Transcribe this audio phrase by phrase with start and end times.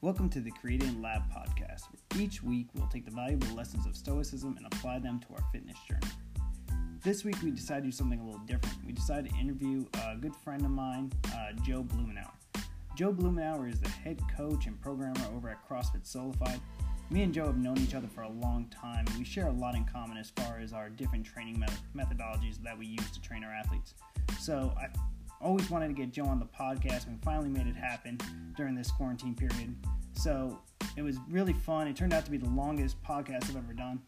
[0.00, 3.96] Welcome to the Creating Lab podcast, where each week we'll take the valuable lessons of
[3.96, 6.06] Stoicism and apply them to our fitness journey.
[7.02, 8.76] This week we decided to do something a little different.
[8.86, 12.30] We decided to interview a good friend of mine, uh, Joe Blumenauer.
[12.96, 16.60] Joe Blumenauer is the head coach and programmer over at CrossFit Solified.
[17.10, 19.52] Me and Joe have known each other for a long time, and we share a
[19.52, 23.20] lot in common as far as our different training met- methodologies that we use to
[23.20, 23.94] train our athletes.
[24.38, 24.86] So I
[25.40, 28.18] always wanted to get Joe on the podcast, and we finally made it happen
[28.56, 29.74] during this quarantine period.
[30.12, 30.60] So
[30.96, 31.86] it was really fun.
[31.86, 34.00] It turned out to be the longest podcast I've ever done.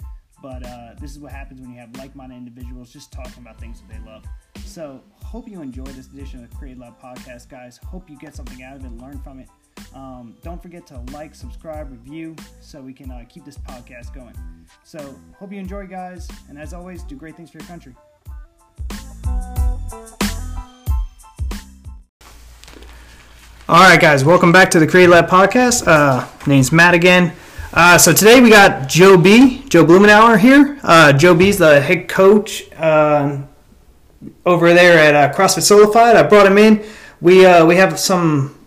[0.42, 3.82] But uh, this is what happens when you have like-minded individuals just talking about things
[3.82, 4.24] that they love.
[4.64, 7.78] So hope you enjoy this edition of the Create Love podcast, guys.
[7.84, 9.48] Hope you get something out of it, learn from it.
[9.94, 14.34] Um, don't forget to like, subscribe, review, so we can uh, keep this podcast going.
[14.82, 16.28] So hope you enjoy, guys.
[16.48, 17.94] And as always, do great things for your country.
[23.70, 25.86] All right, guys, welcome back to the Create Lab podcast.
[25.86, 27.32] Uh, name's Matt again.
[27.72, 30.80] Uh, so today we got Joe B, Joe Blumenauer here.
[30.82, 33.42] Uh, Joe B's the head coach uh,
[34.44, 36.16] over there at uh, CrossFit Solified.
[36.16, 36.84] I brought him in.
[37.20, 38.58] We uh, we have some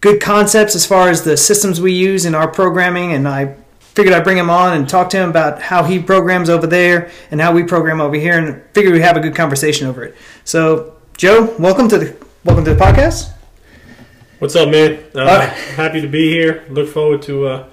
[0.00, 4.14] good concepts as far as the systems we use in our programming, and I figured
[4.14, 7.38] I'd bring him on and talk to him about how he programs over there and
[7.38, 10.16] how we program over here, and figured we'd have a good conversation over it.
[10.44, 13.34] So, Joe, welcome to the welcome to the podcast.
[14.38, 15.00] What's up, man?
[15.14, 15.40] Uh, Uh,
[15.76, 16.64] happy to be here.
[16.70, 17.64] Look forward to uh,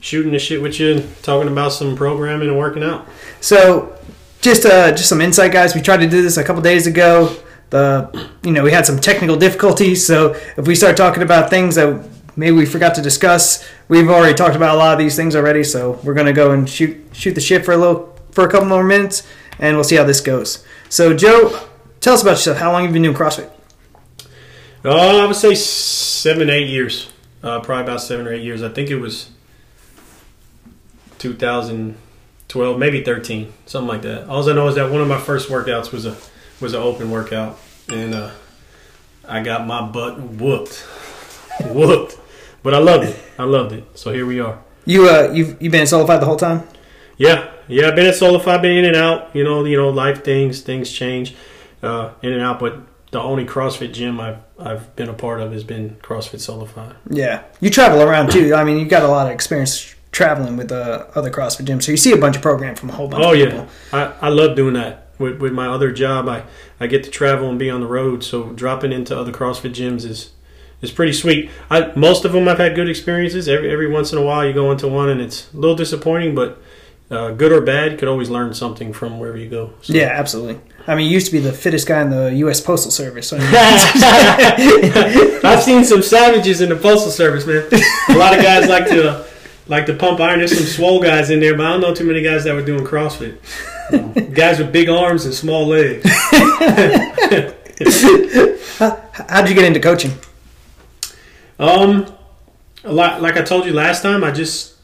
[0.00, 3.08] shooting the shit with you, and talking about some programming and working out.
[3.40, 3.98] So,
[4.40, 5.74] just uh, just some insight, guys.
[5.74, 7.34] We tried to do this a couple days ago.
[7.70, 11.74] The you know we had some technical difficulties, so if we start talking about things
[11.74, 15.34] that maybe we forgot to discuss, we've already talked about a lot of these things
[15.34, 15.64] already.
[15.64, 18.68] So we're gonna go and shoot shoot the shit for a little for a couple
[18.68, 19.26] more minutes,
[19.58, 20.64] and we'll see how this goes.
[20.88, 21.58] So, Joe,
[22.00, 22.58] tell us about yourself.
[22.58, 23.50] How long have you been doing CrossFit?
[24.84, 27.10] Uh, I would say seven, eight years.
[27.42, 28.62] Uh, probably about seven or eight years.
[28.62, 29.30] I think it was
[31.18, 34.28] 2012, maybe 13, something like that.
[34.28, 36.16] All I know is that one of my first workouts was a
[36.60, 37.58] was an open workout,
[37.88, 38.30] and uh,
[39.26, 40.74] I got my butt whooped,
[41.70, 42.18] whooped.
[42.62, 43.18] But I loved it.
[43.38, 43.98] I loved it.
[43.98, 44.62] So here we are.
[44.84, 46.62] You uh, you've you been in Solidified the whole time?
[47.16, 47.88] Yeah, yeah.
[47.88, 49.34] I've been at Solify, been in and out.
[49.34, 51.34] You know, you know, life things, things change,
[51.82, 52.60] uh, in and out.
[52.60, 52.80] But
[53.14, 56.92] the only CrossFit gym I've I've been a part of has been CrossFit Solify.
[57.08, 58.54] Yeah, you travel around too.
[58.54, 61.92] I mean, you've got a lot of experience traveling with uh, other CrossFit gyms, so
[61.92, 63.68] you see a bunch of program from a whole bunch Oh of yeah, people.
[63.92, 65.12] I, I love doing that.
[65.20, 66.42] With with my other job, I
[66.80, 68.24] I get to travel and be on the road.
[68.24, 70.32] So dropping into other CrossFit gyms is
[70.82, 71.50] is pretty sweet.
[71.70, 73.48] I most of them I've had good experiences.
[73.48, 76.34] Every every once in a while you go into one and it's a little disappointing,
[76.34, 76.60] but
[77.12, 79.72] uh, good or bad, you could always learn something from wherever you go.
[79.82, 79.92] So.
[79.92, 80.60] Yeah, absolutely.
[80.86, 82.60] I mean, you used to be the fittest guy in the U.S.
[82.60, 83.28] Postal Service.
[83.28, 87.66] So I've seen some savages in the postal service, man.
[88.10, 89.24] A lot of guys like to
[89.66, 90.40] like to pump iron.
[90.40, 92.64] There's some swole guys in there, but I don't know too many guys that were
[92.64, 93.38] doing CrossFit.
[94.34, 96.04] Guys with big arms and small legs.
[98.78, 100.12] how'd you get into coaching?
[101.58, 102.12] Um,
[102.82, 104.22] a lot like I told you last time.
[104.22, 104.74] I just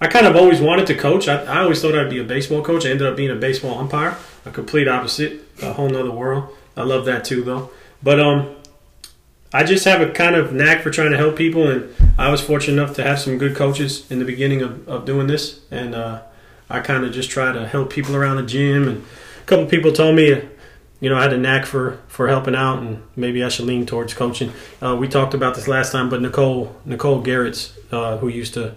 [0.00, 1.26] I kind of always wanted to coach.
[1.26, 2.86] I, I always thought I'd be a baseball coach.
[2.86, 4.16] I ended up being a baseball umpire.
[4.48, 6.56] A complete opposite, a whole nother world.
[6.74, 7.70] I love that too, though.
[8.02, 8.56] But um,
[9.52, 12.40] I just have a kind of knack for trying to help people, and I was
[12.40, 15.94] fortunate enough to have some good coaches in the beginning of, of doing this, and
[15.94, 16.22] uh,
[16.70, 18.88] I kind of just try to help people around the gym.
[18.88, 19.04] And
[19.42, 20.42] a couple people told me,
[21.00, 23.84] you know, I had a knack for for helping out, and maybe I should lean
[23.84, 24.52] towards coaching.
[24.80, 28.76] Uh, we talked about this last time, but Nicole Nicole Garrett's, uh, who used to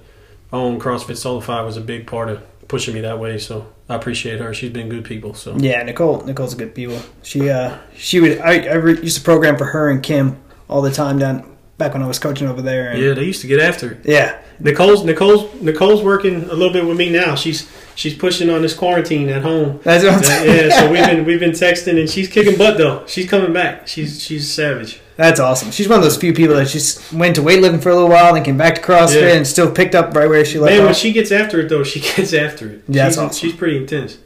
[0.51, 3.37] own CrossFit Solify, was a big part of pushing me that way.
[3.37, 4.53] So I appreciate her.
[4.53, 5.33] She's been good people.
[5.33, 6.21] So Yeah, Nicole.
[6.21, 6.99] Nicole's a good people.
[7.23, 8.39] She uh, she would.
[8.39, 10.37] I, I re- used to program for her and Kim
[10.69, 11.47] all the time down
[11.77, 12.91] back when I was coaching over there.
[12.91, 13.99] And yeah, they used to get after it.
[14.05, 17.35] yeah, Nicole's Nicole's Nicole's working a little bit with me now.
[17.35, 19.79] She's she's pushing on this quarantine at home.
[19.83, 20.69] that's what I'm saying.
[20.69, 23.05] yeah, so we've been we've been texting and she's kicking butt though.
[23.07, 23.87] She's coming back.
[23.87, 25.01] She's she's savage.
[25.21, 25.69] That's awesome.
[25.69, 28.33] She's one of those few people that just went to weightlifting for a little while,
[28.33, 29.35] then came back to CrossFit, Yeah.
[29.35, 30.77] and still picked up right where she left off.
[30.79, 32.83] Man, when she gets after it though, she gets after it.
[32.87, 33.37] Yeah, she's, awesome.
[33.37, 34.17] she's pretty intense.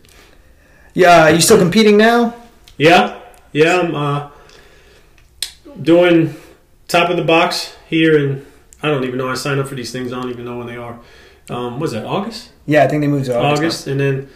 [0.93, 2.33] Yeah, you still competing now?
[2.77, 3.19] Yeah,
[3.51, 3.81] yeah.
[3.81, 4.29] I'm uh,
[5.81, 6.33] doing
[6.87, 8.45] top of the box here, and
[8.81, 9.27] I don't even know.
[9.29, 10.13] I signed up for these things.
[10.13, 10.97] I don't even know when they are.
[11.49, 12.51] Um, was that August?
[12.65, 13.59] Yeah, I think they moved to August.
[13.61, 14.29] August, and then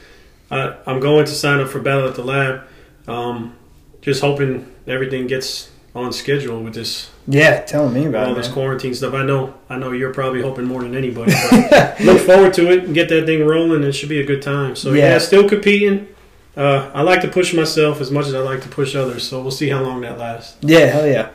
[0.51, 2.63] I, I'm going to sign up for Battle at the Lab.
[3.07, 3.55] Um,
[4.01, 8.53] just hoping everything gets on schedule with this Yeah, telling me about all this man.
[8.53, 9.13] quarantine stuff.
[9.13, 11.33] I know, I know you're probably hoping more than anybody.
[11.49, 13.83] but look forward to it and get that thing rolling.
[13.83, 14.75] It should be a good time.
[14.75, 15.09] So Yeah.
[15.13, 16.07] yeah, still competing.
[16.55, 19.27] Uh, I like to push myself as much as I like to push others.
[19.27, 20.57] So we'll see how long that lasts.
[20.61, 21.29] Yeah, hell yeah.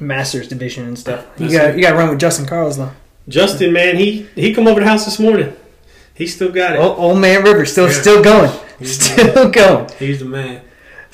[0.00, 1.24] Masters division and stuff.
[1.38, 2.90] You got you got to run with Justin Carls though.
[3.28, 5.54] Justin, man, he he come over the house this morning.
[6.14, 6.78] He still got it.
[6.78, 7.92] Old, old man River still Yeah.
[8.00, 9.88] still going, He's still going.
[9.98, 10.62] He's the man.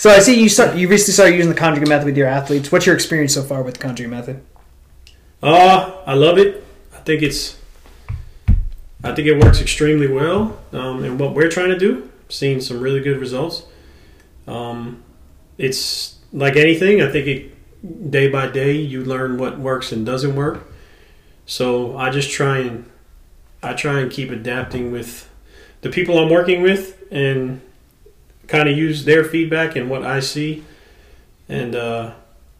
[0.00, 0.76] So I see you start.
[0.76, 2.72] You recently started using the conjugate method with your athletes.
[2.72, 4.42] What's your experience so far with the conjugate method?
[5.42, 6.64] Uh, I love it.
[6.94, 7.58] I think it's,
[9.04, 10.58] I think it works extremely well.
[10.72, 13.64] Um, and what we're trying to do, seeing some really good results.
[14.46, 15.02] Um,
[15.58, 17.02] it's like anything.
[17.02, 20.66] I think it, day by day, you learn what works and doesn't work.
[21.44, 22.90] So I just try and,
[23.62, 25.28] I try and keep adapting with
[25.82, 27.60] the people I'm working with and
[28.50, 30.64] kind of use their feedback and what I see.
[31.48, 32.14] And uh,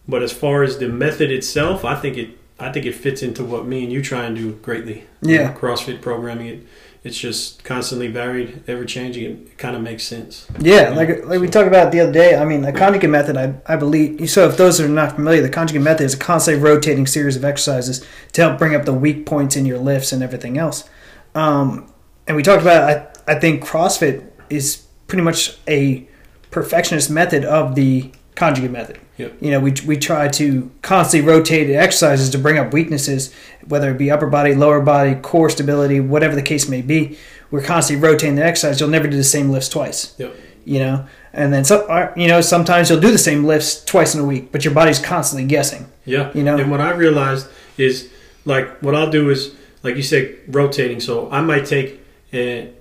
[0.09, 3.45] but as far as the method itself, I think it I think it fits into
[3.45, 5.05] what me and you try and do greatly.
[5.21, 5.53] Yeah.
[5.53, 6.67] CrossFit programming it
[7.03, 9.25] it's just constantly varied, ever changing.
[9.25, 10.47] It kind of makes sense.
[10.59, 12.37] Yeah, like like we talked about the other day.
[12.37, 14.29] I mean, the conjugate method, I, I believe.
[14.29, 17.45] So, if those are not familiar, the conjugate method is a constantly rotating series of
[17.45, 20.89] exercises to help bring up the weak points in your lifts and everything else.
[21.35, 21.91] Um,
[22.27, 26.07] and we talked about, I I think CrossFit is pretty much a
[26.51, 28.99] perfectionist method of the conjugate method.
[29.19, 29.37] Yep.
[29.43, 33.35] You know, we we try to constantly rotate exercises to bring up weaknesses,
[33.69, 37.19] whether it be upper body, lower body, core stability, whatever the case may be.
[37.51, 38.81] We're constantly rotating the exercise.
[38.81, 40.37] You'll never do the same lifts twice Yep.
[40.65, 44.15] you know and then so uh, you know sometimes you'll do the same lifts twice
[44.15, 46.31] in a week but your body's constantly guessing Yeah.
[46.35, 46.57] You know?
[46.59, 48.09] And what I realized is
[48.45, 51.01] like what I'll do is like you said rotating.
[51.01, 52.01] So I might take
[52.33, 52.73] a,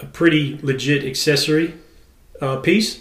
[0.00, 1.74] a pretty legit accessory
[2.40, 3.00] uh, piece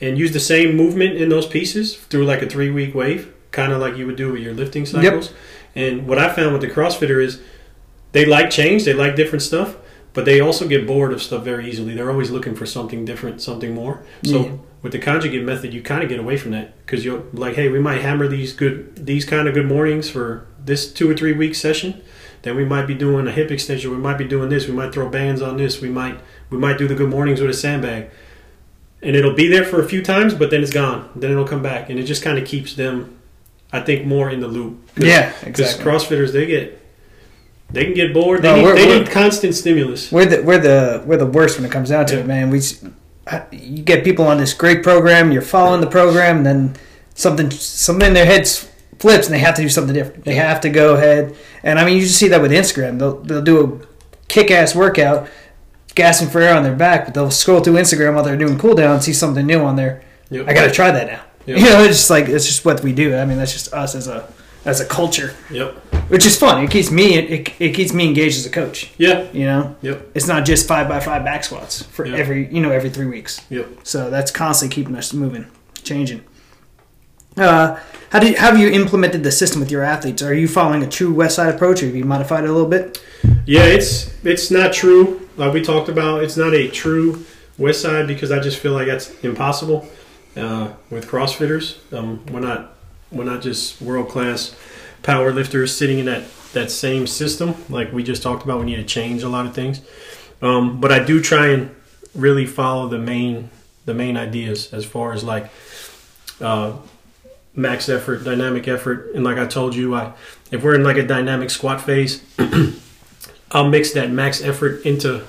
[0.00, 3.72] and use the same movement in those pieces through like a three week wave, kind
[3.72, 5.32] of like you would do with your lifting cycles.
[5.74, 7.40] And what I found with the CrossFitter is
[8.12, 9.76] they like change, they like different stuff,
[10.12, 11.94] but they also get bored of stuff very easily.
[11.94, 14.04] They're always looking for something different, something more.
[14.24, 14.52] So Yeah.
[14.82, 17.68] with the conjugate method, you kind of get away from that because you're like, hey,
[17.68, 21.32] we might hammer these good, these kind of good mornings for this two or three
[21.32, 22.02] week session.
[22.44, 23.90] Then we might be doing a hip extension.
[23.90, 24.68] We might be doing this.
[24.68, 25.80] We might throw bands on this.
[25.80, 26.20] We might
[26.50, 28.10] we might do the good mornings with a sandbag,
[29.02, 31.08] and it'll be there for a few times, but then it's gone.
[31.16, 33.16] Then it'll come back, and it just kind of keeps them,
[33.72, 34.78] I think, more in the loop.
[34.96, 36.80] Yeah because exactly CrossFitters they get
[37.70, 38.42] they can get bored.
[38.42, 40.12] They, No, need, we're- they we're- need constant stimulus.
[40.12, 42.20] we're the we're the we're the worst when it comes down to Yeah.
[42.20, 42.60] it man we
[43.52, 46.76] you get people on this great program you're following the program and then
[47.14, 48.68] something something in their heads
[49.04, 51.84] flips and they have to do something different they have to go ahead and i
[51.84, 55.28] mean you just see that with instagram they'll, they'll do a kick-ass workout
[55.94, 58.74] gasping for air on their back but they'll scroll through instagram while they're doing cool
[58.74, 60.48] down and see something new on there Yep.
[60.48, 61.20] I gotta try that now.
[61.46, 61.58] Yep.
[61.60, 63.14] You know, it's just like it's just what we do.
[63.14, 64.26] I mean, that's just us as a
[64.64, 65.74] as a culture, Yep.
[66.08, 66.64] which is fun.
[66.64, 68.90] It keeps me it, it keeps me engaged as a coach.
[68.96, 69.30] Yeah.
[69.32, 70.12] You know, Yep.
[70.14, 72.18] it's not just five by five back squats for Yep.
[72.18, 73.42] every you know every three weeks.
[73.50, 73.66] Yep.
[73.84, 75.46] So that's constantly keeping us moving,
[75.82, 76.22] changing.
[77.36, 80.22] Uh, how do you, have you implemented the system with your athletes?
[80.22, 82.68] Are you following a true West Side approach, or have you modified it a little
[82.68, 83.02] bit?
[83.46, 85.28] Yeah, it's it's not true.
[85.36, 87.24] Like we talked about, it's not a true
[87.58, 89.88] West Side because I just feel like that's impossible
[90.36, 91.92] uh, with CrossFitters.
[91.92, 92.74] Um, we're not
[93.10, 94.56] we're not just world class
[95.02, 97.54] power lifters sitting in that that same system.
[97.68, 99.80] Like we just talked about, we need to change a lot of things.
[100.40, 101.74] Um, but I do try and
[102.14, 103.50] really follow the main
[103.86, 105.50] the main ideas as far as like
[106.40, 106.74] uh,
[107.56, 110.12] max effort, dynamic effort, and like I told you, I
[110.50, 112.22] if we're in like a dynamic squat phase.
[113.54, 115.24] I'll mix that max effort into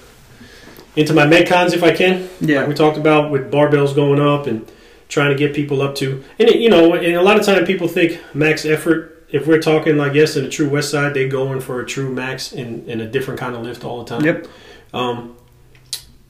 [0.95, 2.27] into my metcons if I can.
[2.41, 4.69] Like we talked about with barbells going up and
[5.07, 7.63] trying to get people up to, and it, you know, and a lot of time
[7.65, 9.11] people think max effort.
[9.29, 12.11] If we're talking like yes, in a true West Side, they going for a true
[12.11, 14.23] max in, in a different kind of lift all the time.
[14.23, 14.47] Yep.
[14.93, 15.35] Um,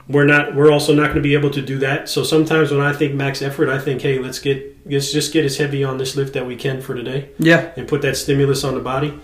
[0.08, 0.54] we're not.
[0.54, 2.08] We're also not going to be able to do that.
[2.08, 5.44] So sometimes when I think max effort, I think, hey, let's get let's just get
[5.44, 7.72] as heavy on this lift that we can for today Yeah.
[7.76, 9.18] and put that stimulus on the body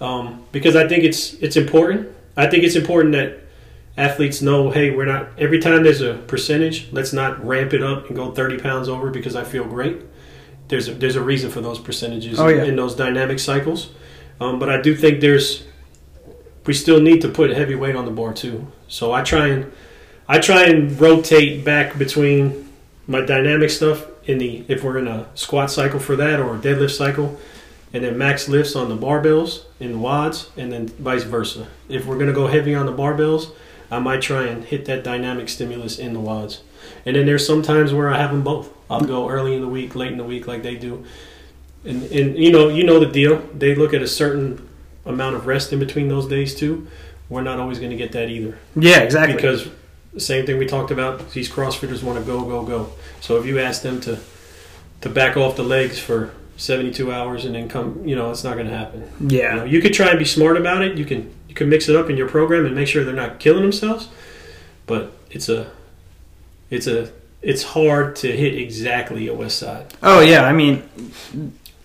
[0.00, 2.08] um, because I think it's it's important.
[2.36, 3.40] I think it's important that
[3.96, 8.08] athletes know, hey, we're not every time there's a percentage, let's not ramp it up
[8.08, 10.02] and go 30 pounds over because I feel great.
[10.68, 12.64] There's a, there's a reason for those percentages Oh, yeah.
[12.64, 13.88] in those dynamic cycles,
[14.40, 15.64] um, but I do think there's
[16.66, 18.66] we still need to put heavy weight on the bar too.
[18.88, 19.72] So I try and
[20.28, 22.68] I try and rotate back between
[23.06, 26.58] my dynamic stuff in the if we're in a squat cycle for that or a
[26.58, 27.38] deadlift cycle,
[27.92, 31.68] and then max lifts on the barbells in the WODs, and then vice versa.
[31.88, 33.52] If we're gonna go heavy on the barbells,
[33.90, 36.60] I might try and hit that dynamic stimulus in the WODs.
[37.04, 38.72] And then there's some times where I have them both.
[38.90, 41.04] I'll go early in the week, late in the week, like they do.
[41.84, 43.38] And and you know you know the deal.
[43.54, 44.68] They look at a certain
[45.04, 46.88] amount of rest in between those days too.
[47.28, 49.00] We're not always going to get that either Yeah.
[49.00, 49.34] Exactly.
[49.34, 49.68] because
[50.20, 51.30] same thing we talked about.
[51.30, 52.92] These CrossFitters want to go, go, go.
[53.20, 54.18] So if you ask them to
[55.02, 58.06] to back off the legs for 72 hours and then come.
[58.06, 59.10] You know, it's not going to happen.
[59.20, 59.50] Yeah.
[59.50, 60.96] You, know, you could try and be smart about it.
[60.96, 63.38] You can you can mix it up in your program and make sure they're not
[63.40, 64.08] killing themselves.
[64.86, 65.70] But it's a
[66.70, 67.10] it's a
[67.42, 69.94] it's hard to hit exactly a West Side.
[70.02, 70.88] Oh yeah, I mean,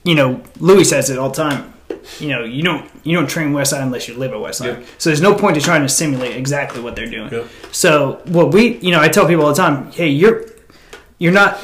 [0.03, 1.73] you know, Louie says it all the time.
[2.20, 4.79] You know, you don't you don't train West Side unless you live at West Side.
[4.79, 4.86] Yeah.
[4.98, 7.31] So there's no point to trying to simulate exactly what they're doing.
[7.31, 7.48] Yeah.
[7.72, 10.46] So what we, you know, I tell people all the time, hey, you're
[11.17, 11.60] you're not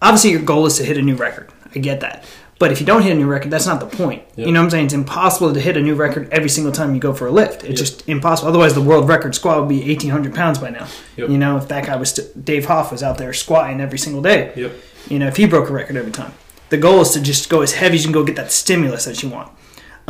[0.00, 1.50] obviously your goal is to hit a new record.
[1.74, 2.24] I get that.
[2.62, 4.22] But if you don't hit a new record, that's not the point.
[4.36, 4.84] You know what I'm saying?
[4.84, 7.64] It's impossible to hit a new record every single time you go for a lift.
[7.64, 8.50] It's just impossible.
[8.50, 10.86] Otherwise, the world record squat would be 1,800 pounds by now.
[11.16, 11.28] Yep.
[11.30, 14.22] You know, if that guy was st- Dave Hoff was out there squatting every single
[14.22, 14.52] day.
[14.54, 14.72] Yep.
[15.08, 16.34] You know, if he broke a record every time,
[16.68, 19.06] the goal is to just go as heavy as you can go get that stimulus
[19.06, 19.50] that you want.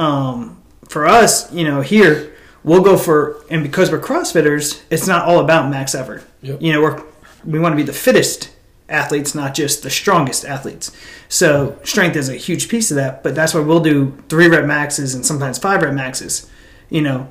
[0.02, 5.26] Um, for us, you know, here we'll go for, and because we're CrossFitters, it's not
[5.26, 6.24] all about max effort.
[6.42, 6.60] Yep.
[6.60, 7.02] You know, we're
[7.44, 8.50] we want to be the fittest
[8.88, 10.92] athletes, not just the strongest athletes.
[11.28, 14.64] So strength is a huge piece of that, but that's why we'll do three rep
[14.64, 16.48] maxes and sometimes five rep maxes.
[16.90, 17.30] You know,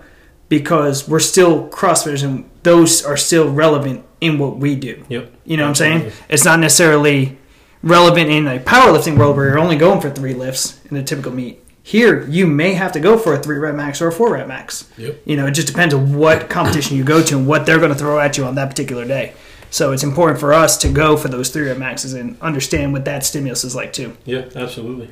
[0.50, 5.04] because we're still CrossFitters and those are still relevant in what we do.
[5.10, 5.32] Yep.
[5.46, 6.12] You know what I'm saying?
[6.30, 7.38] It's not necessarily
[7.84, 11.32] relevant in a powerlifting world where you're only going for three lifts in a typical
[11.32, 11.61] meet.
[11.84, 14.48] Here, you may have to go for a three rep max or a four rep
[14.48, 14.88] max.
[14.98, 15.22] Yep.
[15.26, 17.92] You know, it just depends on what competition you go to and what they're going
[17.92, 19.34] to throw at you on that particular day.
[19.72, 23.06] So it's important for us to go for those three rep maxes and understand what
[23.06, 24.16] that stimulus is like too.
[24.26, 24.46] Yeah.
[24.56, 25.10] Absolutely.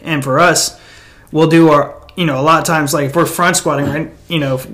[0.00, 0.80] And for us,
[1.32, 4.12] we'll do our, you know, a lot of times like if we're front squatting, right?
[4.28, 4.68] You know, if-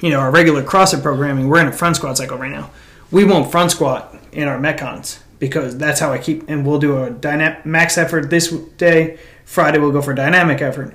[0.00, 2.68] you know, our regular CrossFit programming, we're in a front squat cycle right now.
[3.10, 6.46] We won't front squat in our metcons because that's how I keep.
[6.48, 9.18] And we'll do a dyna- max effort this day.
[9.54, 10.92] Friday we'll go for dynamic effort.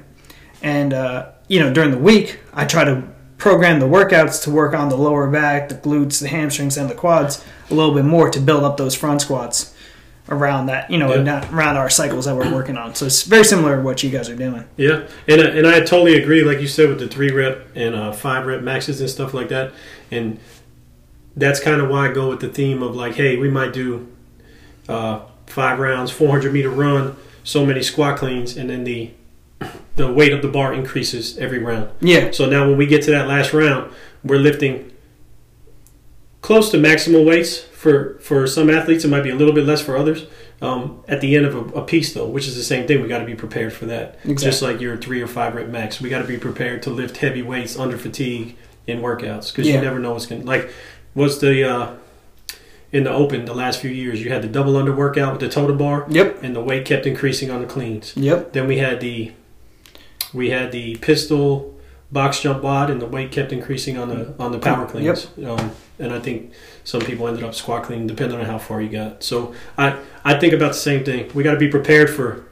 [0.61, 3.03] And uh, you know, during the week, I try to
[3.37, 6.93] program the workouts to work on the lower back, the glutes, the hamstrings, and the
[6.93, 9.73] quads a little bit more to build up those front squats
[10.27, 10.91] around that.
[10.91, 11.23] You know, Yeah.
[11.23, 12.95] not around our cycles that we're working on.
[12.95, 14.65] So it's very similar to what you guys are doing.
[14.75, 16.43] Yeah, and uh, and I totally agree.
[16.43, 19.47] Like you said, with the three rep and uh, five rep maxes and stuff like
[19.47, 19.71] that,
[20.11, 20.37] and
[21.37, 24.09] that's kind of why I go with the theme of like, hey, we might do
[24.89, 29.11] uh, five rounds, 400 meter run, so many squat cleans, and then the
[29.95, 31.89] the weight of the bar increases every round.
[31.99, 32.31] Yeah.
[32.31, 33.91] So now when we get to that last round,
[34.23, 34.91] we're lifting
[36.41, 39.03] close to maximal weights for for some athletes.
[39.03, 40.25] It might be a little bit less for others.
[40.61, 43.07] Um, at the end of a, a piece, though, which is the same thing, we
[43.07, 44.15] got to be prepared for that.
[44.25, 44.35] Exactly.
[44.45, 47.17] Just like your three or five rep max, we got to be prepared to lift
[47.17, 49.75] heavy weights under fatigue in workouts because Yeah.
[49.75, 50.41] you never know what's going.
[50.41, 50.69] to Like,
[51.13, 51.91] what's the uh,
[52.91, 54.21] in the open the last few years?
[54.23, 56.43] You had the double under workout with the toes to bar, Yep.
[56.43, 58.13] and the weight kept increasing on the cleans.
[58.15, 58.53] Yep.
[58.53, 59.31] Then we had the
[60.33, 61.75] we had the pistol
[62.11, 65.27] box jump WOD, and the weight kept increasing on the on the power cleans.
[65.43, 66.51] Um, and I think
[66.83, 69.23] some people ended up squat clean, depending on how far you got.
[69.23, 71.29] So I I think about the same thing.
[71.33, 72.45] We got to be prepared for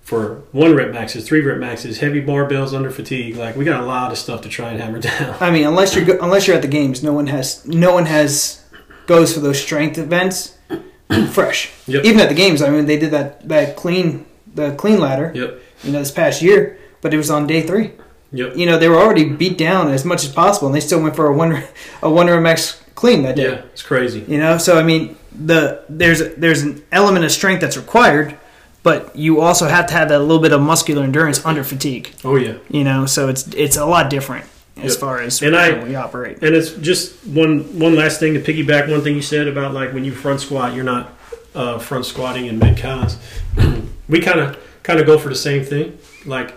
[0.00, 3.36] for one rep maxes, three rep maxes, heavy barbells under fatigue.
[3.36, 5.36] Like we got a lot of stuff to try and hammer down.
[5.40, 8.06] I mean, unless you're go- unless you're at the games, no one has no one
[8.06, 8.61] has
[9.06, 10.58] goes for those strength events
[11.30, 11.72] fresh.
[11.86, 12.04] Yep.
[12.04, 15.32] Even at the games, I mean, they did that that clean the clean ladder.
[15.34, 15.60] Yep.
[15.84, 17.92] You know, this past year, but it was on day three.
[18.32, 18.56] Yep.
[18.56, 21.16] You know, they were already beat down as much as possible, and they still went
[21.16, 21.62] for a one
[22.02, 23.50] a one rep max clean that day.
[23.50, 24.24] Yeah, it's crazy.
[24.26, 28.38] You know, so I mean, the there's there's an element of strength that's required,
[28.82, 32.14] but you also have to have that little bit of muscular endurance under fatigue.
[32.24, 32.56] Oh yeah.
[32.70, 35.00] You know, so it's it's a lot different as Yep.
[35.00, 36.38] far as And I- we operate.
[36.42, 39.92] And it's just one one last thing to piggyback one thing you said about like
[39.92, 41.16] when you front squat, you're not
[41.54, 43.16] uh, front squatting in metcons.
[44.08, 45.98] we kind of kind of go for the same thing.
[46.24, 46.56] Like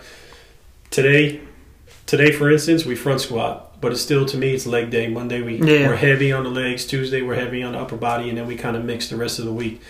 [0.90, 1.42] today,
[2.06, 5.08] today for instance, we front squat, but it's still to me it's leg day.
[5.08, 5.90] Monday we Yeah.
[5.90, 6.86] we're heavy on the legs.
[6.86, 9.40] Tuesday we're heavy on the upper body, and then we kind of mix the rest
[9.40, 9.82] of the week.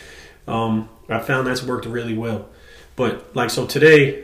[0.47, 2.47] Um, I found that's worked really well.
[2.95, 4.23] But like so today,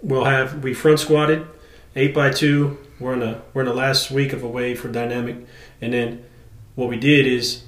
[0.00, 1.46] we'll have we front squatted
[1.96, 2.78] eight by two.
[3.02, 5.36] We're in the we're in the last week of a wave for dynamic,
[5.80, 6.24] and then
[6.74, 7.64] what we did is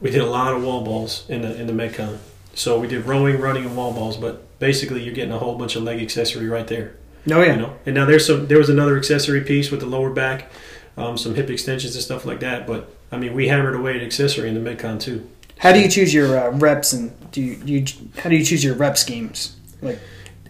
[0.00, 2.18] we did a lot of wall balls in the in the metcon.
[2.54, 4.16] So we did rowing, running, and wall balls.
[4.16, 6.94] But basically, you're getting a whole bunch of leg accessory right there.
[7.30, 9.86] Oh yeah, You know, and now there's some there was another accessory piece with the
[9.86, 10.50] lower back,
[10.96, 12.66] um, some hip extensions and stuff like that.
[12.66, 15.28] But I mean, we hammered away at accessory in the metcon too.
[15.58, 17.84] How do you choose your uh, reps and do you, do you
[18.18, 19.56] how do you choose your rep schemes?
[19.82, 19.98] Like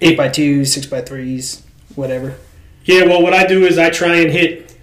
[0.00, 1.62] eight by twos, six by threes,
[1.94, 2.36] whatever.
[2.88, 4.74] Yeah, well, what I do is I try and hit.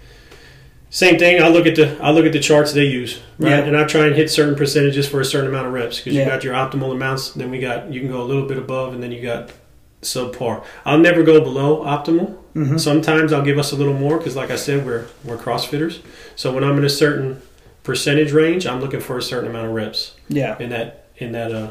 [0.90, 1.42] Same thing.
[1.42, 3.50] I look at the I look at the charts they use, right?
[3.50, 3.58] Yeah.
[3.58, 6.24] And I try and hit certain percentages for a certain amount of reps because Yeah.
[6.24, 7.30] you got your optimal amounts.
[7.32, 9.50] Then we got you can go a little bit above, and then you got
[10.02, 10.62] subpar.
[10.84, 12.36] I'll never go below optimal.
[12.54, 12.78] Mhm.
[12.78, 15.98] Sometimes I'll give us a little more because, like I said, we're we're CrossFitters.
[16.36, 17.42] So when I'm in a certain
[17.82, 21.50] percentage range, I'm looking for a certain amount of reps Yeah, in that in that
[21.52, 21.68] uh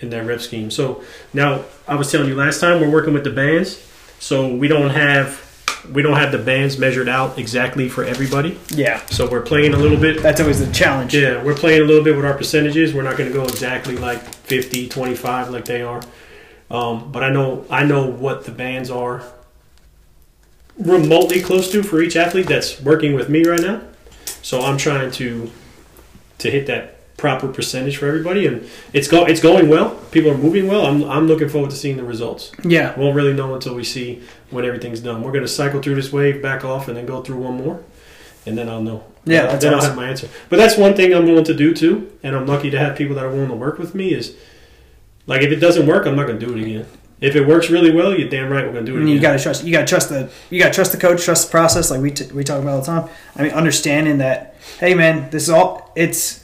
[0.00, 0.70] in that rep scheme.
[0.70, 1.02] So
[1.34, 3.78] now I was telling you last time we're working with the bands,
[4.22, 5.40] so we don't have
[5.92, 8.56] we don't have the bands measured out exactly for everybody.
[8.68, 10.22] Yeah, So we're playing a little bit.
[10.22, 11.12] that's always the challenge.
[11.12, 12.94] Yeah, we're playing a little bit with our percentages.
[12.94, 16.00] We're not going to go exactly like 50, 25 like they are.
[16.70, 19.24] Um, but I know I know what the bands are
[20.78, 23.82] remotely close to for each athlete that's working with me right now.
[24.40, 25.50] So I'm trying to
[26.38, 29.90] to hit that proper percentage for everybody, and it's go it's going well.
[30.10, 30.84] People are moving well.
[30.84, 32.50] I'm I'm looking forward to seeing the results.
[32.64, 35.22] Yeah, Won't really know until we see when everything's done.
[35.22, 37.80] We're going to cycle through this wave, back off, and then go through one more,
[38.44, 39.04] and then I'll know.
[39.24, 40.28] Yeah, that's then I'll have my answer.
[40.48, 43.14] But that's one thing I'm willing to do too, and I'm lucky to have people
[43.14, 44.12] that are willing to work with me.
[44.12, 44.36] Is
[45.28, 46.86] like if it doesn't work, I'm not going to do it again.
[47.20, 49.14] If it works really well, you're damn right we're going to do it and again.
[49.14, 49.62] you gotta trust.
[49.62, 50.28] You gotta trust the.
[50.50, 51.22] You gotta trust the coach.
[51.24, 51.88] Trust the process.
[51.88, 53.08] Like we t- we talk about all the time.
[53.36, 54.56] I mean, understanding that.
[54.80, 55.92] Hey, man, this is all.
[55.94, 56.41] It's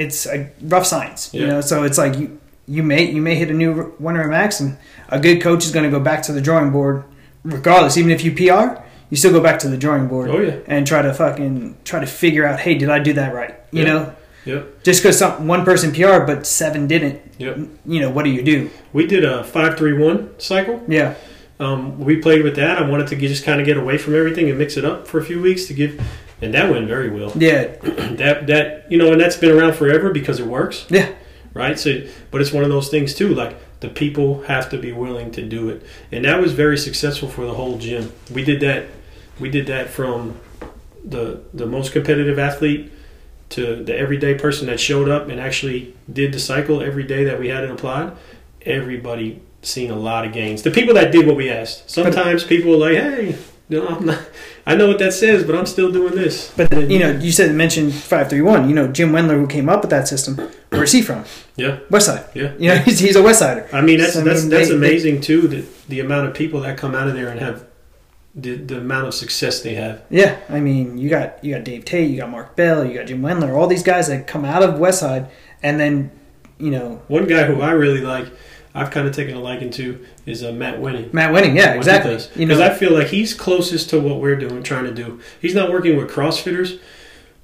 [0.00, 1.32] it's a rough science.
[1.34, 4.28] You know, so it's like you you may you may hit a new winner at
[4.30, 4.76] max, and
[5.08, 7.04] a good coach is going to go back to the drawing board,
[7.44, 7.96] regardless.
[7.96, 8.80] Even if you PR,
[9.10, 12.00] you still go back to the drawing board oh yeah, and try to fucking try
[12.00, 12.60] to figure out.
[12.60, 13.54] Hey, did I do that right?
[13.72, 13.88] You Yeah.
[13.92, 14.14] know,
[14.44, 17.20] yep, just because one person PR but seven didn't.
[17.38, 17.58] yep.
[17.86, 18.70] You know, what do you do?
[18.92, 20.82] We did a five three one cycle.
[20.88, 21.14] Yeah,
[21.58, 22.78] Um, we played with that.
[22.78, 25.18] I wanted to just kind of get away from everything and mix it up for
[25.18, 26.00] a few weeks to give,
[26.42, 27.32] and that went very well.
[27.36, 27.64] yeah,
[28.16, 30.86] that that you know, and that's been around forever because it works.
[30.88, 31.12] yeah.
[31.54, 31.78] right?
[31.78, 33.34] So, but it's one of those things too.
[33.34, 35.82] Like the people have to be willing to do it,
[36.12, 38.12] and that was very successful for the whole gym.
[38.32, 38.86] We did that.
[39.38, 40.38] We did that from
[41.04, 42.92] the the most competitive athlete
[43.50, 47.40] to the everyday person that showed up and actually did the cycle every day that
[47.40, 48.12] we had it applied.
[48.62, 50.62] Everybody seen a lot of gains.
[50.62, 51.90] The people that did what we asked.
[51.90, 53.36] Sometimes people are like, "Hey,
[53.68, 54.20] no, I'm not,
[54.70, 57.54] I know what that says, but I'm still doing this." But you know, you said
[57.54, 58.68] mentioned five three one.
[58.68, 60.36] You know, Jim Wendler, who came up with that system,
[60.70, 61.24] where's he from?
[61.56, 61.78] Yeah.
[61.90, 62.24] West Side.
[62.34, 62.52] Yeah.
[62.58, 63.68] You know, he's, he's a West Sider.
[63.72, 65.48] I mean, that's So, I that's mean, that's they- amazing too.
[65.48, 67.64] The the amount of people that come out of there and have
[68.34, 70.02] the the amount of success they have.
[70.08, 73.06] Yeah, I mean, you got you got Dave Tate, you got Mark Bell, you got
[73.06, 75.26] Jim Wendler, all these guys that come out of West Side,
[75.62, 76.12] and then
[76.58, 78.26] you know One guy who I really like,
[78.74, 81.12] I've kind of taken a liking to, is uh, Matt Wenning.
[81.12, 81.56] Matt Wenning.
[81.56, 82.12] Yeah, exactly.
[82.12, 85.20] You Because know, I feel like he's closest to what we're doing, trying to do.
[85.40, 86.78] He's not working with CrossFitters,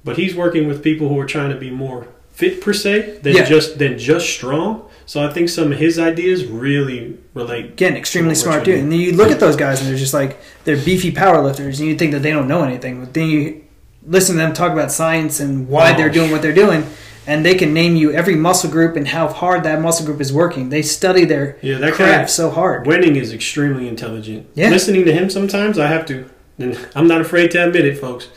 [0.05, 3.35] but he's working with people who are trying to be more fit per se than
[3.35, 3.43] Yeah.
[3.43, 4.83] just than just strong.
[5.05, 7.65] So I think some of his ideas really relate.
[7.65, 8.79] again, extremely smart dude.
[8.79, 11.79] And then you look at those guys, and they're just like they're beefy power lifters,
[11.79, 12.99] and you think that they don't know anything.
[13.01, 13.63] But then you
[14.05, 15.97] listen to them talk about science and why Wow.
[15.97, 16.85] they're doing what they're doing,
[17.27, 20.31] and they can name you every muscle group and how hard that muscle group is
[20.31, 20.69] working.
[20.69, 22.87] They study their Yeah, that craft guy so hard.
[22.87, 24.47] Wenning is extremely intelligent.
[24.55, 24.69] Yeah.
[24.69, 26.29] Listening to him sometimes, I have to.
[26.57, 28.29] And I'm not afraid to admit it, folks.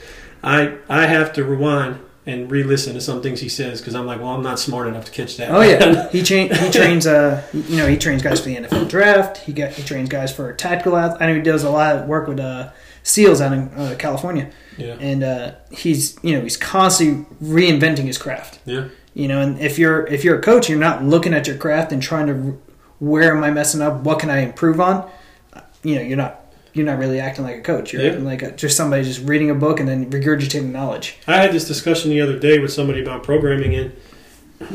[0.42, 4.20] I I have to rewind and re-listen to some things he says because I'm like,
[4.20, 5.50] well, I'm not smart enough to catch that.
[5.50, 8.88] Oh yeah, he train he trains uh you know he trains guys for the NFL
[8.88, 9.38] draft.
[9.38, 10.96] He got he trains guys for tactical.
[10.96, 12.70] I know he does a lot of work with uh
[13.02, 18.18] SEALs out in uh, California, yeah, and uh, he's you know he's constantly reinventing his
[18.18, 18.60] craft.
[18.66, 21.56] yeah, You know, and if you're if you're a coach, you're not looking at your
[21.56, 22.60] craft and trying to
[22.98, 24.02] where am I messing up?
[24.02, 25.10] What can I improve on?
[25.82, 26.36] You know, you're not
[26.74, 27.92] you're not really acting like a coach.
[27.92, 28.08] You're Yeah.
[28.10, 31.16] acting like a, just somebody just reading a book and then regurgitating knowledge.
[31.26, 33.92] I had this discussion the other day with somebody about programming, and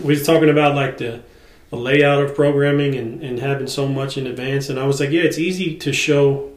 [0.04, 1.22] we was talking about like the,
[1.70, 4.68] the layout of programming and, and having so much in advance.
[4.70, 6.52] And I was like, yeah, it's easy to show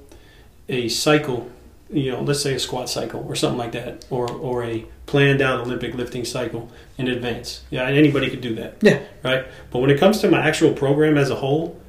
[0.69, 1.49] a cycle,
[1.91, 5.41] you know, let's say a squat cycle or something like that, or or a planned
[5.41, 7.63] out Olympic lifting cycle in advance.
[7.71, 8.77] Yeah, anybody could do that.
[8.83, 9.01] Yeah.
[9.23, 9.47] Right.
[9.71, 11.81] But when it comes to my actual program as a whole,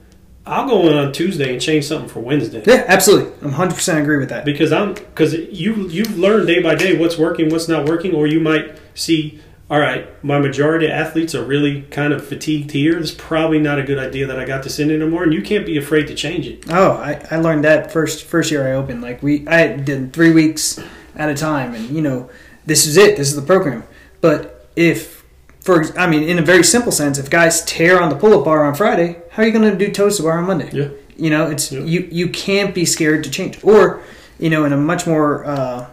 [0.45, 3.33] I'll go in on Tuesday and change something for Wednesday Yeah, absolutely.
[3.41, 4.45] I'm 100 percent agree with that.
[4.45, 8.25] because I'm because you you've learned day by day what's working, what's not working, or
[8.27, 9.39] you might see.
[9.69, 12.97] All right, my majority of athletes are really kind of fatigued here.
[12.97, 15.63] It's probably not a good idea that I got this in anymore, and you can't
[15.65, 16.65] be afraid to change it.
[16.69, 19.03] Oh, I, I learned that first first year I opened.
[19.03, 20.79] Like we, I did three weeks
[21.15, 22.31] at a time, and you know,
[22.65, 23.15] this is it.
[23.15, 23.83] This is the program.
[24.21, 25.23] But if,
[25.61, 28.45] for I mean, in a very simple sense, if guys tear on the pull up
[28.45, 30.71] bar on Friday, how are you going to do toes to bar on Monday?
[30.73, 30.87] Yeah.
[31.15, 31.81] You know, it's Yeah.
[31.81, 33.63] you you can't be scared to change.
[33.63, 34.01] Or,
[34.39, 35.87] you know, in a much more uh,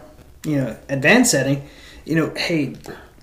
[0.47, 1.67] you know advanced setting,
[2.05, 2.73] you know, hey,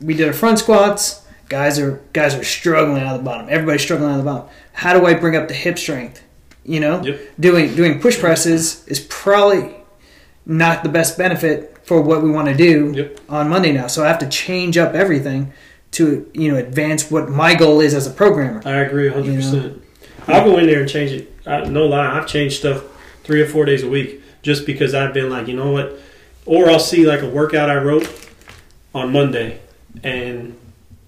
[0.01, 1.23] we did our front squats.
[1.49, 3.47] Guys are guys are struggling out of the bottom.
[3.51, 4.49] Everybody's struggling out of the bottom.
[4.73, 6.23] How do I bring up the hip strength?
[6.65, 7.21] You know, Yep.
[7.39, 9.75] doing doing push presses is probably
[10.47, 13.21] not the best benefit for what we want to do Yep.
[13.29, 13.87] on Monday now.
[13.89, 15.53] So I have to change up everything
[15.93, 18.63] to you know advance what my goal is as a programmer.
[18.65, 19.31] I agree 100.
[19.31, 19.83] You percent
[20.27, 21.33] I'll go in there and change it.
[21.47, 22.83] I, no lie, I've changed stuff
[23.25, 25.99] three or four days a week just because I've been like, you know what?
[26.47, 28.09] Or I'll see like a workout I wrote
[28.95, 29.61] on Monday,
[30.03, 30.57] and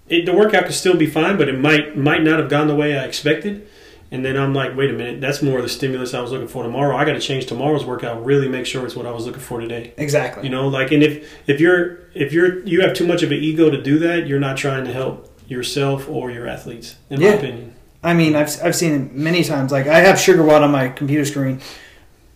[0.08, 2.74] it, the workout could still be fine, but it might might not have gone the
[2.74, 3.68] way I expected.
[4.12, 6.46] And then I'm like, wait a minute, that's more of the stimulus I was looking
[6.46, 6.96] for tomorrow.
[6.96, 8.24] I got to change tomorrow's workout.
[8.24, 9.92] Really make sure it's what I was looking for today.
[9.96, 10.44] Exactly.
[10.44, 13.38] You know, like, and if if you're if you're you have too much of an
[13.38, 17.30] ego to do that, you're not trying to help yourself or your athletes, in Yeah.
[17.30, 17.74] my opinion.
[18.04, 19.72] I mean, I've, I've seen it many times.
[19.72, 21.60] Like, I have SugarWOD on my computer screen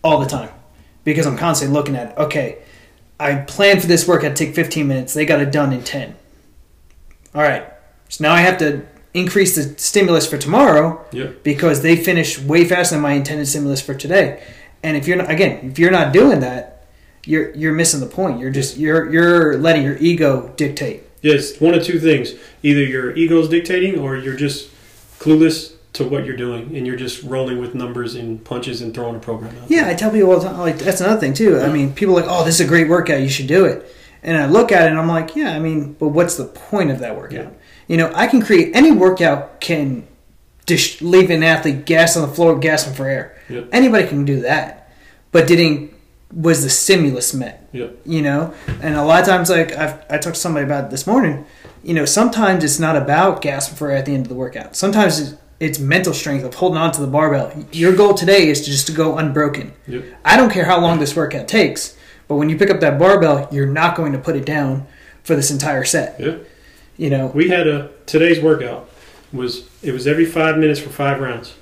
[0.03, 0.49] all the time
[1.05, 2.17] because I'm constantly looking at it.
[2.17, 2.57] Okay,
[3.17, 5.13] I planned for this workout to take 15 minutes.
[5.13, 6.15] They got it done in 10.
[7.33, 7.65] All right.
[8.09, 11.05] So now I have to increase the stimulus for tomorrow
[11.43, 14.43] because they finish way faster than my intended stimulus for today.
[14.83, 16.87] And if you're not, again, if you're not doing that,
[17.25, 18.39] you're you're missing the point.
[18.39, 21.03] You're just you're you're letting your ego dictate.
[21.21, 24.71] Yes, one of two things: either your ego is dictating, or you're just
[25.19, 29.17] clueless to what you're doing, and you're just rolling with numbers and punches and throwing
[29.17, 29.69] a program out.
[29.69, 30.57] Yeah, I tell people all the time.
[30.57, 31.59] Like that's another thing too.
[31.59, 33.21] I mean, people are like, "Oh, this is a great workout.
[33.21, 33.85] You should do it."
[34.23, 36.91] And I look at it and I'm like, "Yeah, I mean, but what's the point
[36.91, 37.49] of that workout?" Yeah.
[37.87, 40.07] You know, I can create any workout can
[40.65, 43.37] just leave an athlete gas on the floor, gasping for air.
[43.49, 43.69] Yep.
[43.71, 44.91] Anybody can do that,
[45.31, 45.91] but didn't
[46.33, 47.67] was the stimulus met?
[47.73, 47.99] Yep.
[48.05, 51.05] You know, and a lot of times, like I've, I talked to somebody about this
[51.05, 51.45] morning.
[51.83, 54.75] You know, sometimes it's not about gasping for air at the end of the workout.
[54.75, 57.51] Sometimes it's, it's mental strength of holding on to the barbell.
[57.71, 59.73] Your goal today is to just to go unbroken.
[59.87, 60.03] Yep.
[60.23, 61.97] I don't care how long this workout takes,
[62.31, 64.87] but when you pick up that barbell, you're not going to put it down
[65.21, 66.17] for this entire set.
[66.17, 66.37] Yeah.
[66.95, 68.89] You know, We had a today's workout
[69.33, 71.55] was it was every five minutes for five rounds.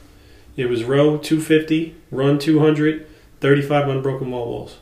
[0.55, 3.08] It was row 250, run 200,
[3.39, 4.77] 35 unbroken wall balls.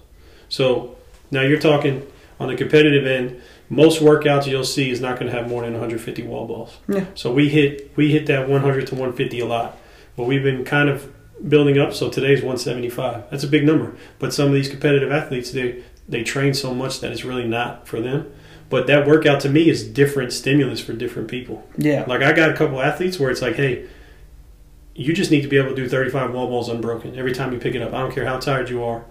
[0.49, 0.97] So
[1.31, 2.05] now you're talking
[2.37, 3.41] on the competitive end.
[3.69, 6.79] Most workouts you'll see is not going to have more than 150 wall balls.
[6.89, 7.05] Yeah.
[7.15, 9.77] So we hit we hit that 100 to 150 a lot,
[10.17, 11.13] but we've been kind of
[11.45, 11.93] building up.
[11.93, 13.29] So today's 175.
[13.29, 13.95] That's a big number.
[14.19, 17.87] But some of these competitive athletes they they train so much that it's really not
[17.87, 18.31] for them.
[18.69, 21.67] But that workout to me is different stimulus for different people.
[21.77, 23.87] yeah, Like I got a couple athletes where it's like, hey,
[24.93, 27.59] you just need to be able to do 35 wall balls unbroken every time you
[27.59, 27.93] pick it up.
[27.93, 29.05] I don't care how tired you are.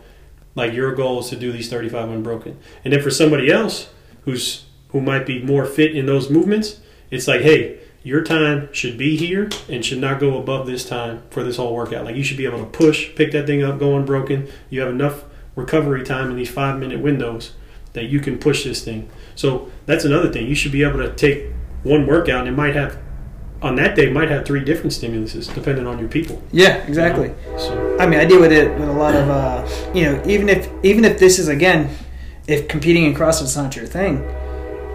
[0.54, 2.58] Like your goal is to do these 35 unbroken.
[2.84, 3.88] And then for somebody else
[4.22, 8.96] who's who might be more fit in those movements, it's like, hey, your time should
[8.96, 12.04] be here and should not go above this time for this whole workout.
[12.04, 14.46] Like you should be able to push, pick that thing up, go unbroken.
[14.70, 15.24] You have enough
[15.56, 17.54] recovery time in these five minute windows
[17.94, 19.10] that you can push this thing.
[19.34, 20.46] So that's another thing.
[20.46, 21.50] You should be able to take
[21.82, 22.96] one workout and it might have
[23.60, 26.40] on that day might have three different stimuluses depending on your people.
[26.52, 27.34] yeah, exactly.
[27.58, 30.48] So I mean, I deal with it with a lot of, uh, you know, even
[30.48, 31.90] if even if this is again,
[32.46, 34.22] if competing in CrossFit's not your thing,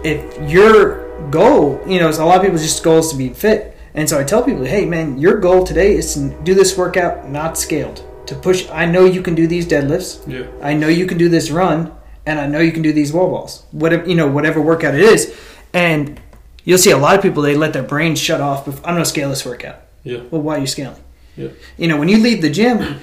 [0.02, 4.08] if your goal, you know, a lot of people's just goals to be fit, and
[4.08, 7.56] so I tell people, hey, man, your goal today is to do this workout not
[7.58, 8.68] scaled, to push.
[8.70, 10.22] I know you can do these deadlifts.
[10.26, 11.92] yeah, I know you can do this run,
[12.26, 13.64] and I know you can do these wall balls.
[13.72, 15.34] Whatever you know, whatever workout it is,
[15.72, 16.20] and
[16.64, 18.64] you'll see a lot of people they let their brain shut off.
[18.64, 19.76] Before, I'm to scale this workout.
[20.04, 21.02] yeah, Well, why are you scaling?
[21.36, 21.48] Yeah.
[21.78, 23.00] You know, when you leave the gym,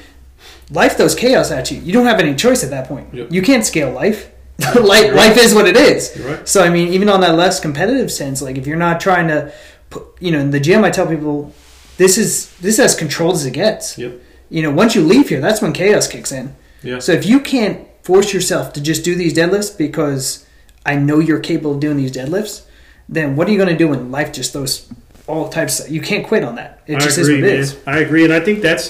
[0.71, 1.79] life throws chaos at you.
[1.81, 3.13] You don't have any choice at that point.
[3.13, 3.25] Yeah.
[3.29, 4.29] You can't scale life.
[4.81, 6.19] life, life is what it is.
[6.19, 6.47] right.
[6.47, 9.53] So I mean, even on that less competitive sense, like if you're not trying to,
[9.89, 11.53] put, you know, in the gym, I tell people,
[11.97, 13.97] this is this is as controlled as it gets.
[13.97, 14.19] Yep.
[14.49, 16.55] You know, once you leave here, that's when chaos kicks in.
[16.81, 16.99] Yeah.
[16.99, 20.45] So if you can't force yourself to just do these deadlifts because
[20.85, 22.65] I know you're capable of doing these deadlifts,
[23.07, 24.91] then what are you going to do when life just throws
[25.27, 25.81] all types?
[25.81, 26.81] Of, you can't quit on that.
[26.87, 27.95] It I just agree, is what.
[27.95, 28.89] I agree, and I think that's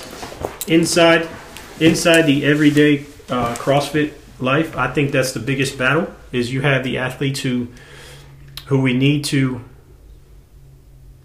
[0.67, 1.27] inside
[1.79, 4.75] inside the everyday uh, CrossFit life.
[4.77, 7.67] I think that's the biggest battle is you have the athletes who
[8.67, 9.63] who we need to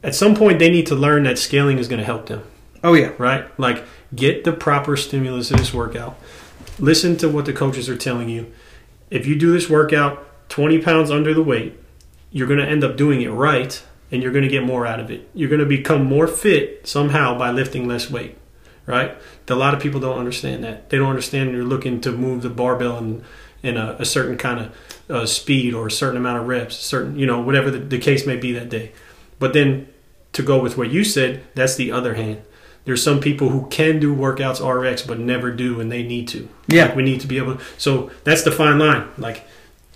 [0.02, 2.42] at some point they need to learn that scaling is going to help them.
[2.82, 3.12] Oh yeah.
[3.18, 3.58] right?
[3.58, 6.18] Like get the proper stimulus to this workout.
[6.78, 8.52] Listen to what the coaches are telling you.
[9.10, 11.78] If you do this workout 20 pounds under the weight,
[12.30, 15.00] you're going to end up doing it right and you're going to get more out
[15.00, 15.28] of it.
[15.34, 18.36] You're going to become more fit somehow by lifting less weight,
[18.86, 19.16] right?
[19.48, 20.90] A lot of people don't understand that.
[20.90, 23.24] They don't understand you're looking to move the barbell in,
[23.62, 27.18] in a, a certain kind of uh, speed or a certain amount of reps, certain,
[27.18, 28.92] you know, whatever the, the case may be that day.
[29.38, 29.88] But then
[30.32, 32.42] to go with what you said, that's the other hand.
[32.84, 36.48] There's some people who can do workouts RX but never do, and they need to.
[36.68, 36.86] Yeah.
[36.86, 37.56] Like we need to be able.
[37.56, 39.08] To, so that's the fine line.
[39.16, 39.46] Like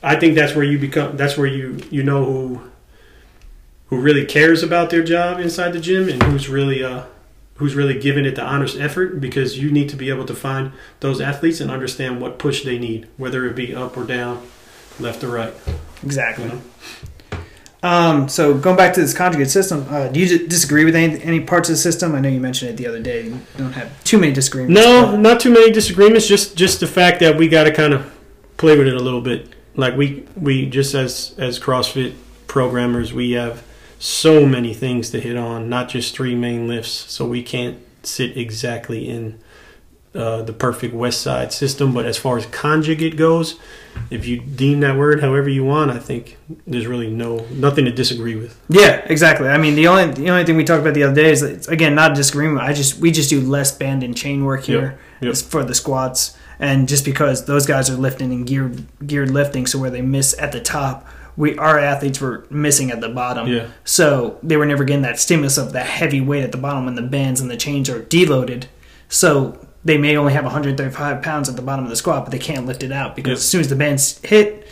[0.03, 1.17] I think that's where you become.
[1.17, 2.63] That's where you you know who
[3.89, 7.05] who really cares about their job inside the gym and who's really uh
[7.59, 10.73] who's really giving it the honest effort because you need to be able to find
[11.01, 14.47] those athletes and understand what push they need, whether it be up or down,
[14.99, 15.53] left or right.
[16.03, 16.45] Exactly.
[16.45, 16.63] You know?
[17.83, 21.41] Um, so going back to this conjugate system, uh, do you disagree with any, any
[21.41, 22.15] parts of the system?
[22.15, 23.27] I know you mentioned it the other day.
[23.27, 24.81] You don't have too many disagreements.
[24.81, 26.27] No, not too many disagreements.
[26.27, 28.13] Just just the fact that we got to kind of
[28.57, 29.49] play with it a little bit.
[29.77, 32.15] Like we we just as as CrossFit
[32.49, 33.63] programmers, we have
[33.99, 36.91] so many things to hit on, not just three main lifts.
[36.91, 39.41] So we can't sit exactly in
[40.15, 41.93] uh, the perfect West Side system.
[41.93, 43.59] But as far as conjugate goes,
[44.11, 47.91] if you deem that word however you want, I think there's really no nothing to
[47.91, 48.59] disagree with.
[48.69, 49.49] Yeah, exactly.
[49.49, 51.69] I mean, the only the only thing we talked about the other day is that,
[51.69, 52.61] again not a disagreement.
[52.61, 55.37] I just we just do less band and chain work here yep.
[55.37, 59.79] for the squats, and just because those guys are lifting and geared geared lifting, so
[59.79, 61.07] where they miss at the top.
[61.39, 63.69] We, our athletes were missing at the bottom, Yeah.
[63.85, 66.97] so they were never getting that stimulus of that heavy weight at the bottom when
[66.97, 68.65] the bands and the chains are deloaded.
[69.09, 72.39] So they may only have 135 pounds at the bottom of the squat, but they
[72.41, 73.37] can't lift it out because Yep.
[73.39, 74.67] as soon as the bands hit,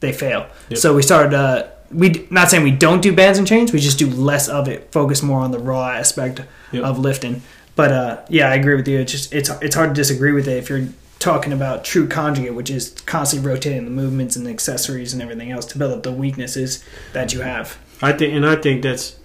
[0.00, 0.46] they fail.
[0.68, 0.78] Yep.
[0.78, 1.34] So we started.
[1.34, 3.72] Uh, we not saying we don't do bands and chains.
[3.72, 4.88] We just do less of it.
[4.92, 6.40] Focus more on the raw aspect
[6.72, 6.84] Yep.
[6.84, 7.42] of lifting.
[7.74, 8.98] But uh, yeah, I agree with you.
[8.98, 10.88] It's just it's it's hard to disagree with it if you're
[11.22, 15.64] talking about true conjugate, which is constantly rotating the movements and accessories and everything else
[15.66, 17.78] to build up the weaknesses that you have.
[18.02, 19.16] I think, and I think that's.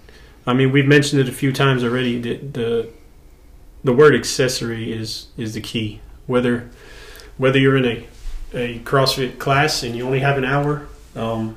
[0.46, 2.20] I mean, we've mentioned it a few times already.
[2.20, 2.88] The the,
[3.84, 6.00] the word accessory is is the key.
[6.26, 6.70] Whether
[7.36, 8.06] whether you're in a
[8.54, 11.56] a CrossFit class and you only have an hour, um,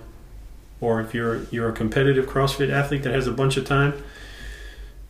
[0.81, 4.03] or if you're you're a competitive CrossFit athlete that has a bunch of time,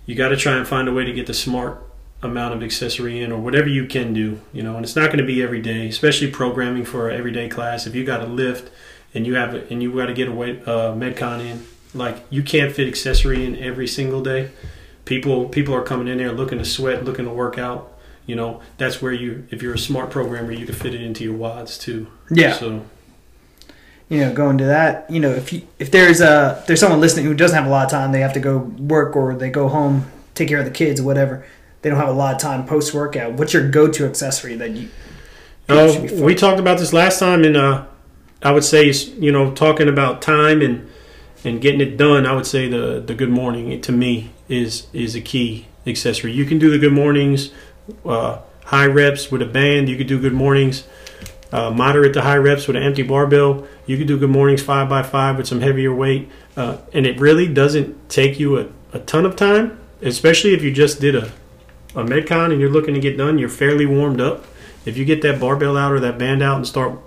[0.06, 1.82] you got to try and find a way to get the smart
[2.24, 5.18] amount of accessory in or whatever you can do you know and it's not going
[5.18, 8.72] to be every day especially programming for an everyday class if you got to lift
[9.14, 12.44] and you have and you got to get a weight uh, metcon in like you
[12.44, 14.52] can't fit accessory in every single day
[15.06, 17.92] people people are coming in there looking to sweat looking to work out
[18.28, 21.24] you know that's where you if you're a smart programmer you can fit it into
[21.24, 22.54] your WODs too Yeah.
[22.54, 22.86] so
[24.10, 27.24] you know, going to that, you know, if you, if there's a there's someone listening
[27.24, 29.70] who doesn't have a lot of time, they have to go work or they go
[29.70, 30.06] home,
[30.36, 31.46] take care of the kids or whatever.
[31.82, 33.34] They don't have a lot of time post workout.
[33.34, 34.90] What's your go to accessory that you?
[35.68, 37.86] Oh, we talked about this last time, and uh,
[38.44, 40.90] I would say, you know, talking about time and
[41.44, 42.26] and getting it done.
[42.26, 46.32] I would say the the good morning to me is is a key accessory.
[46.32, 47.52] You can do the good mornings,
[48.06, 49.90] uh, high reps with a band.
[49.90, 50.84] You could do good mornings,
[51.52, 53.68] uh, moderate to high reps with an empty barbell.
[53.88, 57.20] You could do good mornings five by five with some heavier weight, uh, and it
[57.20, 61.32] really doesn't take you a, a ton of time, especially if you just did a
[61.96, 63.38] a metcon and you're looking to get done.
[63.38, 64.46] You're fairly warmed up
[64.86, 66.98] if you get that barbell out or that band out and start,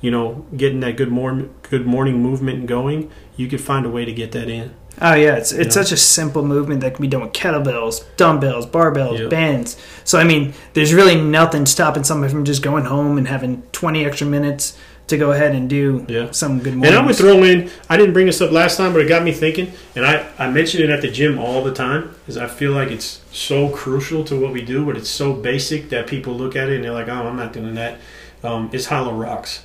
[0.00, 4.04] you know, getting that good morning good morning movement going, you could find a way
[4.04, 4.74] to get that in.
[5.00, 5.82] Oh yeah, it's it's Yeah.
[5.82, 9.30] such a simple movement that can be done with kettlebells, dumbbells, barbells, Yep.
[9.30, 9.76] bands.
[10.04, 14.04] So I mean, there's really nothing stopping somebody from just going home and having 20
[14.04, 14.76] extra minutes
[15.08, 16.28] to go ahead and do Yeah.
[16.30, 16.94] some good mornings.
[16.94, 17.70] And I would throw in.
[17.90, 19.72] I didn't bring this up last time, but it got me thinking.
[19.94, 22.90] And I I mention it at the gym all the time because I feel like
[22.90, 26.68] it's so crucial to what we do, but it's so basic that people look at
[26.70, 27.98] it and they're like, "Oh, I'm not doing that."
[28.44, 29.64] Um, it's hollow rocks,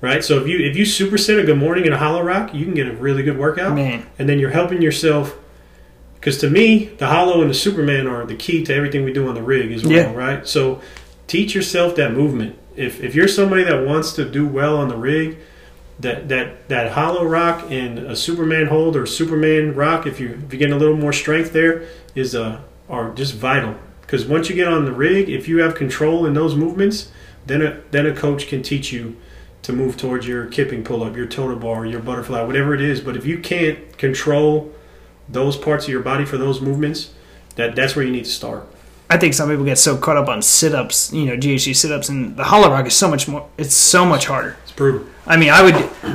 [0.00, 0.24] right?
[0.24, 2.74] So if you if you superset a good morning in a hollow rock, you can
[2.74, 3.74] get a really good workout.
[3.74, 5.36] Man, and then you're helping yourself
[6.14, 9.28] because to me the hollow and the superman are the key to everything we do
[9.28, 10.14] on the rig as well Yeah.
[10.14, 10.80] right so
[11.26, 14.96] teach yourself that movement if, if you're somebody that wants to do well on the
[14.96, 15.38] rig
[16.00, 20.52] that that that hollow rock and a superman hold or superman rock if you if
[20.52, 24.54] you're getting a little more strength there is uh are just vital because once you
[24.54, 27.12] get on the rig if you have control in those movements
[27.46, 29.16] then a then a coach can teach you
[29.62, 32.80] to move towards your kipping pull up, your toes to bar, your butterfly, whatever it
[32.80, 33.00] is.
[33.00, 34.72] But if you can't control
[35.28, 37.14] those parts of your body for those movements,
[37.54, 38.66] that that's where you need to start.
[39.12, 41.92] I think some people get so caught up on sit ups, you know, GHD sit
[41.92, 43.48] ups, and the hollow rock is so much more.
[43.58, 44.56] It's so much harder.
[44.62, 45.06] It's brutal.
[45.26, 45.74] I mean, I would.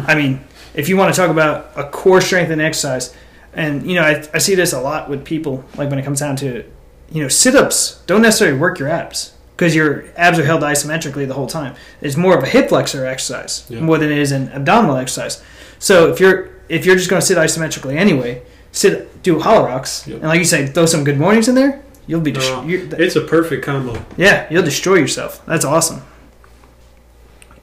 [0.09, 0.41] I mean,
[0.73, 3.15] if you want to talk about a core strength and exercise,
[3.53, 5.63] and you know, I, I see this a lot with people.
[5.75, 6.63] Like when it comes down to,
[7.11, 11.27] you know, sit ups don't necessarily work your abs because your abs are held isometrically
[11.27, 11.75] the whole time.
[12.01, 13.79] It's more of a hip flexor exercise Yeah.
[13.81, 15.43] more than it is an abdominal exercise.
[15.79, 20.05] So if you're if you're just going to sit isometrically anyway, sit do hollow rocks,
[20.07, 20.17] Yep.
[20.19, 21.81] and like you say, throw some good mornings in there.
[22.07, 24.01] You'll be dis- No, it's a perfect combo.
[24.15, 25.45] yeah, you'll destroy yourself.
[25.45, 26.01] That's awesome.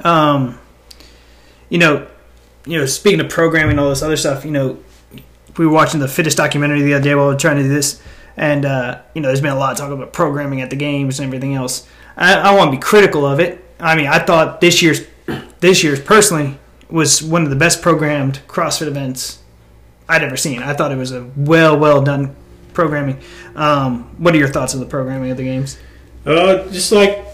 [0.00, 0.58] Um,
[1.70, 2.06] you know,
[2.66, 4.78] you know, speaking of programming and all this other stuff, you know,
[5.56, 7.68] we were watching the fittest documentary the other day while we were trying to do
[7.68, 8.00] this,
[8.36, 11.18] and uh, you know, there's been a lot of talk about programming at the games
[11.20, 11.86] and everything else.
[12.16, 13.64] I, I want to be critical of it.
[13.80, 15.02] I mean, I thought this year's
[15.60, 16.58] this year's personally
[16.90, 19.38] was one of the best programmed CrossFit events
[20.08, 20.62] I'd ever seen.
[20.62, 22.36] I thought it was a well, well done
[22.74, 23.18] programming.
[23.54, 25.78] Um, what are your thoughts on the programming of the games?
[26.26, 27.24] Uh, just like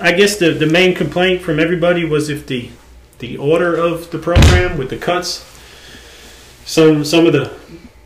[0.00, 2.70] I guess the the main complaint from everybody was if the
[3.18, 5.44] the order of the program with the cuts,
[6.64, 7.56] some some of the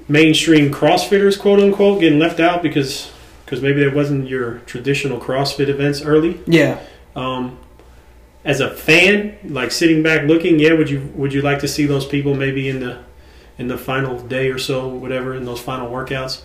[0.06, 3.10] mainstream CrossFitters, quote unquote, getting left out because
[3.44, 6.40] because maybe there wasn't your traditional CrossFit events early.
[6.46, 6.80] Yeah.
[7.16, 7.58] Um,
[8.44, 11.86] as a fan, like sitting back looking, yeah, would you would you like to see
[11.86, 13.02] those people maybe in the
[13.58, 16.42] in the final day or so, whatever, in those final workouts.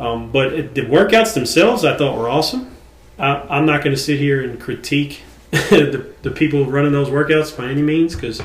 [0.00, 2.76] Um, but it, the workouts themselves, I thought were awesome.
[3.18, 7.56] I, I'm not going to sit here and critique the, the people running those workouts
[7.56, 8.42] by any means because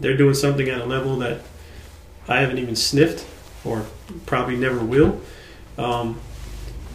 [0.00, 1.40] they're doing something at a level that
[2.28, 3.26] I haven't even sniffed
[3.64, 3.86] or
[4.26, 5.20] probably never will.
[5.78, 6.20] Um,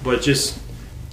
[0.03, 0.59] but just,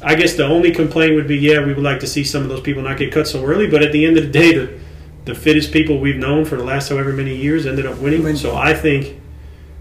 [0.02, 2.48] I guess the only complaint would be, yeah, we would like to see some of
[2.48, 3.68] those people not get cut so early.
[3.68, 4.78] But at the end of the day, the
[5.26, 8.36] the fittest people we've known for the last however many years ended up winning.
[8.36, 9.20] So I think,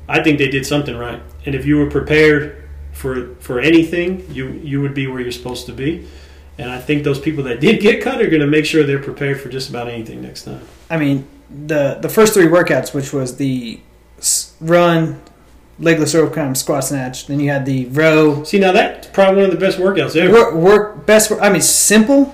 [0.10, 1.22] I think they did something right.
[1.46, 5.66] And if you were prepared for for anything, you you would be where you're supposed
[5.68, 6.08] to be.
[6.58, 9.00] And I think those people that did get cut are going to make sure they're
[9.02, 10.62] prepared for just about anything next time.
[10.90, 11.28] I mean,
[11.68, 13.80] the the first three workouts, which was the
[14.62, 15.22] run,
[15.80, 17.28] legless rope climb, squat snatch.
[17.28, 20.32] Then you had the row, See, now that's probably one of the best workouts ever.
[20.34, 21.32] work, work best.
[21.42, 22.34] I mean, simple.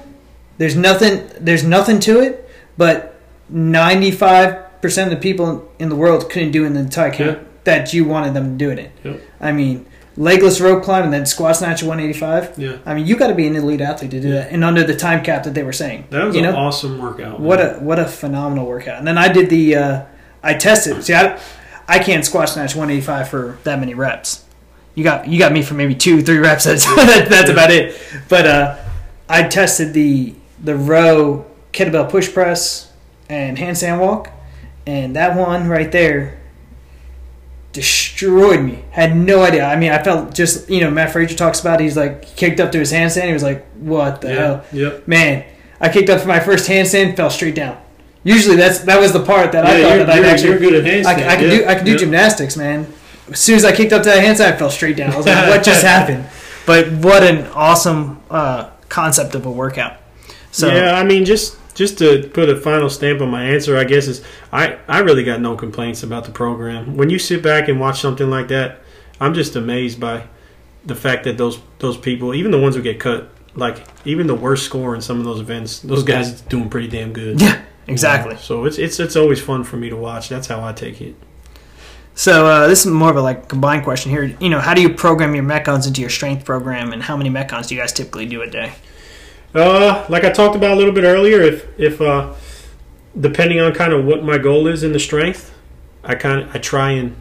[0.58, 1.28] There's nothing.
[1.40, 2.41] There's nothing to it.
[2.78, 3.16] But
[3.50, 7.38] 95 percent of the people in the world couldn't do it in the entire camp
[7.40, 7.44] Yeah.
[7.66, 9.20] that you wanted them to do it in.
[9.40, 9.86] I mean,
[10.18, 12.58] legless rope climb and then squat snatch at 185.
[12.58, 14.34] Yeah, I mean, you got to be an elite athlete to do Yeah.
[14.42, 16.06] that, and under the time cap that they were saying.
[16.10, 17.40] that was you an know awesome workout.
[17.40, 17.76] what man.
[17.76, 18.98] a what a phenomenal workout.
[18.98, 20.02] And then I did the uh,
[20.42, 21.04] I tested.
[21.04, 21.40] See, I,
[21.88, 24.44] I can't squat snatch 185 for that many reps.
[24.96, 26.64] You got you got me for maybe two three reps.
[26.66, 27.96] That's that's about it.
[28.28, 28.78] But uh,
[29.30, 32.92] I tested the the row kettlebell push press
[33.30, 34.30] and handstand walk,
[34.86, 36.42] and that one right there
[37.74, 38.84] destroyed me.
[38.92, 39.66] Had no idea.
[39.66, 41.80] I mean, I felt just you know Mat Fraser talks about.
[41.80, 41.86] it.
[41.86, 43.28] He's like kicked up to his handstand.
[43.28, 45.08] He was like, "What the yeah, hell?" Yep.
[45.08, 45.46] Man,
[45.80, 47.78] I kicked up for my first handstand, fell straight down.
[48.24, 50.60] Usually that's that was the part that I thought you're, that I'd you're, actually you're
[50.60, 51.06] good at handstand.
[51.06, 51.58] I, can- I can yeah.
[51.58, 51.98] do I can do yeah.
[51.98, 52.94] gymnastics, man.
[53.30, 55.12] As soon as I kicked up to that handstand, I fell straight down.
[55.14, 56.28] I was like, "What just happened?"
[56.66, 59.98] But what an awesome uh, concept of a workout.
[60.52, 63.84] So yeah, I mean, just just to put a final stamp on my answer, I
[63.84, 66.98] guess is I I really got no complaints about the program.
[66.98, 68.80] When you sit back and watch something like that,
[69.20, 70.28] I'm just amazed by
[70.86, 74.36] the fact that those those people, even the ones who get cut, like even the
[74.36, 77.42] worst score in some of those events, those guys are doing pretty damn good.
[77.42, 78.36] yeah, exactly.
[78.38, 80.30] So it's it's it's always fun for me to watch.
[80.30, 81.16] That's how I take it.
[82.14, 84.36] So uh, this is more of a like combined question here.
[84.40, 87.30] You know, how do you program your metcons into your strength program, and how many
[87.30, 88.74] metcons do you guys typically do a day?
[89.54, 92.34] Uh, like I talked about a little bit earlier, if if uh,
[93.20, 95.54] depending on kind of what my goal is in the strength,
[96.04, 97.16] I kind of I try and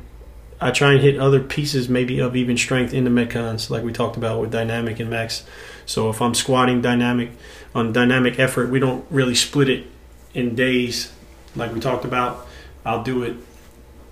[0.60, 3.92] I try and hit other pieces maybe of even strength in the metcons, like we
[3.92, 5.44] talked about with dynamic and max.
[5.86, 7.30] So if I'm squatting dynamic
[7.74, 9.86] on dynamic effort, we don't really split it
[10.34, 11.12] in days,
[11.56, 12.46] like we talked about.
[12.84, 13.36] I'll do it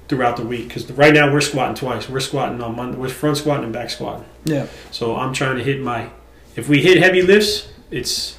[0.09, 2.09] throughout the week because right now we're squatting twice.
[2.09, 2.98] We're squatting on Monday.
[2.98, 4.26] We're front squatting and back squatting.
[4.44, 4.66] Yeah.
[4.90, 6.11] So I'm trying to hit my.
[6.57, 8.38] If we hit heavy lifts, it's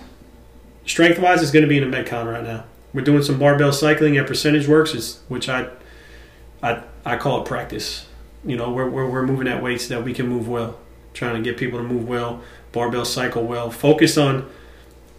[0.86, 2.66] strength wise, it's going to be in the metcon right now.
[2.94, 5.68] We're doing some barbell cycling at percentage works, is which I,
[6.64, 8.08] I I call it practice.
[8.46, 10.80] You know, we're, we're we're moving at weights that we can move well,
[11.14, 14.50] trying to get people to move well, barbell cycle well, focus on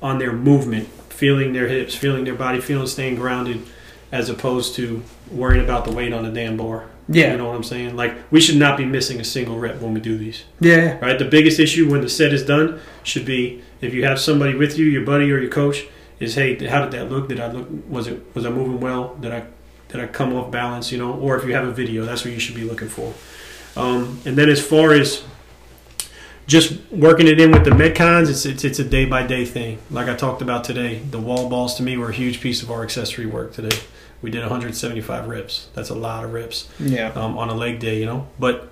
[0.03, 3.63] on their movement, feeling their hips, feeling their body, feeling staying grounded,
[4.11, 6.87] as opposed to worrying about the weight on the damn bar.
[7.09, 7.33] Yeah.
[7.33, 7.95] You know what I'm saying?
[7.97, 10.99] Like we should not be missing a single rep when we do these Yeah.
[11.01, 11.19] right?
[11.19, 14.79] The biggest issue when the set is done should be if you have somebody with
[14.79, 15.85] you, your buddy or your coach,
[16.19, 17.29] is hey, how did that look?
[17.29, 17.69] Did I look?
[17.89, 19.15] Was it was I moving well?
[19.21, 19.45] Did I
[19.89, 20.93] did I come off balance?
[20.93, 23.15] You know, or if you have a video, that's what you should be looking for.
[23.77, 25.23] Um, and then as far as
[26.47, 29.79] just working it in with the metcons, it's it's, it's a day by day thing.
[29.91, 32.71] Like I talked about today, the wall balls to me were a huge piece of
[32.71, 33.77] our accessory work today.
[34.23, 35.69] We did 175 reps.
[35.75, 37.09] That's a lot of reps Yeah.
[37.13, 38.29] um, on a leg day, you know.
[38.39, 38.71] But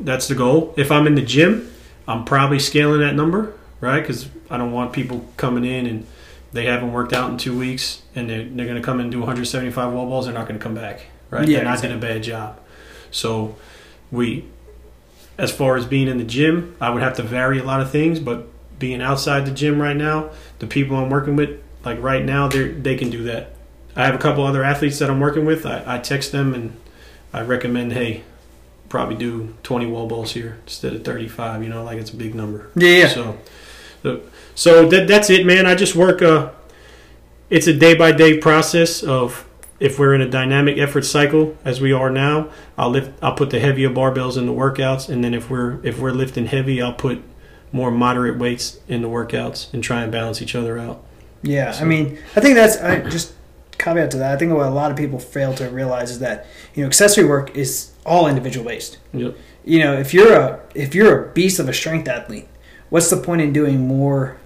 [0.00, 0.74] that's the goal.
[0.76, 1.72] If I'm in the gym,
[2.06, 4.00] I'm probably scaling that number, right?
[4.00, 6.06] Because I don't want people coming in and
[6.52, 9.18] they haven't worked out in two weeks and they're, they're going to come and do
[9.18, 10.26] 175 wall balls.
[10.26, 11.46] They're not going to come back, right?
[11.48, 12.58] Yeah, then I did a bad job.
[13.10, 13.56] So
[14.10, 14.44] we,
[15.38, 17.90] as far as being in the gym, I would have to vary a lot of
[17.90, 18.20] things.
[18.20, 22.48] But being outside the gym right now, the people I'm working with, like right now,
[22.48, 23.52] they they can do that.
[23.94, 25.64] I have a couple other athletes that I'm working with.
[25.64, 26.76] I, I text them and
[27.32, 28.24] I recommend, hey,
[28.88, 31.62] probably do 20 wall balls here instead of 35.
[31.62, 32.70] You know, like it's a big number.
[32.74, 32.88] Yeah.
[32.88, 33.08] yeah.
[33.08, 33.38] So,
[34.06, 34.20] so,
[34.54, 35.66] so that, that's it, man.
[35.66, 36.22] I just work.
[36.22, 36.50] Uh,
[37.50, 39.46] it's a day by day process of
[39.78, 42.50] if we're in a dynamic effort cycle as we are now.
[42.78, 43.12] I'll lift.
[43.22, 46.46] I'll put the heavier barbells in the workouts, and then if we're if we're lifting
[46.46, 47.22] heavy, I'll put
[47.72, 51.02] more moderate weights in the workouts and try and balance each other out.
[51.42, 53.34] Yeah, I mean, I think that's I just
[53.78, 54.34] caveat to that.
[54.34, 57.24] I think what a lot of people fail to realize is that you know accessory
[57.24, 58.98] work is all individual based.
[59.12, 59.36] Yep.
[59.64, 62.48] You know, if you're a if you're a beast of a strength athlete,
[62.90, 64.38] what's the point in doing more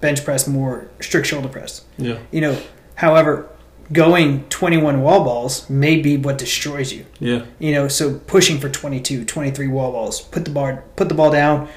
[0.00, 1.84] bench press, more strict shoulder press?
[1.98, 2.18] Yeah.
[2.30, 2.62] You know,
[2.96, 3.48] however,
[3.92, 7.06] going 21 wall balls may be what destroys you.
[7.20, 7.44] Yeah.
[7.58, 11.30] You know, so pushing for 22, 23 wall balls, put the bar, put the ball
[11.30, 11.68] down,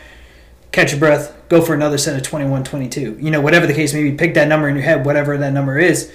[0.72, 3.18] catch your breath, go for another set of 21, 22.
[3.20, 5.53] You know, whatever the case may be, pick that number in your head, whatever that
[5.53, 6.11] number is,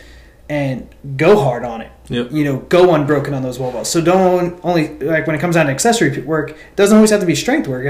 [0.48, 1.92] and go hard on it.
[2.08, 2.32] Yep.
[2.32, 3.88] You know, go unbroken on those wall balls.
[3.88, 7.20] So don't only like when it comes down to accessory work, it doesn't always have
[7.20, 7.84] to be strength work.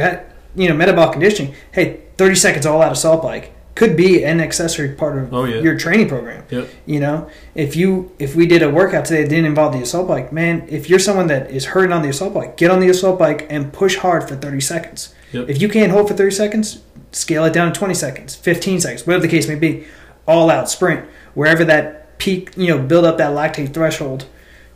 [0.56, 1.54] You know, metabolic conditioning.
[1.72, 5.60] Hey, 30 seconds all out assault bike could be an accessory part of Oh, yeah.
[5.60, 6.44] your training program.
[6.50, 6.68] Yep.
[6.86, 10.08] You know, if you if we did a workout today that didn't involve the assault
[10.08, 12.88] bike, man, if you're someone that is hurting on the assault bike, get on the
[12.88, 15.14] assault bike and push hard for 30 seconds.
[15.32, 15.48] Yep.
[15.48, 16.82] If you can't hold for 30 seconds,
[17.12, 19.84] scale it down to 20 seconds, 15 seconds, whatever the case may be.
[20.26, 24.26] All out sprint, wherever that peak, you know, build up that lactate threshold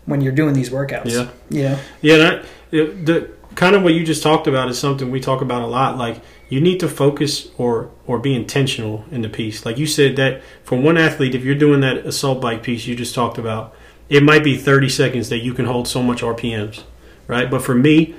[0.06, 1.10] when you're doing these workouts.
[1.10, 1.28] Yeah.
[1.50, 1.78] You know?
[2.00, 2.44] Yeah, I,
[2.76, 5.66] it, the kind of what you just talked about is something we talk about a
[5.66, 5.96] lot.
[5.98, 9.64] Like you need to focus or or be intentional in the piece.
[9.66, 12.94] Like you said that for one athlete, if you're doing that assault bike piece you
[12.94, 13.74] just talked about,
[14.08, 16.82] it might be 30 seconds that you can hold so much RPMs,
[17.26, 17.50] right?
[17.50, 18.14] But for me,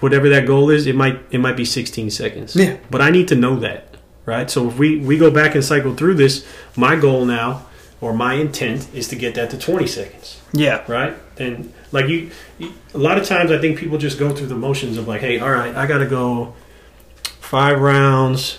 [0.00, 2.56] whatever that goal is, it might it might be 16 seconds.
[2.56, 2.76] Yeah.
[2.90, 3.96] But I need to know that,
[4.26, 4.50] right?
[4.50, 6.44] So if we we go back and cycle through this,
[6.76, 7.66] my goal now
[8.00, 10.82] or my intent is to get that to 20 seconds Yeah.
[10.88, 11.14] right?
[11.38, 14.54] And like you, you- a lot of times I think people just go through the
[14.56, 16.54] motions of like, hey, all right, I got to go
[17.22, 18.58] five rounds,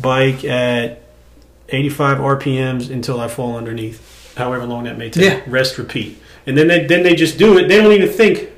[0.00, 1.02] bike at
[1.68, 5.24] 85 RPMs until I fall underneath, however long that may take.
[5.24, 5.40] Yeah.
[5.46, 7.68] Rest, repeat, and then they then they just do it.
[7.68, 8.50] They don't even think,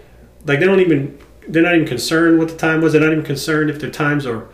[0.47, 1.19] like they don't even
[1.49, 2.93] they're not even concerned what the time was.
[2.93, 4.47] They're not even concerned if their times are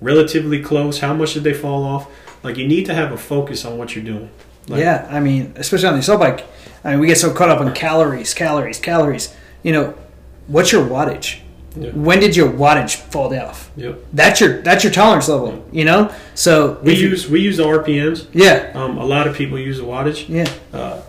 [0.00, 0.98] relatively close.
[0.98, 2.10] How much did they fall off?
[2.42, 4.28] Like you need to have a focus on what you're doing.
[4.68, 6.46] Like, yeah, I mean, especially on the assault bike,
[6.84, 9.34] I mean, we get so caught up on calories, calories, calories.
[9.62, 9.94] You know,
[10.46, 11.40] what's your wattage?
[11.76, 11.90] Yeah.
[11.90, 13.70] When did your wattage fall off?
[13.76, 13.98] Yep.
[14.12, 15.64] That's your that's your tolerance level.
[15.72, 18.26] You know, so We if you- use we use the RPMs.
[18.32, 20.26] yeah Um, a lot of people use the wattage.
[20.28, 20.48] yeah.
[20.72, 21.00] Uh,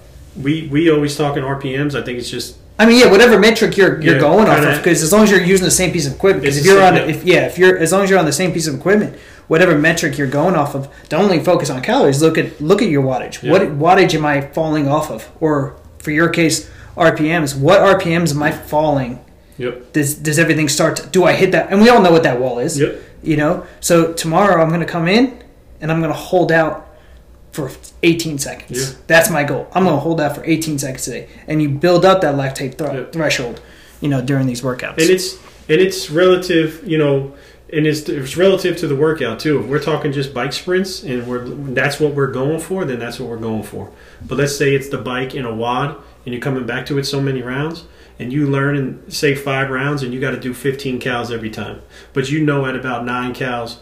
[0.42, 1.94] we we always talk in RPMs.
[1.94, 4.78] I think it's just I mean, yeah, whatever metric you're you're Yeah, going off kinda-
[4.78, 6.96] because as long as you're using the same piece of equipment, because if you're on,
[6.96, 7.16] same, yeah.
[7.16, 9.14] if yeah, if you're as long as you're on the same piece of equipment,
[9.48, 12.22] whatever metric you're going off of, don't only focus on calories.
[12.22, 13.42] Look at look at your wattage.
[13.44, 13.52] Yeah.
[13.52, 15.30] What wattage am I falling off of?
[15.40, 17.58] Or for your case, RPMs.
[17.58, 19.20] What RPMs am I falling?
[19.58, 20.98] yep Does does everything start?
[20.98, 21.72] To, do I hit that?
[21.72, 22.80] And we all know what that wall is.
[22.80, 23.66] yep You know.
[23.80, 25.42] So tomorrow I'm going to come in
[25.82, 26.82] and I'm going to hold out
[27.52, 27.72] for
[28.04, 28.78] 18 seconds.
[28.78, 28.98] Yeah.
[29.08, 29.68] That's my goal.
[29.74, 32.78] I'm going to hold out for 18 seconds today, and you build up that lactate
[32.78, 33.06] thr- Yeah.
[33.12, 33.62] threshold.
[34.02, 34.98] You know, during these workouts.
[34.98, 35.36] and it's
[35.70, 36.84] and it's relative.
[36.86, 37.34] You know,
[37.74, 39.60] and it's it's relative to the workout too.
[39.60, 43.20] If we're talking just bike sprints and we're that's what we're going for, then that's
[43.20, 43.92] what we're going for.
[44.26, 45.96] But let's say it's the bike in a WOD
[46.26, 47.86] and you're coming back to it so many rounds.
[48.18, 51.50] And you learn in say five rounds, and you got to do 15 cows every
[51.50, 51.82] time.
[52.14, 53.80] But you know at about nine cows,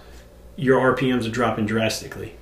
[0.56, 2.34] your RPMs are dropping drastically.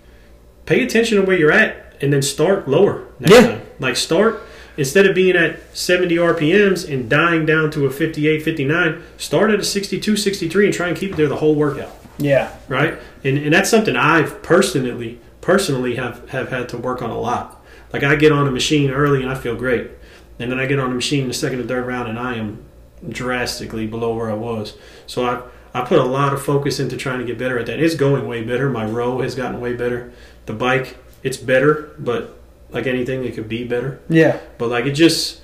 [0.66, 3.42] Pay attention to where you're at, and then start lower next Yeah.
[3.48, 3.62] time.
[3.80, 4.42] Like start
[4.78, 9.60] instead of being at 70 RPMs and dying down to a 58, 59, start at
[9.60, 12.56] a 62, 63, and try and keep it there the whole workout yeah.
[12.68, 12.98] right?
[13.24, 17.64] And and that's something I've personally personally have have had to work on a lot.
[17.94, 19.92] Like I get on a machine early and I feel great,
[20.40, 22.36] and then I get on a machine in the second and third round and I
[22.36, 22.64] am
[23.10, 24.78] drastically below where I was.
[25.08, 25.42] So I
[25.74, 27.80] I put a lot of focus into trying to get better at that.
[27.80, 28.70] It's going way better.
[28.70, 30.12] My row has gotten way better.
[30.46, 32.41] The bike it's better, but
[32.72, 34.00] like anything, it could be better.
[34.10, 34.40] Yeah.
[34.58, 35.42] But like it just,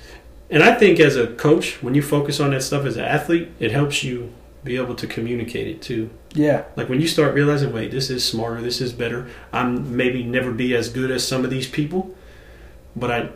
[0.50, 3.50] and I think as a coach, when you focus on that stuff as an athlete,
[3.60, 6.10] it helps you be able to communicate it too.
[6.34, 6.66] Yeah.
[6.76, 9.30] Like when you start realizing, wait, this is smarter, this is better.
[9.54, 12.16] I'm maybe never be as good as some of these people,
[12.96, 13.30] but I,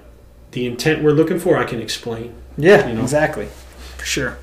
[0.51, 2.35] the intent we're looking for, I can explain.
[2.57, 2.87] Yeah.
[2.87, 3.01] You know?
[3.01, 3.47] Exactly.
[3.97, 4.37] For sure.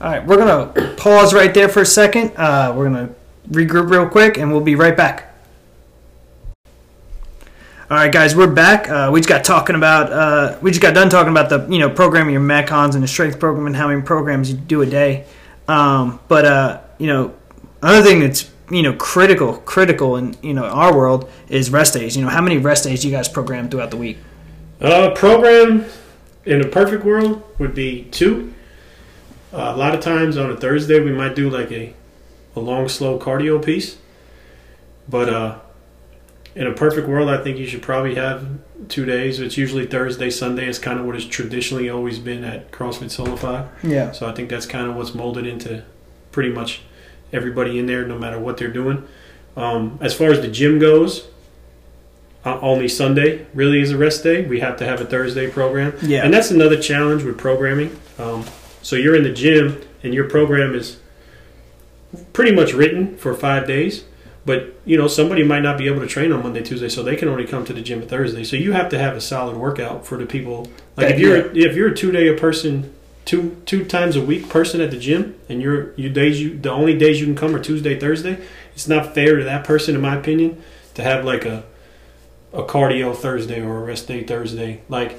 [0.00, 2.32] All right, we're gonna pause right there for a second.
[2.34, 3.10] Uh, we're gonna
[3.50, 5.29] regroup real quick, and we'll be right back.
[7.90, 8.88] All right, guys, we're back.
[8.88, 10.12] Uh, we just got talking about.
[10.12, 13.08] Uh, we just got done talking about the you know programming your metcons and the
[13.08, 15.24] strength program and how many programs you do a day.
[15.66, 17.34] Um, but uh, you know,
[17.82, 22.16] another thing that's you know critical, critical in you know our world is rest days.
[22.16, 24.18] You know, how many rest days do you guys program throughout the week?
[24.80, 25.84] Uh, program
[26.44, 28.54] in a perfect world would be two.
[29.52, 31.92] Uh, a lot of times on a Thursday, we might do like a,
[32.54, 33.98] a long, slow cardio piece.
[35.08, 35.58] But uh,
[36.54, 38.46] in a perfect world, I think you should probably have
[38.88, 39.38] two days.
[39.40, 40.66] It's usually Thursday, Sunday.
[40.68, 43.66] is kind of what has traditionally always been at CrossFit Solify.
[43.82, 44.10] Yeah.
[44.12, 45.84] So I think that's kind of what's molded into
[46.32, 46.82] pretty much
[47.32, 49.06] everybody in there, no matter what they're doing.
[49.56, 51.28] Um, as far as the gym goes,
[52.44, 54.44] uh, only Sunday really is a rest day.
[54.44, 56.24] We have to have a Thursday program, Yeah.
[56.24, 57.96] and that's another challenge with programming.
[58.18, 58.44] Um,
[58.82, 60.96] so you're in the gym, and your program is
[62.32, 64.04] pretty much written for five days,
[64.46, 67.16] But you know, somebody might not be able to train on Monday, Tuesday, so they
[67.16, 68.42] can only come to the gym Thursday.
[68.44, 70.68] So you have to have a solid workout for the people.
[70.96, 72.92] Like That- if you're if you're a two day a person,
[73.26, 76.70] two two times a week person at the gym, and you're you days you the
[76.70, 78.38] only days you can come are Tuesday, Thursday.
[78.74, 80.62] It's not fair to that person, in my opinion,
[80.94, 81.64] to have like a
[82.52, 84.80] a cardio Thursday or a rest day Thursday.
[84.88, 85.18] Like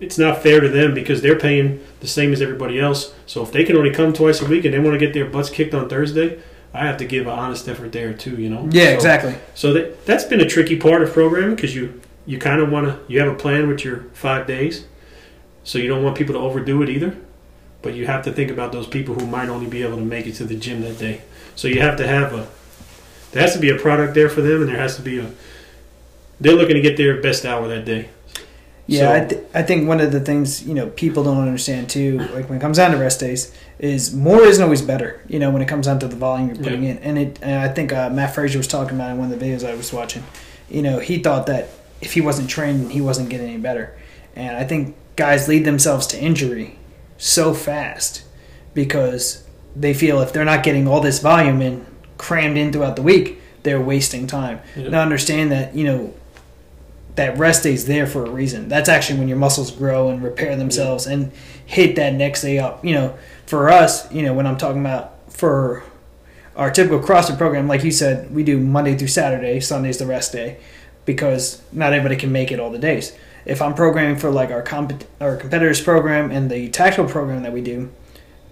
[0.00, 3.14] it's not fair to them because they're paying the same as everybody else.
[3.26, 5.26] So if they can only come twice a week and they want to get their
[5.26, 6.40] butts kicked on Thursday,
[6.74, 8.36] I have to give an honest effort there too.
[8.36, 8.68] You know.
[8.70, 9.34] Yeah, So- exactly.
[9.54, 12.86] so that that's been a tricky part of programming because you you kind of want
[12.86, 14.84] to you have a plan with your five days,
[15.64, 17.16] so you don't want people to overdo it either,
[17.82, 20.26] but you have to think about those people who might only be able to make
[20.26, 21.22] it to the gym that day.
[21.56, 22.46] So you have to have a
[23.32, 25.30] there has to be a product there for them, and there has to be a
[26.40, 28.08] they're looking to get their best hour that day.
[28.92, 31.88] Yeah, So- I, th- I think one of the things you know people don't understand
[31.90, 35.20] too, like when it comes down to rest days, is more isn't always better.
[35.28, 37.38] You know, when it comes down to the volume you're putting in, and it.
[37.42, 39.74] And I think uh, Mat Fraser was talking about in one of the videos I
[39.74, 40.22] was watching.
[40.70, 41.68] You know, he thought that
[42.00, 43.96] if he wasn't trained, he wasn't getting any better,
[44.36, 46.78] and I think guys lead themselves to injury
[47.18, 48.22] so fast
[48.74, 49.44] because
[49.76, 51.86] they feel if they're not getting all this volume in
[52.18, 54.60] crammed in throughout the week, they're wasting time.
[54.76, 54.88] Yeah.
[54.88, 56.14] Now understand that you know
[57.14, 58.68] that rest day is there for a reason.
[58.68, 61.32] That's actually when your muscles grow and repair themselves and
[61.66, 62.84] hit that next day up.
[62.84, 65.84] You know, for us, you know, when I'm talking about for
[66.56, 70.32] our typical CrossFit program, like you said, we do Monday through Saturday, Sunday's the rest
[70.32, 70.58] day
[71.04, 73.16] because not everybody can make it all the days.
[73.44, 77.52] If I'm programming for like our comp- our competitors program and the tactical program that
[77.52, 77.90] we do,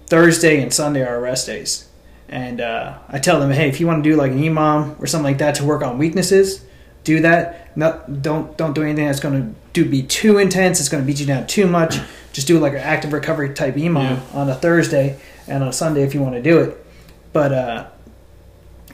[0.07, 1.89] Thursday and Sunday are our rest days.
[2.29, 5.07] And uh, I tell them, hey, if you want to do like an EMOM or
[5.07, 6.65] something like that to work on weaknesses,
[7.05, 7.60] do that.
[7.77, 10.81] Not don't don't do anything that's going to do be too intense.
[10.81, 11.99] It's going to beat you down too much.
[12.33, 14.21] Just do like an active recovery type EMOM Yeah.
[14.39, 15.19] on a Thursday
[15.49, 16.85] and on a Sunday if you want to do it.
[17.33, 17.87] But uh,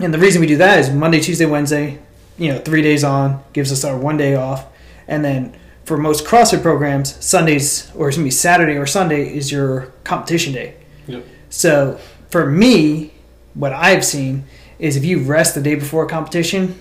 [0.01, 1.99] and the reason we do that is Monday, Tuesday, Wednesday,
[2.39, 4.67] you know, three days on gives us our one day off,
[5.09, 9.93] and then for most CrossFit programs, Sundays or excuse me, Saturday or Sunday is your
[10.05, 10.75] competition day.
[11.07, 11.25] Yep.
[11.49, 11.99] So
[12.31, 13.13] for me,
[13.55, 14.45] what I've seen
[14.79, 16.81] is if you rest the day before a competition,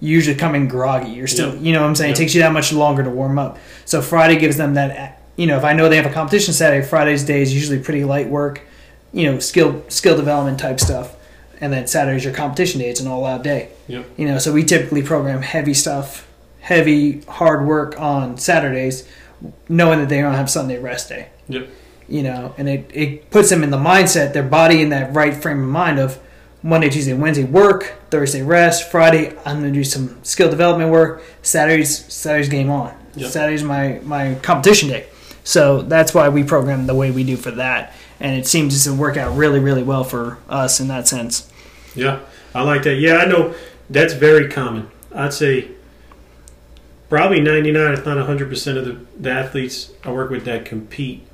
[0.00, 1.10] you usually come in groggy.
[1.10, 1.60] You're still, Yeah.
[1.60, 2.10] you know what I'm saying?
[2.10, 2.14] Yeah.
[2.14, 3.58] It takes you that much longer to warm up.
[3.84, 6.84] So Friday gives them that, you know, if I know they have a competition Saturday,
[6.86, 8.62] Friday's day is usually pretty light work,
[9.12, 11.16] you know, skill skill development type stuff.
[11.60, 12.88] And then Saturday's your competition day.
[12.88, 13.68] It's an all out day.
[13.88, 14.06] Yep.
[14.16, 16.26] You know, so we typically program heavy stuff,
[16.60, 19.06] heavy hard work on Saturdays,
[19.68, 21.28] knowing that they don't have Sunday rest day.
[21.48, 21.68] Yep.
[22.08, 25.34] You know, and it, it puts them in the mindset, their body in that right
[25.34, 26.18] frame of mind of
[26.62, 32.12] Monday, Tuesday, Wednesday work, Thursday rest, Friday I'm gonna do some skill development work, Saturday's
[32.12, 32.94] Saturday's game on.
[33.14, 33.30] Yep.
[33.30, 35.06] Saturday's my, my competition day.
[35.42, 37.94] So that's why we program the way we do for that.
[38.20, 41.50] And it seems to work out really, really well for us in that sense.
[41.94, 42.20] Yeah,
[42.54, 42.96] I like that.
[42.96, 43.54] Yeah, I know
[43.88, 44.90] that's very common.
[45.14, 45.70] I'd say
[47.08, 51.26] probably 99, if not 100% of the, the athletes I work with that compete,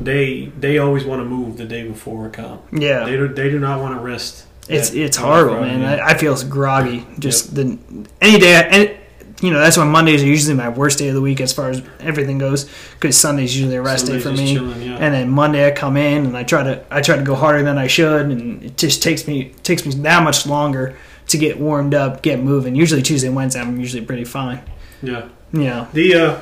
[0.00, 2.62] they they always want to move the day before a comp.
[2.72, 3.04] Yeah.
[3.04, 4.46] They do, they do not want to rest.
[4.68, 5.78] It's it's horrible, Friday.
[5.78, 6.00] man.
[6.00, 7.06] I, I feel groggy.
[7.18, 7.78] Just the
[8.20, 8.96] any day, and
[9.40, 11.70] you know that's why Mondays are usually my worst day of the week as far
[11.70, 12.68] as everything goes.
[12.94, 14.96] Because Sunday's usually a rest Somebody's day for me, chilling, yeah.
[14.96, 17.62] and then Monday I come in and I try to I try to go harder
[17.62, 20.96] than I should, and it just takes me takes me that much longer
[21.28, 22.74] to get warmed up, get moving.
[22.74, 24.62] Usually Tuesday, and Wednesday, I'm usually pretty fine.
[25.02, 25.28] yeah.
[25.52, 25.86] yeah.
[25.92, 26.40] The uh,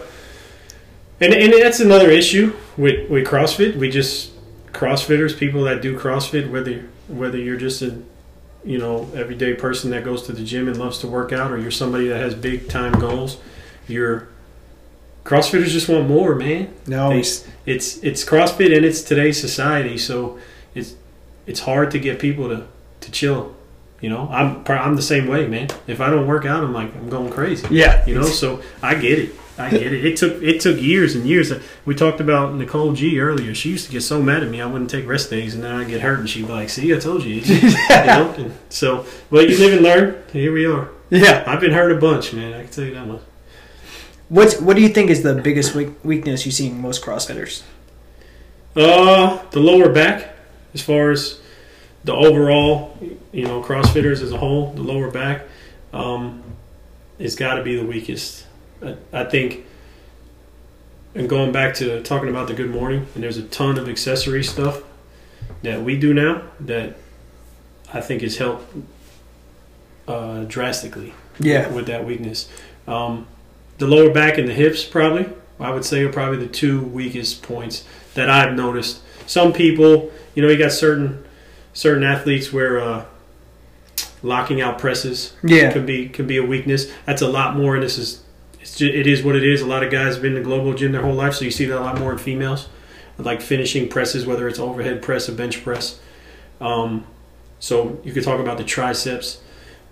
[1.21, 3.77] and and that's another issue with with CrossFit.
[3.77, 4.33] We just
[4.73, 8.01] CrossFitters, people that do CrossFit, whether whether you're just a
[8.65, 11.59] you know everyday person that goes to the gym and loves to work out, or
[11.59, 13.39] you're somebody that has big time goals,
[13.89, 14.29] you're
[15.25, 16.73] CrossFitters just want more, man.
[16.87, 17.21] no, They-
[17.67, 20.39] It's it's CrossFit and it's today's society, so
[20.75, 20.95] it's
[21.47, 22.67] it's hard to get people to
[23.01, 23.55] to chill.
[24.01, 25.69] You know, I'm I'm the same way, man.
[25.87, 27.67] If I don't work out, I'm like I'm going crazy.
[27.71, 29.31] yeah, You know, so I get it.
[29.57, 30.05] I get it.
[30.05, 31.53] It took it took years and years.
[31.85, 33.55] We talked about Nicole G earlier.
[33.55, 34.61] She used to get so mad at me.
[34.61, 36.95] I wouldn't take rest days, and then I'd get hurt, and she'd be like, "See,
[36.95, 38.35] I told you." you know?
[38.37, 40.23] And so, well, you live and learn.
[40.33, 40.89] Here we are.
[41.11, 41.45] yeah.
[41.47, 42.53] I've been hurt a bunch, man.
[42.53, 43.21] I can tell you that much.
[44.29, 47.63] What what do you think is the biggest weakness you see in most CrossFitters?
[48.75, 50.35] Uh, the lower back,
[50.73, 51.41] as far as
[52.03, 52.99] the overall,
[53.33, 55.43] you know, CrossFitters as a whole, the lower back,
[55.93, 56.43] um,
[57.19, 58.44] it's got to be the weakest.
[58.85, 59.65] I, I think.
[61.17, 64.43] And going back to talking about the good morning, and there's a ton of accessory
[64.43, 64.83] stuff
[65.63, 66.97] that we do now that
[67.93, 68.75] I think has helped
[70.09, 72.49] uh, drastically Yeah, with that weakness.
[72.89, 73.29] Um,
[73.79, 75.29] the lower back and the hips, probably,
[75.61, 79.01] I would say, are probably the two weakest points that I've noticed.
[79.27, 81.25] Some people, you know, you got certain
[81.73, 83.05] certain athletes where uh,
[84.23, 85.73] locking out presses Yeah.
[85.73, 86.91] could be could be a weakness.
[87.07, 88.24] That's a lot more, and this is
[88.75, 89.61] it's it is what it is.
[89.61, 91.51] A lot of guys have been in the globo gym their whole life, so you
[91.51, 92.69] see that a lot more in females,
[93.19, 96.01] like finishing presses, whether it's overhead press or bench press.
[96.61, 97.07] Um,
[97.59, 99.41] so you could talk about the triceps,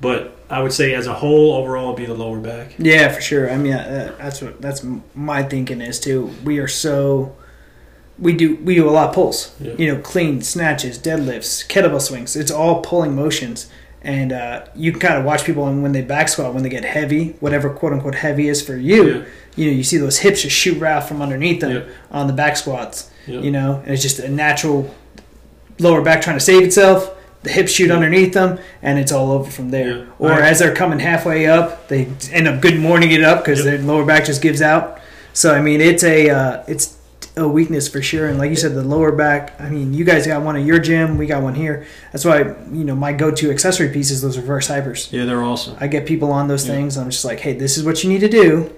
[0.00, 2.74] but I would say as a whole, overall, it'd be the lower back.
[2.78, 3.50] Yeah, for sure.
[3.50, 6.34] I mean, uh, that's what that's my thinking is too.
[6.44, 7.36] We are so
[8.18, 9.54] we do we do a lot of pulls.
[9.60, 9.74] Yeah.
[9.78, 12.36] You know, clean snatches, deadlifts, kettlebell swings.
[12.36, 13.70] It's all pulling motions,
[14.04, 16.68] and uh, you can kind of watch people and when they back squat when they
[16.68, 19.08] get heavy, whatever quote unquote heavy is for you.
[19.08, 19.24] Yeah.
[19.54, 21.82] You know, you see those hips just shoot right out from underneath them Yeah.
[22.10, 23.10] on the back squats.
[23.26, 23.40] Yeah.
[23.40, 24.92] You know, and it's just a natural
[25.78, 27.10] lower back trying to save itself.
[27.42, 30.06] The hips shoot underneath them, and it's all over from there.
[30.20, 30.42] Or Right.
[30.42, 33.66] as they're coming halfway up, they end up good morning it up because Yep.
[33.66, 35.00] their lower back just gives out.
[35.32, 36.94] So I mean, it's a uh, it's
[37.36, 38.28] a weakness for sure.
[38.28, 39.58] And like you said, the lower back.
[39.60, 41.86] I mean, you guys got one at your gym, we got one here.
[42.12, 45.10] That's why you know my go-to accessory piece is those reverse hypers.
[45.10, 45.76] Yeah, they're awesome.
[45.80, 46.74] I get people on those Yeah.
[46.74, 46.98] things.
[46.98, 48.70] I'm just like, hey, this is what you need to do.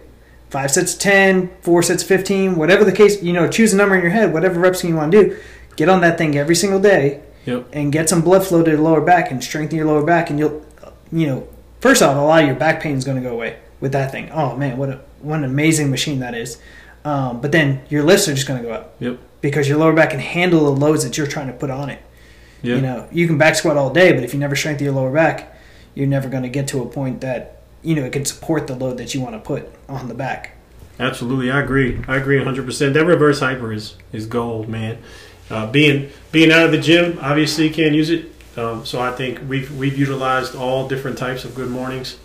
[0.50, 3.76] Five sets of 10, four sets of 15, whatever the case, you know, choose a
[3.76, 5.36] number in your head, whatever reps you want to do.
[5.74, 7.66] Get on that thing every single day Yep.
[7.72, 10.30] and get some blood flow to the lower back and strengthen your lower back.
[10.30, 10.64] And you'll,
[11.10, 11.48] you know,
[11.80, 14.12] first off, a lot of your back pain is going to go away with that
[14.12, 14.30] thing.
[14.32, 16.58] Oh, man, what, a, what an amazing machine that is.
[17.04, 19.18] Um, but then your lifts are just going to go up Yep.
[19.42, 22.00] because your lower back can handle the loads that you're trying to put on it.
[22.62, 22.76] Yeah.
[22.76, 25.12] You know, you can back squat all day, but if you never strengthen your lower
[25.12, 25.54] back,
[25.94, 28.74] you're never going to get to a point that you know it can support the
[28.74, 30.56] load that you want to put on the back.
[30.98, 32.00] Absolutely, I agree.
[32.08, 32.64] I agree 100.
[32.64, 34.96] percent That reverse hyper is is gold, man.
[35.50, 38.32] Uh, being being out of the gym, obviously can't use it.
[38.56, 42.16] Um, so I think we've we've utilized all different types of good mornings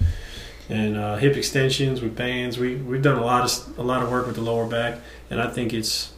[0.70, 2.58] and uh, hip extensions with bands.
[2.58, 5.00] We we've done a lot of a lot of work with the lower back,
[5.30, 6.14] and I think it's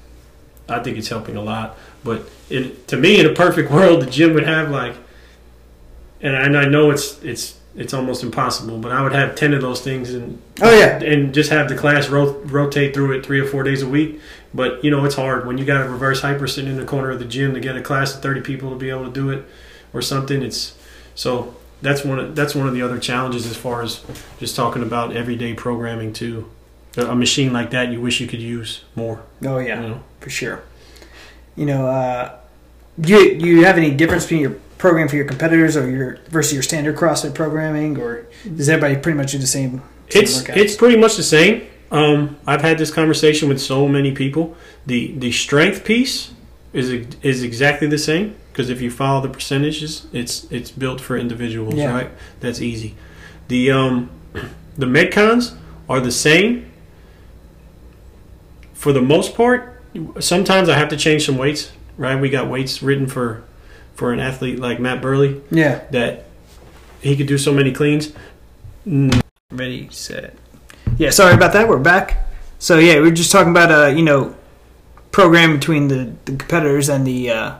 [0.69, 1.77] I think it's helping a lot.
[2.03, 4.95] But in, to me, in a perfect world, the gym would have like,
[6.21, 9.53] and I, and I know it's it's it's almost impossible, but I would have ten
[9.53, 13.25] of those things and Oh yeah, and just have the class ro- rotate through it
[13.25, 14.19] three or four days a week.
[14.53, 17.11] But you know, it's hard when you got a reverse hyper sitting in the corner
[17.11, 19.29] of the gym to get a class of thirty people to be able to do
[19.29, 19.45] it
[19.93, 20.41] or something.
[20.41, 20.77] It's
[21.15, 24.03] so that's one of, that's one of the other challenges as far as
[24.39, 26.49] just talking about everyday programming too.
[26.97, 29.21] A machine like that, you wish you could use more.
[29.45, 30.03] oh yeah, You know?
[30.19, 30.63] for sure.
[31.55, 32.35] You know, uh,
[32.99, 36.53] do you you have any difference between your program for your competitors or your versus
[36.53, 38.25] your standard CrossFit programming, or
[38.55, 39.81] does everybody pretty much do the same?
[40.09, 40.57] same It's workouts?
[40.57, 41.67] it's pretty much the same.
[41.91, 44.55] Um, I've had this conversation with so many people.
[44.85, 46.31] The the strength piece
[46.73, 46.89] is
[47.21, 51.75] is exactly the same because if you follow the percentages, it's it's built for individuals,
[51.75, 51.91] Yeah.
[51.91, 52.09] right?
[52.39, 52.95] That's easy.
[53.47, 54.09] The um
[54.77, 55.55] the metcons
[55.89, 56.71] are the same
[58.73, 59.81] for the most part.
[60.19, 62.19] Sometimes I have to change some weights, right?
[62.19, 63.43] We got weights written for
[63.95, 65.81] for an athlete like Matt Burley yeah.
[65.91, 66.25] that
[67.01, 68.13] he could do so many cleans.
[69.51, 70.35] Ready, set.
[70.97, 71.67] Yeah, sorry about that.
[71.67, 72.27] We're back.
[72.57, 74.35] So yeah, we are just talking about uh, you know,
[75.11, 77.55] program between the, the competitors and the uh,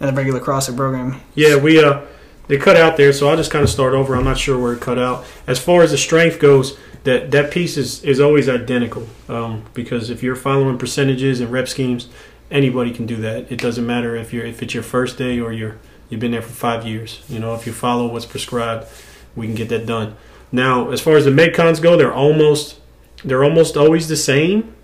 [0.00, 1.20] and the regular CrossFit program.
[1.34, 2.02] Yeah, we uh
[2.48, 4.16] they cut out there, so I'll just kind of start over.
[4.16, 5.24] I'm not sure where it cut out.
[5.46, 10.10] As far as the strength goes, that that piece is is always identical um, because
[10.10, 12.08] if you're following percentages and rep schemes,
[12.50, 13.50] anybody can do that.
[13.52, 15.78] It doesn't matter if you're if it's your first day or you're
[16.08, 17.22] you've been there for five years.
[17.28, 18.88] You know, if you follow what's prescribed,
[19.36, 20.16] we can get that done.
[20.52, 22.80] Now, as far as the metcons go, they're almost
[23.24, 24.74] they're almost always the same.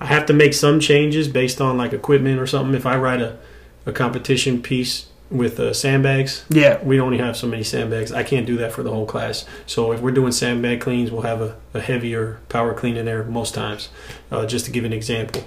[0.00, 2.74] I have to make some changes based on like equipment or something.
[2.74, 3.38] If I write a,
[3.86, 8.12] a competition piece with uh, sandbags, Yeah, we only have so many sandbags.
[8.12, 9.46] I can't do that for the whole class.
[9.66, 13.24] So if we're doing sandbag cleans, we'll have a, a heavier power clean in there
[13.24, 13.88] most times.
[14.30, 15.42] Uh, just to give an example,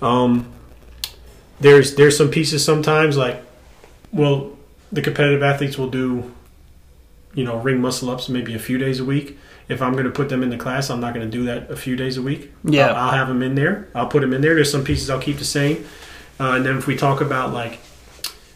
[0.00, 0.52] um,
[1.60, 3.42] there's there's some pieces sometimes like,
[4.12, 4.56] well,
[4.92, 6.32] the competitive athletes will do,
[7.34, 9.38] you know, ring muscle ups maybe a few days a week.
[9.66, 11.70] If I'm going to put them in the class, I'm not going to do that
[11.70, 12.52] a few days a week.
[12.64, 12.88] Yeah.
[12.88, 13.88] I'll, I'll have them in there.
[13.94, 14.54] I'll put them in there.
[14.54, 15.84] There's some pieces I'll keep the same.
[16.38, 17.78] Uh, and then if we talk about like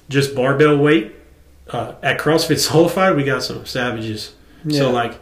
[0.08, 1.14] just barbell weight,
[1.70, 4.34] uh, at CrossFit Solidified, we got some savages.
[4.64, 4.78] yeah.
[4.78, 5.18] So like,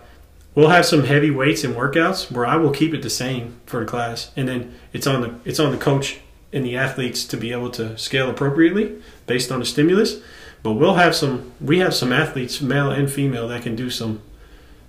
[0.55, 3.81] we'll have some heavy weights and workouts where I will keep it the same for
[3.81, 6.21] the class, and then it's on the it's on the coach
[6.53, 8.97] and the athletes to be able to scale appropriately
[9.27, 10.21] based on the stimulus.
[10.63, 14.23] But we'll have some we have some athletes, male and female, that can do some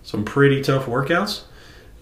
[0.03, 1.41] some pretty tough workouts.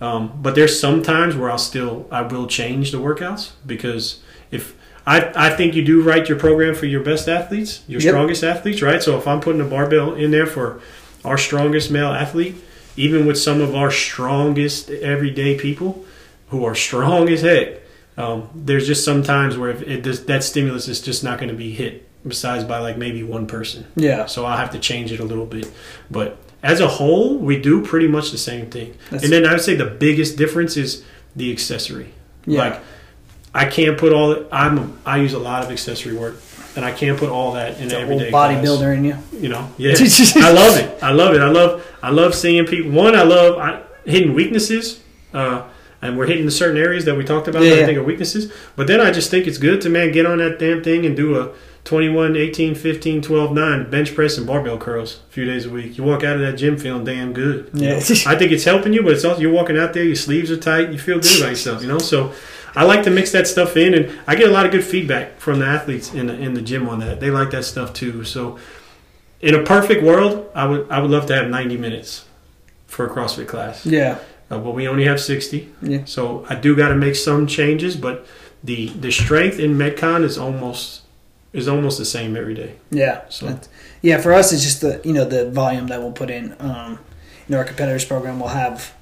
[0.01, 4.76] Um, but there's some times where I'll still I will change the workouts because if
[5.07, 8.09] I, I think you do write your program for your best athletes, your Yep.
[8.11, 9.01] strongest athletes, right?
[9.03, 10.79] So if I'm putting a barbell in there for
[11.23, 12.55] our strongest male athlete,
[12.97, 16.05] even with some of our strongest everyday people
[16.49, 17.79] who are strong as heck,
[18.17, 21.49] um, there's just some times where if it does, that stimulus is just not going
[21.49, 23.85] to be hit, besides by like maybe one person.
[23.95, 25.69] yeah, So I'll have to change it a little bit.
[26.09, 28.95] But as a whole, we do pretty much the same thing.
[29.11, 31.03] That's- and then I would say the biggest difference is
[31.35, 32.13] the accessory.
[32.45, 32.59] Yeah.
[32.69, 32.81] Like
[33.55, 34.45] I can't put all.
[34.51, 36.35] I'm I use a lot of accessory work,
[36.75, 39.17] and I can't put all that in everyday bodybuilder in you.
[39.31, 39.95] You know, yeah.
[39.97, 41.01] I love it.
[41.01, 41.41] I love it.
[41.41, 42.91] I love I love seeing people.
[42.91, 45.01] One, I love I, hitting weaknesses,
[45.33, 45.63] uh,
[46.01, 48.03] and we're hitting the certain areas that we talked about Yeah, that I think are
[48.03, 48.51] weaknesses.
[48.75, 51.15] But then I just think it's good to man get on that damn thing and
[51.15, 51.53] do a
[51.85, 55.97] 21, 18, 15, 12, 9 bench press and barbell curls a few days a week.
[55.97, 57.69] You walk out of that gym feeling damn good.
[57.73, 57.89] you Yeah.
[57.99, 58.15] know?
[58.25, 60.57] I think it's helping you, but it's also you're walking out there, your sleeves are
[60.57, 61.81] tight, you feel good about yourself.
[61.81, 62.33] You know, so.
[62.76, 65.39] I like to mix that stuff in, and I get a lot of good feedback
[65.39, 67.19] from the athletes in the, in the gym on that.
[67.19, 68.23] They like that stuff too.
[68.23, 68.57] So,
[69.41, 72.26] in a perfect world, I would I would love to have 90 minutes
[72.88, 74.19] for a CrossFit class, Yeah.
[74.49, 75.69] uh, but we only have 60.
[75.82, 76.05] Yeah.
[76.05, 78.26] So I do got to make some changes, but
[78.63, 81.01] the the strength in Metcon is almost
[81.53, 82.76] is almost the same every day.
[82.91, 83.21] Yeah.
[83.30, 83.59] So-
[84.01, 86.55] yeah, for us, it's just the you know the volume that we'll put in.
[86.59, 86.99] Um,
[87.47, 88.93] you know, our competitors program will have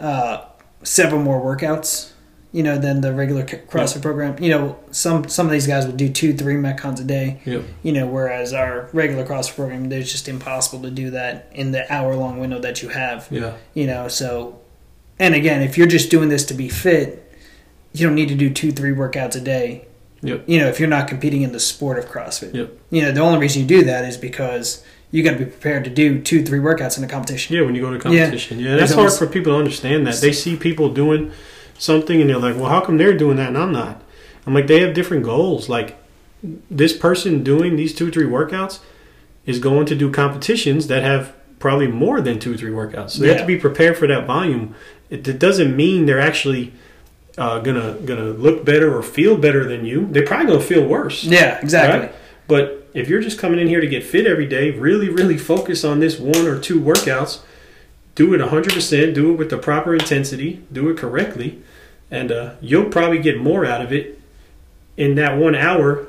[0.00, 0.44] uh,
[0.82, 2.10] several more workouts.
[2.54, 4.40] You know, than the regular CrossFit program.
[4.40, 7.40] You know, some some of these guys will do two, three metcons a day.
[7.44, 7.64] Yep.
[7.82, 11.92] You know, whereas our regular CrossFit program, it's just impossible to do that in the
[11.92, 13.26] hour long window that you have.
[13.28, 13.56] Yeah.
[13.74, 14.60] You know, so
[15.18, 17.20] and again, if you're just doing this to be fit,
[17.92, 19.86] you don't need to do two, three workouts a day.
[20.22, 20.44] Yep.
[20.46, 22.54] You know, if you're not competing in the sport of CrossFit.
[22.54, 22.78] Yep.
[22.90, 25.84] You know, the only reason you do that is because you got to be prepared
[25.84, 27.54] to do two, three workouts in a competition.
[27.54, 28.58] Yeah, when you go to a competition.
[28.58, 30.16] Yeah, that's There's hard for people to understand that.
[30.16, 31.30] They see people doing
[31.78, 34.02] something and they're like, well, how come they're doing that and I'm not?
[34.46, 35.68] I'm like, they have different goals.
[35.68, 35.96] Like,
[36.70, 38.80] this person doing these two, or three workouts
[39.46, 43.10] is going to do competitions that have probably more than two, or three workouts.
[43.10, 44.74] So they have to be prepared for that volume.
[45.10, 46.72] It, it doesn't mean they're actually
[47.38, 50.06] uh, gonna gonna look better or feel better than you.
[50.10, 51.24] They're probably gonna feel worse.
[51.24, 52.08] Yeah, exactly.
[52.08, 52.14] Right?
[52.46, 55.84] But if you're just coming in here to get fit every day, really, really focus
[55.84, 57.40] on this one or two workouts.
[58.14, 61.60] Do it 100%, do it with the proper intensity, do it correctly,
[62.10, 64.20] and uh, you'll probably get more out of it
[64.96, 66.06] in that one hour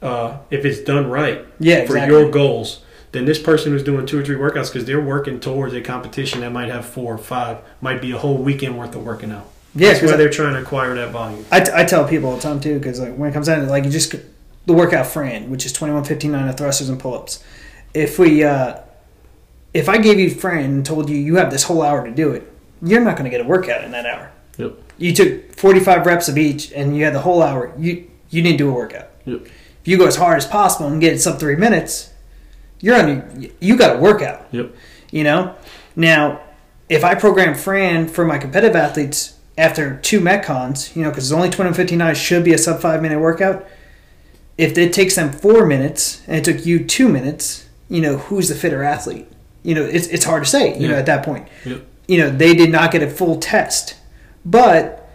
[0.00, 2.16] uh, if it's done right Yeah, for exactly.
[2.18, 2.82] your goals
[3.12, 6.40] than this person who's doing two or three workouts because they're working towards a competition
[6.40, 9.46] that might have four or five, might be a whole weekend worth of working out.
[9.74, 11.44] yeah, That's why I, they're trying to acquire that volume.
[11.52, 13.60] I, t- I tell people all the time too, because like when it comes down
[13.60, 14.14] to like you just
[14.64, 17.44] the workout Fran, which is twenty one fifty nine of thrusters and pull ups.
[17.92, 18.78] If we, uh,
[19.74, 22.32] if I gave you Fran and told you you have this whole hour to do
[22.32, 22.50] it,
[22.82, 24.32] you're not going to get a workout in that hour.
[24.58, 24.78] Yep.
[24.98, 27.72] You took forty five reps of each, and you had the whole hour.
[27.78, 29.08] You you didn't do a workout.
[29.24, 29.46] Yep.
[29.46, 32.12] If you go as hard as possible and get it sub three minutes,
[32.80, 33.50] you're on.
[33.60, 34.46] You got a workout.
[34.52, 34.74] Yep.
[35.10, 35.56] You know.
[35.96, 36.40] Now,
[36.88, 41.32] if I program Fran for my competitive athletes after two metcons, you know, because it's
[41.32, 43.66] only twenty fifty nine should be a sub five minute workout.
[44.58, 48.48] If it takes them four minutes and it took you two minutes, you know, who's
[48.48, 49.26] the fitter athlete?
[49.62, 50.78] You know, it's it's hard to say.
[50.78, 51.82] You know, at that point, Yep.
[52.08, 53.94] you know, they did not get a full test,
[54.44, 55.08] but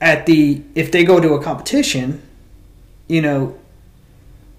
[0.00, 2.22] at the if they go to a competition,
[3.08, 3.56] you know,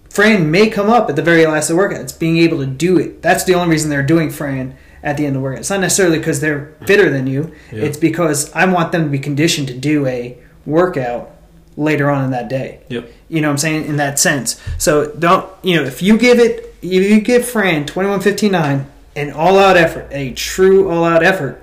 [0.10, 2.02] Fran may come up at the very last of the workout.
[2.02, 3.22] It's being able to do it.
[3.22, 5.60] That's the only reason they're doing Fran at the end of the workout.
[5.60, 7.54] It's not necessarily because they're fitter than you.
[7.72, 7.84] Yeah.
[7.84, 11.32] It's because I want them to be conditioned to do a workout
[11.78, 12.82] later on in that day.
[12.90, 13.10] Yep.
[13.30, 13.86] You know what I'm saying?
[13.86, 14.60] In that sense.
[14.78, 18.50] So don't you know, if you give it if you give Fran twenty one fifty
[18.50, 21.62] nine an all out effort, a true all out effort,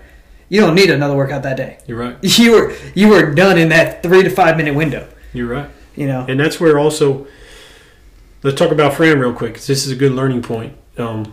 [0.48, 1.78] you don't need another workout that day.
[1.86, 2.16] You're right.
[2.38, 5.08] You were you were done in that three to five minute window.
[5.32, 5.70] You're right.
[5.94, 6.26] You know?
[6.28, 7.26] And that's where also,
[8.42, 9.54] let's talk about Fran real quick.
[9.54, 10.74] 'cause this is a good learning point.
[10.98, 11.32] Um,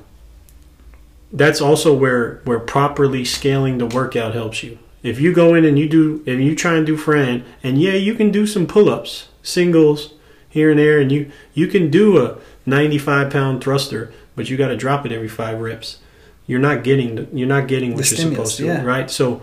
[1.31, 4.77] that's also where where properly scaling the workout helps you.
[5.01, 7.93] If you go in and you do, and you try and do Fran, and yeah,
[7.93, 10.13] you can do some pull ups, singles
[10.47, 14.69] here and there, and you you can do a 95 pound thruster, but you got
[14.69, 15.99] to drop it every five reps.
[16.45, 18.83] You're not getting you're not getting what The you're supposed to, yeah.
[18.83, 19.09] right?
[19.09, 19.41] So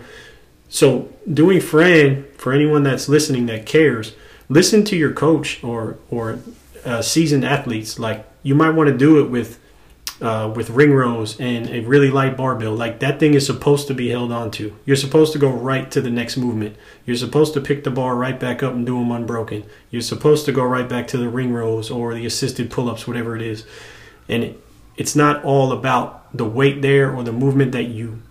[0.69, 4.13] so doing Fran for anyone that's listening that cares,
[4.49, 6.39] listen to your coach or or
[6.85, 7.99] uh, seasoned athletes.
[7.99, 9.59] Like you might want to do it with
[10.21, 12.73] uh, with ring rows and a really light barbell.
[12.75, 14.75] Like that thing is supposed to be held onto.
[14.85, 16.75] You're supposed to go right to the next movement.
[17.05, 19.63] You're supposed to pick the bar right back up and do them unbroken.
[19.89, 23.35] You're supposed to go right back to the ring rows or the assisted pull-ups, whatever
[23.35, 23.65] it is.
[24.29, 24.63] And it,
[24.95, 28.21] it's not all about the weight there or the movement that you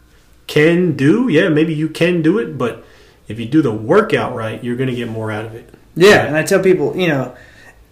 [0.46, 1.28] can do.
[1.28, 2.84] Yeah, maybe you can do it, but
[3.26, 5.72] if you do the workout right, you're going to get more out of it.
[5.96, 7.36] Yeah, and I tell people, you know,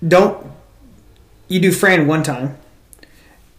[0.06, 0.46] don't
[1.48, 2.57] you do Fran one time.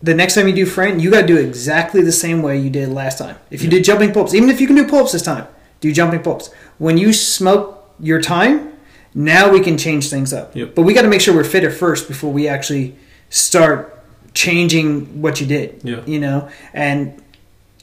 [0.02, 2.58] The next time you do Fran, you got to do it exactly the same way
[2.58, 3.38] you did last time.
[3.52, 5.48] If you did jumping pull-ups, even if you can do pull-ups this time,
[5.82, 6.54] do jumping pull-ups.
[6.78, 8.74] When you smoke your time,
[9.14, 10.56] now we can change things up.
[10.56, 10.76] Yep.
[10.76, 12.96] But we got to make sure we're fitter first before we actually
[13.30, 14.02] start
[14.34, 15.82] changing what you did.
[15.84, 16.06] Yeah.
[16.06, 17.22] You know, and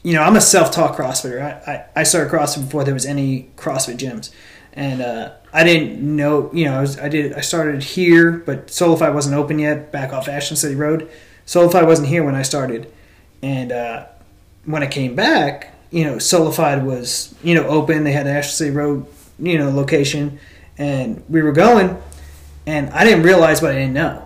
[0.03, 1.41] you know, I'm a self-taught CrossFitter.
[1.41, 4.31] I, I, I started CrossFit before there was any CrossFit gyms,
[4.73, 6.49] and uh, I didn't know.
[6.53, 7.33] You know, I, was, I did.
[7.33, 9.91] I started here, but Solify wasn't open yet.
[9.91, 11.09] Back off Ashland City Road,
[11.47, 12.91] Solify wasn't here when I started,
[13.41, 14.05] and uh,
[14.65, 18.03] when I came back, you know, Solified was you know open.
[18.03, 19.05] They had the Ashland Road,
[19.39, 20.39] you know, location,
[20.77, 21.97] and we were going,
[22.67, 24.23] and I didn't realize what I didn't know.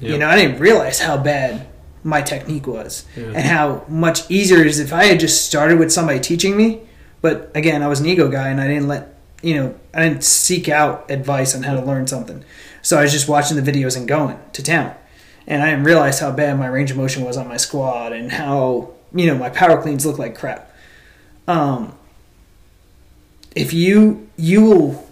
[0.00, 0.12] Yeah.
[0.12, 1.66] You know, I didn't realize how bad
[2.02, 3.28] my technique was Yeah.
[3.28, 6.80] and how much easier it is if I had just started with somebody teaching me.
[7.22, 10.22] But again, I was an ego guy and I didn't let, you know, I didn't
[10.24, 12.44] seek out advice on how to learn something.
[12.82, 14.94] So I was just watching the videos and going to town.
[15.46, 18.32] And I didn't realize how bad my range of motion was on my squad and
[18.32, 20.70] how, you know, my power cleans look like crap.
[21.46, 21.94] Um,
[23.54, 25.06] if you, you will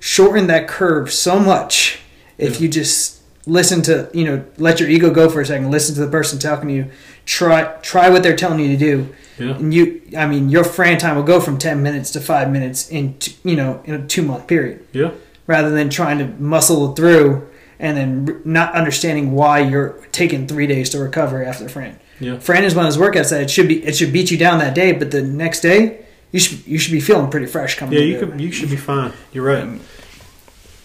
[0.00, 1.98] shorten that curve so much
[2.38, 2.60] if Yeah.
[2.62, 6.00] you just listen to you know let your ego go for a second listen to
[6.00, 6.86] the person talking to you
[7.24, 9.56] try try what they're telling you to do Yeah.
[9.56, 12.88] and you i mean your Fran time will go from 10 minutes to 5 minutes
[12.88, 15.10] in t- you know in a 2 month period Yeah.
[15.48, 17.48] rather than trying to muscle through
[17.78, 22.38] and then not understanding why you're taking 3 days to recover after Fran Yeah.
[22.38, 24.58] Fran is one of those workouts that it should be it should beat you down
[24.60, 27.94] that day but the next day you should you should be feeling pretty fresh coming
[27.98, 29.12] Yeah, you could, you should be fine.
[29.32, 29.64] You're right.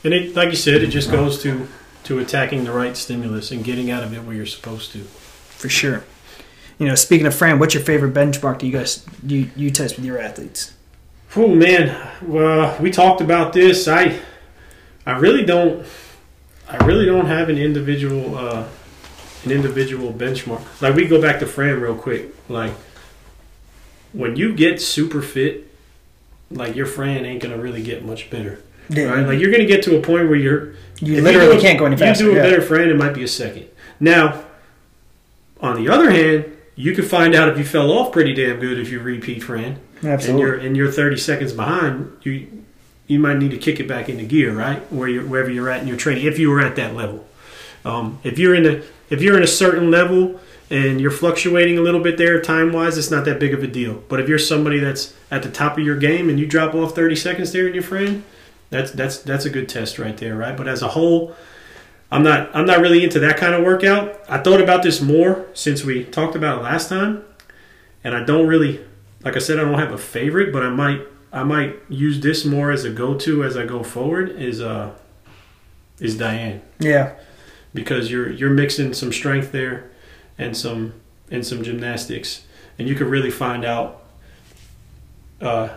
[0.04, 1.68] And it, like you said, it just goes to
[2.06, 5.00] to attacking the right stimulus and getting out of it where you're supposed to.
[5.50, 6.04] for sure.
[6.80, 9.96] You know, speaking of Fran, what's your favorite benchmark do you guys you you test
[9.98, 10.74] with your athletes?
[11.36, 13.88] Oh man, well, we talked about this.
[13.88, 14.20] I
[15.06, 15.86] I really don't
[16.70, 18.68] I really don't have an individual uh,
[19.46, 20.82] an individual benchmark.
[20.82, 22.34] Like we go back to Fran real quick.
[22.50, 22.74] Like
[24.14, 25.68] when you get super fit,
[26.50, 28.60] like your Fran ain't gonna really get much better.
[28.90, 29.26] Right?
[29.26, 31.98] Like you're gonna get to a point where you're you literally a- can't go any
[31.98, 32.24] faster.
[32.24, 32.50] You do a yeah.
[32.50, 33.68] better Fran, it might be a second.
[34.00, 34.44] Now,
[35.60, 36.46] on the other hand,
[36.76, 39.80] you could find out if you fell off pretty damn good if you repeat Fran,
[40.02, 42.18] and you're and you're 30 seconds behind.
[42.24, 42.66] You
[43.08, 44.80] you might need to kick it back into gear, right?
[44.92, 47.26] Where you wherever you're at in your training, if you were at that level.
[47.86, 50.40] Um, if you're in the if you're in a certain level
[50.70, 53.68] and you're fluctuating a little bit there time wise, it's not that big of a
[53.68, 54.04] deal.
[54.10, 56.94] But if you're somebody that's at the top of your game and you drop off
[56.94, 58.26] 30 seconds there in your Fran,
[58.70, 60.58] that's that's that's a good test right there, right?
[60.58, 61.34] But as a whole,
[62.12, 64.20] I'm not I'm not really into that kind of workout.
[64.28, 67.24] I thought about this more since we talked about it last time,
[68.04, 68.86] and I don't really
[69.24, 71.02] like I said I don't have a favorite, but I might
[71.32, 74.30] I might use this more as a go to as I go forward.
[74.30, 74.94] Is uh
[76.00, 77.16] is Diane yeah,
[77.74, 79.90] because you're you're mixing some strength there
[80.38, 80.94] and some
[81.30, 82.46] and some gymnastics,
[82.80, 84.04] and you could really find out.
[85.40, 85.70] Uh,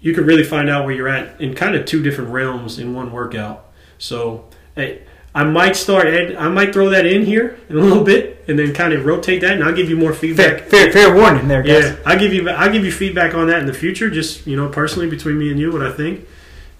[0.00, 2.92] you could really find out where you're at in kind of two different realms in
[2.92, 3.64] one workout.
[3.98, 4.44] So,
[4.74, 5.05] hey,
[5.36, 6.06] I might start.
[6.06, 9.04] Ed, I might throw that in here in a little bit, and then kind of
[9.04, 10.62] rotate that, and I'll give you more feedback.
[10.62, 11.84] fair, fair warning there, guys.
[11.84, 14.08] Yeah, I give you I give you feedback on that in the future.
[14.08, 16.26] Just you know, personally between me and you, what I think.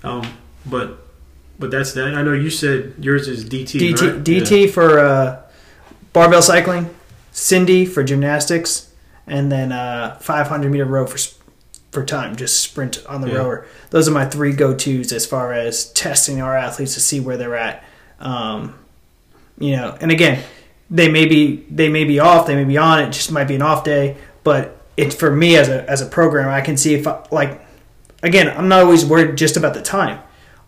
[0.03, 0.27] Um,
[0.65, 0.99] but
[1.59, 2.15] but that's that.
[2.15, 3.79] I know you said yours is DT.
[3.79, 4.25] DT right?
[4.25, 5.43] DT for uh,
[6.15, 6.89] barbell cycling,
[7.33, 8.91] Cindy for gymnastics,
[9.27, 11.19] and then uh, 500 meter row for
[11.93, 13.37] for time, just sprint on the Yeah.
[13.37, 13.67] rower.
[13.91, 17.37] Those are my three go tos as far as testing our athletes to see where
[17.37, 17.85] they're at.
[18.21, 18.75] Um,
[19.59, 20.43] you know, and again,
[20.91, 23.01] they may be they may be off, they may be on.
[23.01, 26.07] It just might be an off day, but it's for me as a as a
[26.07, 27.61] programmer, I can see if I, like
[28.23, 30.21] again, I'm not always worried just about the time.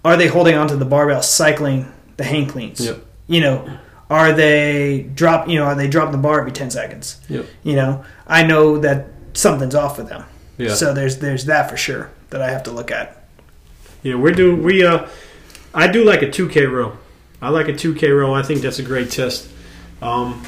[0.04, 2.84] Are they holding onto the barbell cycling the hang cleans?
[2.84, 3.04] Yep.
[3.26, 3.78] You know,
[4.10, 5.48] are they drop?
[5.48, 7.20] You know, are they dropping the bar every ten seconds?
[7.28, 7.46] Yep.
[7.62, 10.24] You know, I know that something's off with them.
[10.56, 10.74] Yeah.
[10.74, 13.24] So there's there's that for sure that I have to look at.
[14.02, 15.08] Yeah, we're doing we uh
[15.74, 16.96] I do like a 2K row.
[17.40, 18.34] I like a 2K row.
[18.34, 19.48] I think that's a great test.
[20.02, 20.42] Um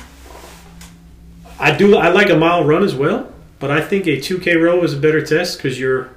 [1.59, 4.83] I do I like a mile run as well, but I think a 2K row
[4.83, 6.09] is a better test cuz you're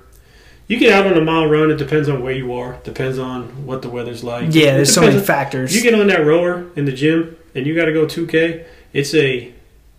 [0.68, 3.66] you get out on a mile run it depends on where you are, depends on
[3.66, 4.48] what the weather's like.
[4.54, 5.76] Yeah, there's so many on- factors.
[5.76, 8.64] You get on that rower in the gym and you got to go 2K.
[8.94, 9.52] It's a,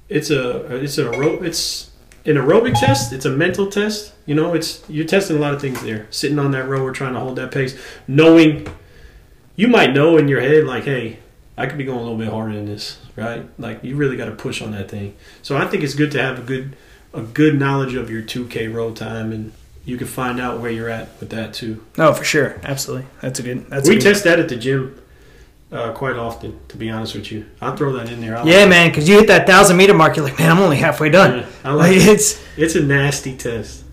[0.08, 1.90] it's a, it's a aerob, it's
[2.24, 3.12] an aerobic test.
[3.12, 4.12] It's a mental test.
[4.26, 6.06] You know, it's you're testing a lot of things there.
[6.10, 7.76] Sitting on that rower, trying to hold that pace,
[8.08, 8.66] knowing
[9.56, 11.18] you might know in your head like, hey,
[11.56, 13.46] I could be going a little bit harder than this, right?
[13.58, 15.14] Like you really got to push on that thing.
[15.42, 16.76] So I think it's good to have a good,
[17.12, 19.52] a good knowledge of your 2K row time and.
[19.86, 21.84] You can find out where you're at with that too.
[21.98, 23.06] No, for sure, absolutely.
[23.20, 23.66] That's a good.
[23.68, 24.98] That's we a good, test that at the gym
[25.70, 27.44] uh, quite often, to be honest with you.
[27.60, 28.34] I'll throw that in there.
[28.34, 30.58] I Yeah, like man, because you hit that thousand meter mark, you're like, man, I'm
[30.58, 31.40] only halfway done.
[31.40, 32.08] Yeah, I Like like it.
[32.08, 33.84] it's, It's a nasty test.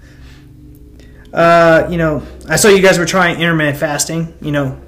[1.34, 4.34] uh, you know, I saw you guys were trying intermittent fasting.
[4.42, 4.80] You know,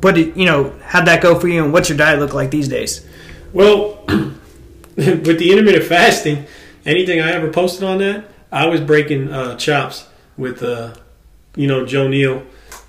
[0.00, 2.50] but it, you know, how'd that go for you, and what's your diet look like
[2.50, 3.06] these days?
[3.52, 4.04] Well,
[4.96, 6.46] with the intermittent fasting,
[6.84, 10.94] anything I ever posted on that, I was breaking uh, chops with, uh,
[11.56, 12.44] you know, Joe Neal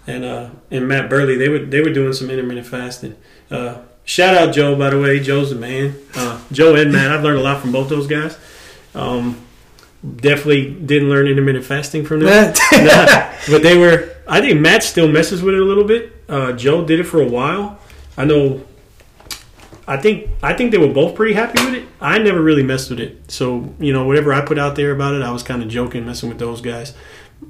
[0.07, 1.35] and uh, and Matt Burley.
[1.35, 3.15] They were they were doing some intermittent fasting.
[3.49, 5.19] Uh, shout out Joe, by the way.
[5.19, 5.95] Joe's the man.
[6.15, 7.11] Uh, Joe and Matt.
[7.11, 8.37] I've learned a lot from both those guys.
[8.93, 9.41] Um,
[10.15, 12.53] definitely didn't learn intermittent fasting from them.
[12.73, 14.15] Nah, but they were.
[14.27, 16.14] I think Matt still messes with it a little bit.
[16.27, 17.79] Uh, Joe did it for a while.
[18.17, 18.63] I know.
[19.87, 21.87] I think I think they were both pretty happy with it.
[22.01, 23.29] I never really messed with it.
[23.31, 26.05] So you know, whatever I put out there about it, I was kind of joking,
[26.05, 26.93] messing with those guys.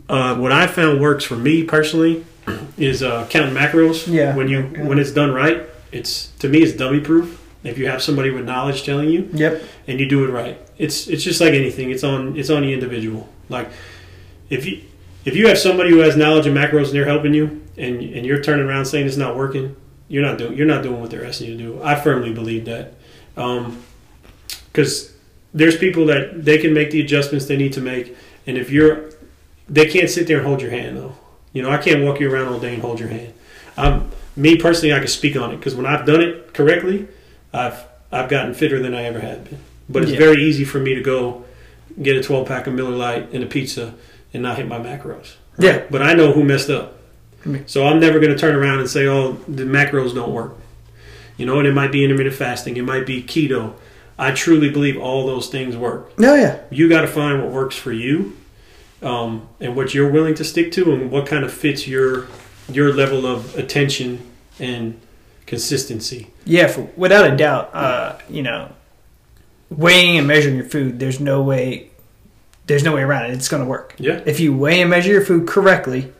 [0.09, 2.25] Uh, what I found works for me personally
[2.77, 4.11] is uh, counting macros.
[4.11, 4.35] Yeah.
[4.35, 5.63] When you when it's done right,
[5.93, 7.41] it's to me it's dummy proof.
[7.63, 9.63] If you have somebody with knowledge telling you, Yep.
[9.87, 10.59] and you do it right.
[10.77, 11.89] It's it's just like anything.
[11.89, 13.29] It's on it's on the individual.
[13.47, 13.69] Like
[14.49, 14.81] if you
[15.25, 18.25] if you have somebody who has knowledge of macros and they're helping you, and and
[18.25, 19.75] you're turning around saying it's not working,
[20.07, 21.83] you're not doing you're not doing what they're asking you to do.
[21.83, 22.93] I firmly believe that
[24.71, 25.13] because
[25.53, 28.15] there's people that they can make the adjustments they need to make,
[28.47, 29.09] and if you're
[29.67, 31.15] they can't sit there and hold your hand though.
[31.53, 33.33] You know, I can't walk you around all day and hold your hand.
[33.77, 37.07] Um, me personally, I can speak on it because when I've done it correctly,
[37.53, 39.59] I've I've gotten fitter than I ever had been.
[39.89, 40.19] But it's Yeah.
[40.19, 41.45] very easy for me to go
[42.01, 43.93] get a 12 pack of Miller Lite and a pizza
[44.35, 45.35] and not hit my macros.
[45.57, 45.85] Yeah.
[45.89, 46.99] But I know who messed up.
[47.67, 50.55] So I'm never going to turn around and say, "Oh, the macros don't work."
[51.37, 53.73] You know, and it might be intermittent fasting, it might be keto.
[54.17, 56.17] I truly believe all those things work.
[56.17, 56.61] No, yeah.
[56.71, 58.35] You got to find what works for you,
[59.03, 62.27] um, and what you're willing to stick to, and what kind of fits your
[62.71, 64.99] your level of attention and
[65.45, 66.31] consistency.
[66.45, 67.69] Yeah, for, without a doubt.
[67.75, 68.71] Uh, you know,
[69.69, 71.91] weighing and measuring your food, there's no way,
[72.67, 73.33] there's no way around it.
[73.33, 73.95] It's going to work.
[73.97, 74.21] Yeah.
[74.25, 76.11] If you weigh and measure your food correctly,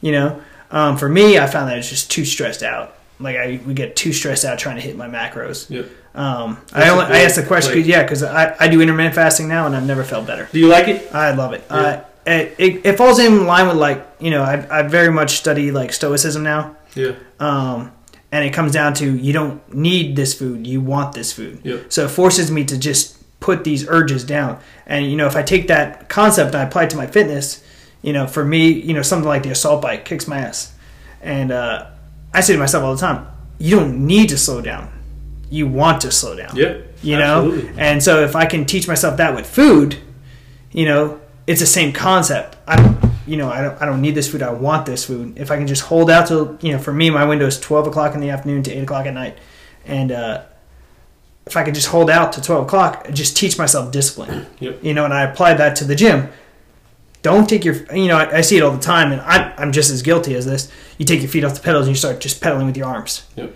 [0.00, 2.94] you know, um, for me, I found that it's just too stressed out.
[3.18, 5.70] Like I we get too stressed out trying to hit my macros.
[5.70, 5.84] Yeah.
[6.14, 9.14] Um, That's I only I asked the question, because yeah, because I, I do intermittent
[9.14, 10.48] fasting now, and I've never felt better.
[10.52, 11.14] Do you like it?
[11.14, 11.64] I love it.
[11.70, 11.76] Yeah.
[11.76, 12.86] Uh, it, it.
[12.86, 16.42] It falls in line with like you know I I very much study like stoicism
[16.42, 16.76] now.
[16.94, 17.14] Yeah.
[17.40, 17.92] Um,
[18.32, 21.60] and it comes down to you don't need this food, you want this food.
[21.62, 21.92] Yep.
[21.92, 23.15] So it forces me to just
[23.46, 24.58] put these urges down.
[24.86, 27.64] And you know, if I take that concept and I apply it to my fitness,
[28.02, 30.74] you know, for me, you know, something like the assault bike kicks my ass.
[31.22, 31.86] And uh,
[32.34, 33.28] I say to myself all the time,
[33.58, 34.92] you don't need to slow down.
[35.48, 36.56] You want to slow down.
[36.56, 36.78] Yeah.
[37.02, 37.46] You know?
[37.46, 37.80] Absolutely.
[37.80, 39.96] And so if I can teach myself that with food,
[40.72, 42.56] you know, it's the same concept.
[42.66, 42.76] I
[43.28, 44.42] you know, I don't, I don't need this food.
[44.42, 45.36] I want this food.
[45.36, 47.88] If I can just hold out till, you know, for me, my window is 12
[47.88, 49.36] o'clock in the afternoon to 8 o'clock at night.
[49.84, 50.42] And, uh,
[51.46, 54.46] if I could just hold out to 12 o'clock, just teach myself discipline.
[54.58, 54.82] Yep.
[54.82, 56.28] You know, and I applied that to the gym.
[57.22, 59.72] Don't take your, you know, I, I see it all the time, and I'm, I'm
[59.72, 60.70] just as guilty as this.
[60.96, 63.26] You take your feet off the pedals and you start just pedaling with your arms.
[63.36, 63.54] Yep.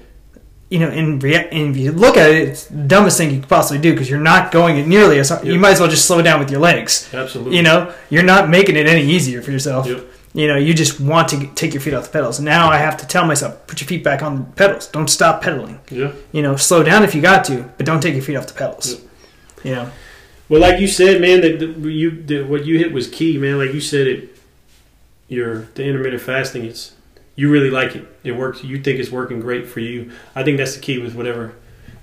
[0.68, 3.40] You know, in rea- and if you look at it, it's the dumbest thing you
[3.40, 5.46] could possibly do because you're not going it nearly as hard.
[5.46, 7.08] You might as well just slow down with your legs.
[7.12, 7.56] Absolutely.
[7.56, 9.86] You know, you're not making it any easier for yourself.
[9.86, 10.04] Yep.
[10.32, 12.38] You know, you just want to get, take your feet off the pedals.
[12.38, 14.86] Now I have to tell myself, put your feet back on the pedals.
[14.86, 15.80] Don't stop pedaling.
[15.90, 16.12] Yeah.
[16.30, 18.54] You know, slow down if you got to, but don't take your feet off the
[18.54, 18.92] pedals.
[18.92, 19.02] Yep.
[19.64, 19.90] You know,
[20.48, 23.58] Well, like you said, man, that that you that what you hit was key, man.
[23.58, 24.36] Like you said, it
[25.28, 26.64] your the intermittent fasting.
[26.64, 26.94] It's
[27.36, 28.06] you really like it.
[28.22, 28.62] It works.
[28.62, 30.12] You think it's working great for you.
[30.34, 31.54] I think that's the key with whatever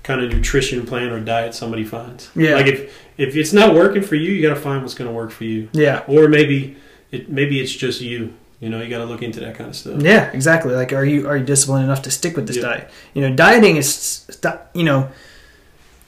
[0.02, 2.30] kind of nutrition plan or diet somebody finds.
[2.34, 2.54] Yeah.
[2.56, 5.14] Like if if it's not working for you, you got to find what's going to
[5.14, 5.68] work for you.
[5.72, 6.76] yeah, Or maybe
[7.12, 8.34] it maybe it's just you.
[8.60, 10.02] You know, you got to look into that kind of stuff.
[10.02, 10.74] yeah, exactly.
[10.74, 12.62] Like, are you are you disciplined enough to stick with this Yeah.
[12.62, 12.90] diet?
[13.14, 14.26] You know, dieting is,
[14.74, 15.10] you know,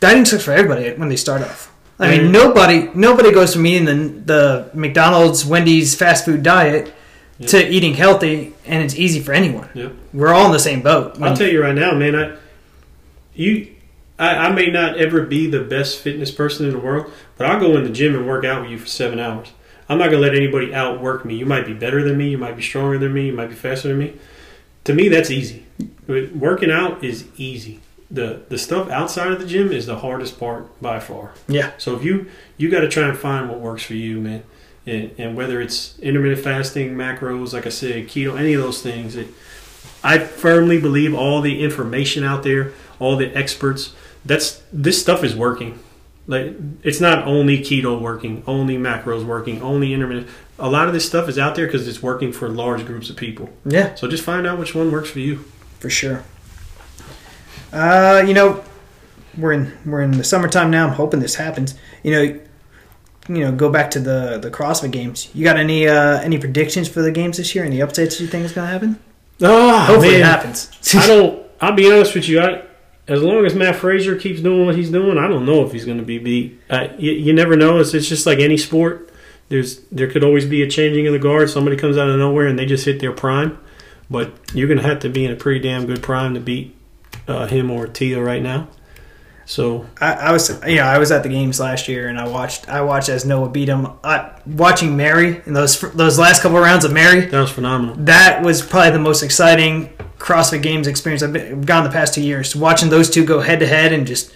[0.01, 1.73] dieting sucks for everybody when they start off.
[2.01, 2.23] I Yeah.
[2.23, 3.95] mean, nobody nobody goes from eating the
[4.33, 6.93] the McDonald's, Wendy's fast food diet
[7.39, 7.47] Yeah.
[7.49, 9.69] to eating healthy, and it's easy for anyone.
[9.75, 9.91] Yeah.
[10.13, 11.19] We're all in the same boat.
[11.23, 12.17] I'll tell you right now, man.
[12.17, 12.33] I
[13.35, 13.69] you,
[14.19, 17.07] I, I may not ever be the best fitness person in the world,
[17.39, 19.49] but I'll go in the gym and work out with you for seven hours.
[19.91, 21.35] I'm not gonna let anybody outwork me.
[21.35, 22.29] You might be better than me.
[22.29, 23.27] You might be stronger than me.
[23.27, 24.15] You might be faster than me.
[24.85, 25.67] To me, that's easy.
[26.07, 27.81] Working out is easy.
[28.09, 31.33] The the stuff outside of the gym is the hardest part by far.
[31.49, 31.73] Yeah.
[31.77, 34.45] So if you you got to try and find what works for you, man,
[34.87, 39.17] and, and whether it's intermittent fasting, macros, like I said, keto, any of those things.
[39.17, 39.27] It,
[40.05, 43.93] I firmly believe all the information out there, all the experts.
[44.25, 45.81] That's this stuff is working.
[46.31, 46.55] Like
[46.85, 50.29] it's not only keto working, only macros working, only intermittent.
[50.61, 53.17] A lot of this stuff is out there because it's working for large groups of
[53.17, 53.49] people.
[53.65, 55.45] Yeah, So just find out which one works for you.
[55.81, 56.23] for sure.
[57.73, 58.63] Uh, you know,
[59.37, 60.87] we're in we're in the summertime now.
[60.87, 61.75] I'm hoping this happens.
[62.05, 62.23] You know,
[63.29, 65.31] you know, go back to the the CrossFit Games.
[65.35, 67.65] You got any uh any predictions for the games this year?
[67.65, 68.99] Any updates you think is gonna happen?
[69.43, 70.71] Oh Hopefully it happens.
[70.95, 71.47] I don't.
[71.61, 72.41] I'll be honest with you.
[72.41, 72.63] I
[73.11, 75.85] as long as Mat Fraser keeps doing what he's doing, I don't know if he's
[75.85, 76.61] going to be beat.
[76.97, 77.81] You, you never know.
[77.81, 79.13] It's, it's just like any sport.
[79.49, 81.51] There's there could always be a changing of the guard.
[81.51, 83.59] Somebody comes out of nowhere and they just hit their prime,
[84.09, 86.77] but you're going to have to be in a pretty damn good prime to beat
[87.27, 88.69] uh, him or Tia right now.
[89.47, 92.29] So I, I was, you know, I was at the games last year, and I
[92.29, 93.87] watched, I watched as Noah beat him.
[94.05, 97.97] I, watching Mary in those those last couple of rounds of Mary, that was phenomenal.
[98.05, 99.89] that was probably the most exciting
[100.19, 102.55] CrossFit Games experience I've been, gone the past two years.
[102.55, 104.33] Watching those two go head to head and just,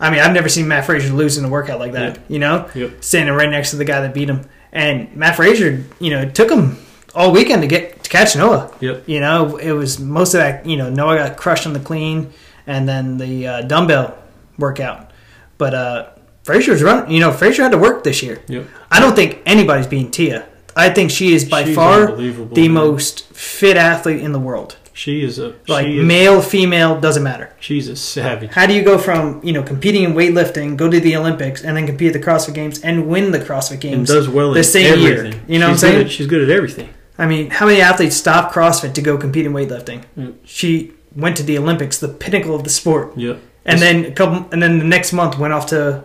[0.00, 2.16] I mean, I've never seen Mat Fraser lose in a workout like that.
[2.16, 2.24] Yep.
[2.28, 3.04] You know, Yep.
[3.04, 6.34] standing right next to the guy that beat him, and Mat Fraser, you know, it
[6.34, 6.78] took him
[7.14, 8.72] all weekend to get to catch Noah.
[8.80, 9.04] Yep.
[9.08, 10.64] You know, it was most of that.
[10.64, 12.32] You know, Noah got crushed on the clean,
[12.66, 14.16] and then the uh, dumbbell
[14.58, 15.10] workout.
[15.58, 16.10] But uh,
[16.42, 17.10] Fraser's run.
[17.10, 18.42] You know, Fraser had to work this year.
[18.48, 18.66] Yep.
[18.90, 20.46] I don't think anybody's beating Tia.
[20.76, 22.32] I think she is by She's far the
[22.68, 22.70] man.
[22.72, 24.76] most fit athlete in the world.
[24.92, 27.52] She is a Like is, male, female, doesn't matter.
[27.58, 28.50] she's a savage.
[28.52, 31.76] How do you go from you know competing in weightlifting, go to the Olympics, and
[31.76, 33.96] then compete at the CrossFit Games and win the CrossFit Games?
[33.96, 35.32] And does well the same year?
[35.48, 36.04] You know what I'm saying?
[36.06, 36.90] at- she's good at everything.
[37.18, 40.04] I mean, how many athletes stop CrossFit to go compete in weightlifting?
[40.18, 40.34] Mm.
[40.44, 43.40] She went to the Olympics, the pinnacle of the sport, Yep.
[43.66, 46.04] And then a couple, and then the next month went off to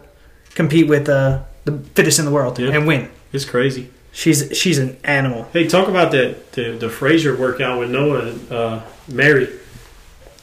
[0.55, 2.69] compete with uh, the fittest in the world Yeah.
[2.71, 3.09] and win.
[3.33, 3.89] It's crazy.
[4.11, 5.47] She's she's an animal.
[5.53, 9.49] Hey, talk about that the the Fraser workout with Noah and uh, Mary.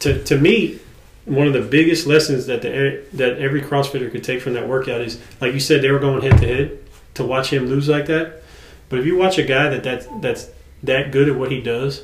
[0.00, 0.78] To to me,
[1.24, 5.00] one of the biggest lessons that the that every CrossFitter could take from that workout
[5.00, 6.78] is, like you said, they were going head to head.
[7.14, 8.42] To watch him lose like that,
[8.90, 10.50] but if you watch a guy that that's that's
[10.82, 12.02] that good at what he does,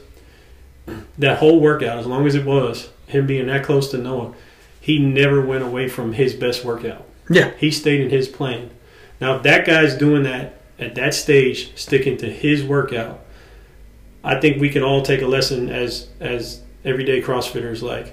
[1.19, 4.33] that whole workout, as long as it was him being that close to Noah,
[4.83, 7.05] he never went away from his best workout.
[7.31, 8.69] Yeah, He stayed in his plan.
[9.21, 13.21] Now, if that guy's doing that at that stage, sticking to his workout,
[14.25, 17.81] I think we can all take a lesson as as everyday CrossFitters.
[17.81, 18.13] Like,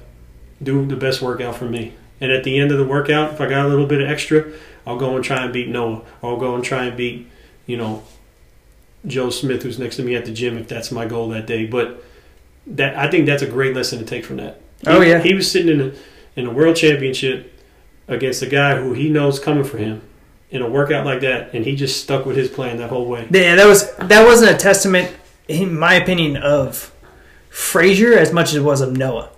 [0.61, 1.93] do the best workout for me.
[2.21, 4.51] And at the end of the workout, if I got a little bit of extra,
[4.85, 6.01] I'll go and try and beat Noah.
[6.21, 7.27] Or I'll go and try and beat,
[7.65, 8.03] you know,
[9.07, 11.65] Joe Smith, who's next to me at the gym, if that's my goal that day.
[11.65, 12.03] But
[12.67, 14.61] that I think that's a great lesson to take from that.
[14.85, 15.19] Oh, He- yeah.
[15.21, 15.91] he was sitting in a
[16.39, 17.53] in a world championship
[18.07, 20.01] against a guy who he knows coming for him
[20.49, 23.27] in a workout like that, and he just stuck with his plan that whole way.
[23.29, 23.55] yeah.
[23.55, 25.15] That was that wasn't a testament,
[25.47, 26.91] in my opinion, of
[27.49, 29.29] Fraser as much as it was of Noah.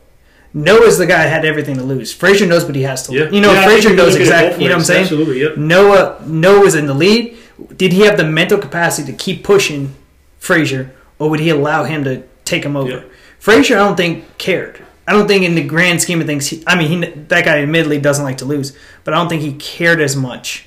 [0.53, 2.13] Noah's the guy that had everything to lose.
[2.13, 3.13] Fraser knows what he has to.
[3.13, 4.63] Yeah, You know, Yeah, Fraser knows look at it exactly.
[4.63, 5.01] You know what I'm saying?
[5.03, 5.57] Absolutely, yep.
[5.57, 7.37] Noah Noah was in the lead.
[7.75, 9.95] Did he have the mental capacity to keep pushing
[10.39, 12.89] Fraser, or would he allow him to take him over?
[12.89, 13.03] Yeah.
[13.39, 14.85] Fraser, I don't think cared.
[15.07, 16.47] I don't think in the grand scheme of things.
[16.47, 19.41] He, I mean, he, that guy admittedly doesn't like to lose, but I don't think
[19.41, 20.65] he cared as much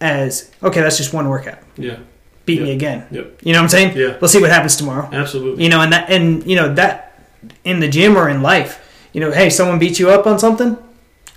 [0.00, 1.58] as okay, that's just one workout.
[1.76, 1.98] Yeah,
[2.44, 3.06] Beat me again.
[3.10, 3.38] Yep.
[3.42, 3.96] You know what I'm saying?
[3.96, 4.18] Yeah.
[4.20, 5.08] We'll see what happens tomorrow.
[5.12, 5.64] absolutely.
[5.64, 7.18] You know, and that, and you know that
[7.64, 8.78] in the gym or in life,
[9.12, 10.76] you know, hey, someone beats you up on something,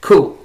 [0.01, 0.38] cool.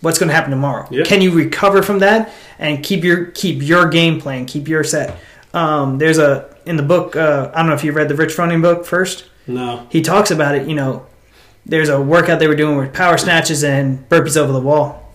[0.00, 0.86] What's going to happen tomorrow?
[0.90, 1.02] Yeah.
[1.04, 5.16] Can you recover from that and keep your keep your game plan, keep your set?
[5.54, 7.16] Um, there's a in the book.
[7.16, 9.24] Uh, I don't know if you read the Rich Froning book first.
[9.48, 10.68] No, He talks about it.
[10.68, 11.06] You know,
[11.68, 15.14] there's a workout they were doing with power snatches and burpees over the wall,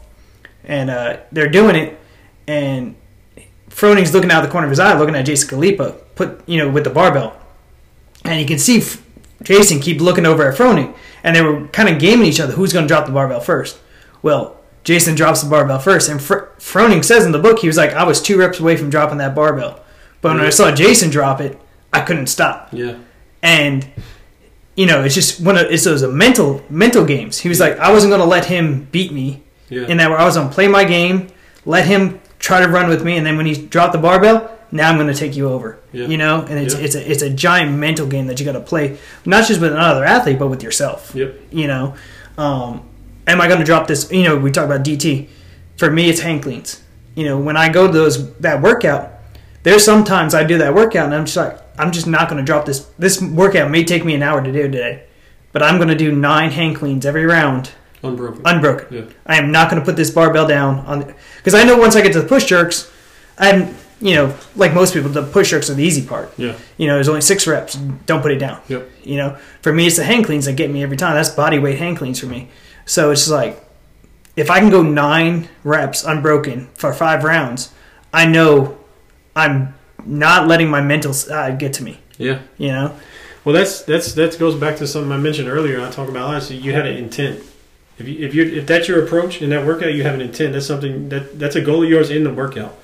[0.63, 1.99] and uh, they're doing it,
[2.47, 2.95] and
[3.69, 6.69] Froning's looking out the corner of his eye, looking at Jason Khalipa, put you know
[6.69, 7.35] with the barbell,
[8.23, 9.03] and you can see F-
[9.41, 12.71] Jason keep looking over at Froning, and they were kind of gaming each other who's
[12.71, 13.79] going to drop the barbell first.
[14.21, 17.77] Well, Jason drops the barbell first, and Fr- Froning says in the book he was
[17.77, 19.83] like, I was two reps away from dropping that barbell,
[20.21, 21.59] but when I saw Jason drop it,
[21.91, 22.69] I couldn't stop.
[22.71, 22.97] Yeah,
[23.41, 23.87] and
[24.75, 27.39] you know it's just one of it's those mental mental games.
[27.39, 30.19] He was like, I wasn't going to let him beat me yeah, in that where
[30.19, 31.27] I was going to play my game,
[31.65, 34.89] let him try to run with me, and then when he dropped the barbell, now
[34.89, 35.79] I'm going to take you over.
[35.91, 36.07] Yeah.
[36.07, 36.81] You know, and it's Yeah.
[36.81, 39.71] it's a it's a giant mental game that you got to play, not just with
[39.71, 41.11] another athlete, but with yourself.
[41.15, 41.95] yep, You know,
[42.37, 42.81] um,
[43.27, 44.11] am I going to drop this?
[44.11, 45.27] You know, we talk about DT.
[45.77, 46.81] For me, it's hang cleans.
[47.15, 49.11] You know, when I go to those that workout,
[49.63, 52.45] there's sometimes I do that workout and I'm just like, I'm just not going to
[52.45, 52.79] drop this.
[52.99, 55.05] This workout may take me an hour to do today,
[55.51, 57.71] but I'm going to do nine hang cleans every round,
[58.03, 58.41] unbroken.
[58.45, 58.87] unbroken.
[58.95, 59.13] Yeah.
[59.25, 62.01] I am not going to put this barbell down on because I know once I
[62.01, 62.91] get to the push jerks,
[63.37, 66.31] I'm you know like most people, the push jerks are the easy part.
[66.37, 67.75] yeah, You know, there's only six reps.
[67.75, 68.61] Don't put it down.
[68.67, 68.89] Yep.
[69.03, 71.15] You know, for me, it's the hang cleans that get me every time.
[71.15, 72.49] That's body weight hang cleans for me.
[72.85, 73.63] So it's like,
[74.35, 77.71] if I can go nine reps unbroken for five rounds,
[78.13, 78.77] I know
[79.35, 79.73] I'm
[80.05, 81.99] not letting my mental side uh, get to me.
[82.17, 82.39] yeah.
[82.57, 82.95] You know,
[83.45, 85.81] Well, that's that's that goes back to something I mentioned earlier.
[85.81, 86.51] I talked about last.
[86.51, 87.43] You had an intent.
[87.99, 90.53] If you if you if that's your approach in that workout, you have an intent.
[90.53, 92.77] That's something that that's a goal of yours in the workout.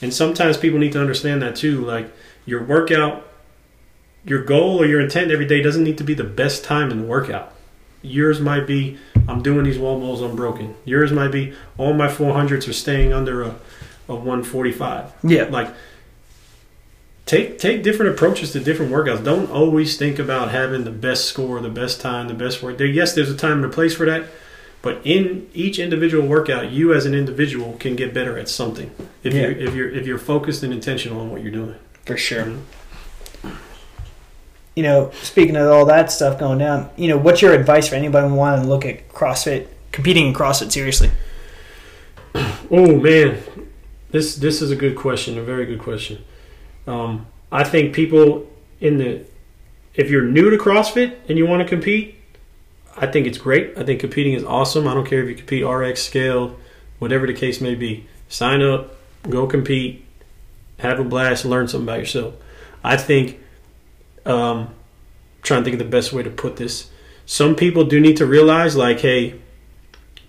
[0.00, 1.84] And sometimes people need to understand that too.
[1.84, 2.10] Like
[2.44, 3.26] your workout,
[4.24, 7.02] your goal or your intent every day doesn't need to be the best time in
[7.02, 7.52] the workout.
[8.02, 8.98] Yours might be
[9.28, 10.74] I'm doing these wall balls unbroken.
[10.84, 13.54] Yours might be all my 400s are staying under a,
[14.08, 15.12] a 145.
[15.22, 15.44] Yeah.
[15.44, 15.72] Like
[17.26, 19.24] take take different approaches to different workouts.
[19.24, 22.78] Don't always think about having the best score, the best time, the best work.
[22.78, 24.26] There, yes, there's a time and a place for that,
[24.82, 28.90] but in each individual workout, you as an individual can get better at something
[29.22, 29.42] if Yeah.
[29.42, 31.76] you're if you're if you're focused and intentional on what you're doing.
[32.04, 32.44] For sure.
[32.44, 32.60] Mm-hmm.
[34.74, 37.94] You know, speaking of all that stuff going down, you know, what's your advice for
[37.94, 41.10] anybody wanting to look at CrossFit, competing in CrossFit seriously?
[42.74, 43.42] Oh man,
[44.12, 46.24] this this is a good question, a very good question.
[46.86, 48.48] Um, I think people
[48.80, 49.24] in the
[49.94, 52.16] if you're new to CrossFit and you want to compete,
[52.96, 53.76] I think it's great.
[53.76, 54.88] I think competing is awesome.
[54.88, 56.58] I don't care if you compete RX scale,
[56.98, 58.06] whatever the case may be.
[58.28, 58.96] Sign up,
[59.28, 60.04] go compete,
[60.78, 62.34] have a blast, learn something about yourself.
[62.82, 63.38] I think
[64.24, 64.74] um,
[65.42, 66.90] trying to think of the best way to put this.
[67.26, 69.40] Some people do need to realize, like, hey,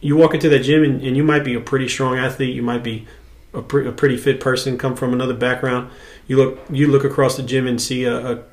[0.01, 2.53] you walk into that gym and, and you might be a pretty strong athlete.
[2.53, 3.07] You might be
[3.53, 5.89] a, pre- a pretty fit person, come from another background.
[6.27, 8.43] You look you look across the gym and see a, a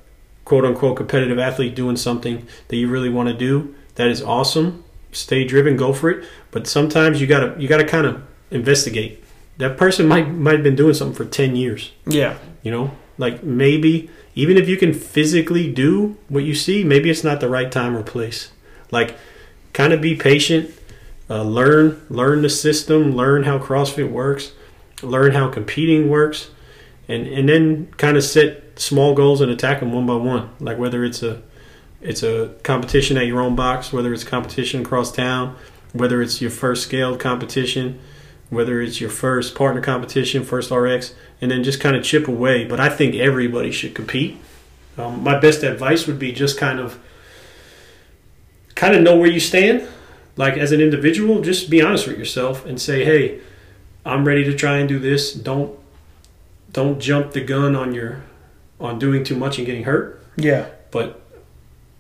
[0.44, 3.74] quote unquote competitive athlete doing something that you really want to do.
[3.94, 4.84] That is awesome.
[5.12, 6.28] Stay driven, go for it.
[6.50, 9.22] But sometimes you gotta you gotta kind of investigate.
[9.58, 11.92] That person might might have been doing something for ten years.
[12.06, 12.38] Yeah.
[12.62, 17.24] You know, like maybe even if you can physically do what you see, maybe it's
[17.24, 18.52] not the right time or place.
[18.90, 19.16] Like,
[19.72, 20.72] kind of be patient,
[21.28, 24.52] uh, learn learn the system, learn how CrossFit works,
[25.02, 26.50] learn how competing works,
[27.10, 30.50] and and then kind of set small goals and attack them one by one.
[30.60, 31.42] Like whether it's a
[32.00, 35.56] it's a competition at your own box, whether it's competition across town,
[35.92, 37.98] whether it's your first scaled competition,
[38.48, 42.64] whether it's your first partner competition, first RX, and then just kind of chip away.
[42.64, 44.38] But I think everybody should compete.
[44.96, 46.98] Um, my best advice would be just kind of
[48.74, 49.86] kind of know where you stand.
[50.36, 53.40] Like as an individual, just be honest with yourself and say, "Hey,
[54.06, 55.79] I'm ready to try and do this." Don't
[56.72, 58.22] don't jump the gun on your
[58.80, 60.22] on doing too much and getting hurt.
[60.36, 60.68] Yeah.
[60.90, 61.20] But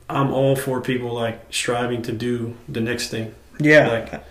[0.08, 3.34] I'm all for people like striving to do the next thing.
[3.58, 3.88] Yeah.
[3.88, 4.24] Like,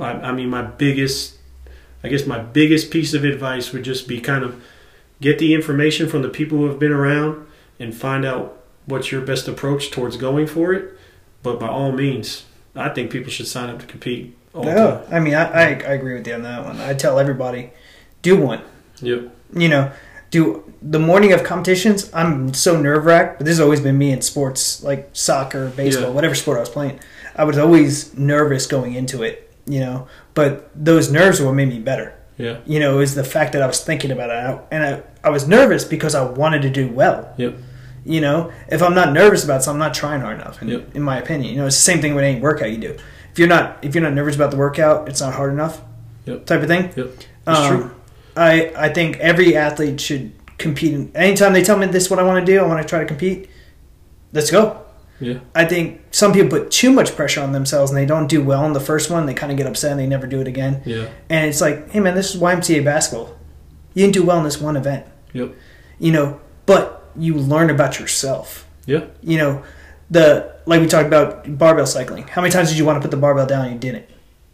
[0.00, 1.36] I, I mean, my biggest,
[2.02, 4.62] I guess my biggest piece of advice would just be kind of
[5.20, 7.46] get the information from the people who have been around
[7.78, 10.98] and find out what's your best approach towards going for it.
[11.42, 12.44] But by all means,
[12.74, 14.36] I think people should sign up to compete.
[14.54, 15.06] All no.
[15.10, 16.80] I mean, I, I, I agree with you on that one.
[16.80, 17.70] I tell everybody,
[18.22, 18.62] do one.
[19.00, 19.28] Yep.
[19.54, 19.92] You know,
[20.30, 22.10] do the morning of competitions.
[22.12, 26.08] I'm so nerve wracked, but this has always been me in sports like soccer, baseball,
[26.08, 26.10] Yeah.
[26.14, 26.98] whatever sport I was playing.
[27.36, 31.68] I was always nervous going into it, you know, but those nerves were what made
[31.68, 32.14] me better.
[32.38, 32.58] Yeah.
[32.66, 34.60] You know, is the fact that I was thinking about it.
[34.70, 37.32] And I, I was nervous because I wanted to do well.
[37.36, 37.56] Yep.
[38.04, 40.60] You know, if I'm not nervous about something, I'm not trying hard enough.
[40.62, 40.94] In, Yep.
[40.96, 42.96] in my opinion, you know, it's the same thing with any workout you do.
[43.32, 45.80] If you're not if you're not nervous about the workout, it's not hard enough.
[46.26, 46.46] Yep.
[46.46, 46.92] Type of thing.
[46.96, 47.06] Yep.
[47.06, 47.90] It's Um, true.
[48.36, 51.10] I I think every athlete should compete.
[51.14, 53.00] Anytime they tell me this is what I want to do, I want to try
[53.00, 53.48] to compete.
[54.32, 54.82] Let's go.
[55.20, 55.40] Yeah.
[55.54, 58.66] I think some people put too much pressure on themselves and they don't do well
[58.66, 59.24] in the first one.
[59.26, 60.82] They kind of get upset and they never do it again.
[60.84, 61.08] Yeah.
[61.30, 63.36] And it's like, hey man, this is YMCA basketball.
[63.94, 65.06] You didn't do well in this one event.
[65.32, 65.54] Yep.
[65.98, 68.68] You know, but you learn about yourself.
[68.84, 69.06] Yeah.
[69.22, 69.64] You know,
[70.10, 72.24] the like we talked about barbell cycling.
[72.28, 74.08] How many times did you want to put the barbell down and you didn't?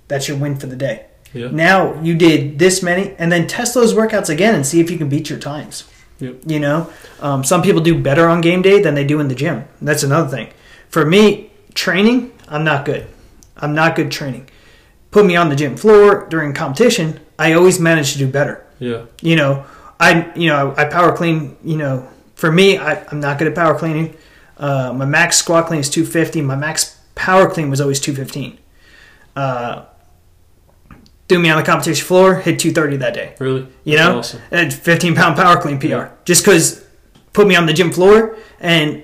[0.08, 1.06] That's your win for the day.
[1.34, 1.48] Yeah.
[1.50, 4.98] Now you did this many, and then test those workouts again and see if you
[4.98, 5.84] can beat your times.
[6.18, 6.36] Yep.
[6.46, 9.34] You know, um, some people do better on game day than they do in the
[9.34, 9.64] gym.
[9.80, 10.52] That's another thing.
[10.88, 13.06] For me, training, I'm not good.
[13.56, 14.48] I'm not good training.
[15.10, 18.64] Put me on the gym floor during competition, I always manage to do better.
[18.78, 19.06] Yeah.
[19.20, 19.64] You know,
[19.98, 21.56] I you know I power clean.
[21.64, 24.16] You know, for me, I, I'm not good at power cleaning.
[24.56, 26.42] Uh, my max squat clean is 250.
[26.42, 28.58] My max power clean was always 215.
[29.34, 29.86] Uh,
[31.32, 33.34] threw me on the competition floor, hit 230 that day.
[33.38, 33.66] Really.
[33.84, 34.40] You That's know, Awesome.
[34.50, 35.86] and 15 pound power clean PR.
[35.86, 36.10] Yeah.
[36.24, 36.84] Just because
[37.32, 39.02] put me on the gym floor, and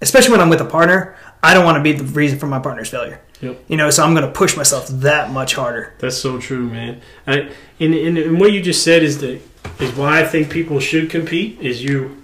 [0.00, 2.58] especially when I'm with a partner, I don't want to be the reason for my
[2.58, 3.20] partner's failure.
[3.42, 3.64] Yep.
[3.68, 5.94] You know, so I'm going to push myself that much harder.
[5.98, 7.02] That's so true, man.
[7.26, 9.40] I, and, and, and what you just said is the
[9.78, 11.60] is why I think people should compete.
[11.60, 12.22] Is you,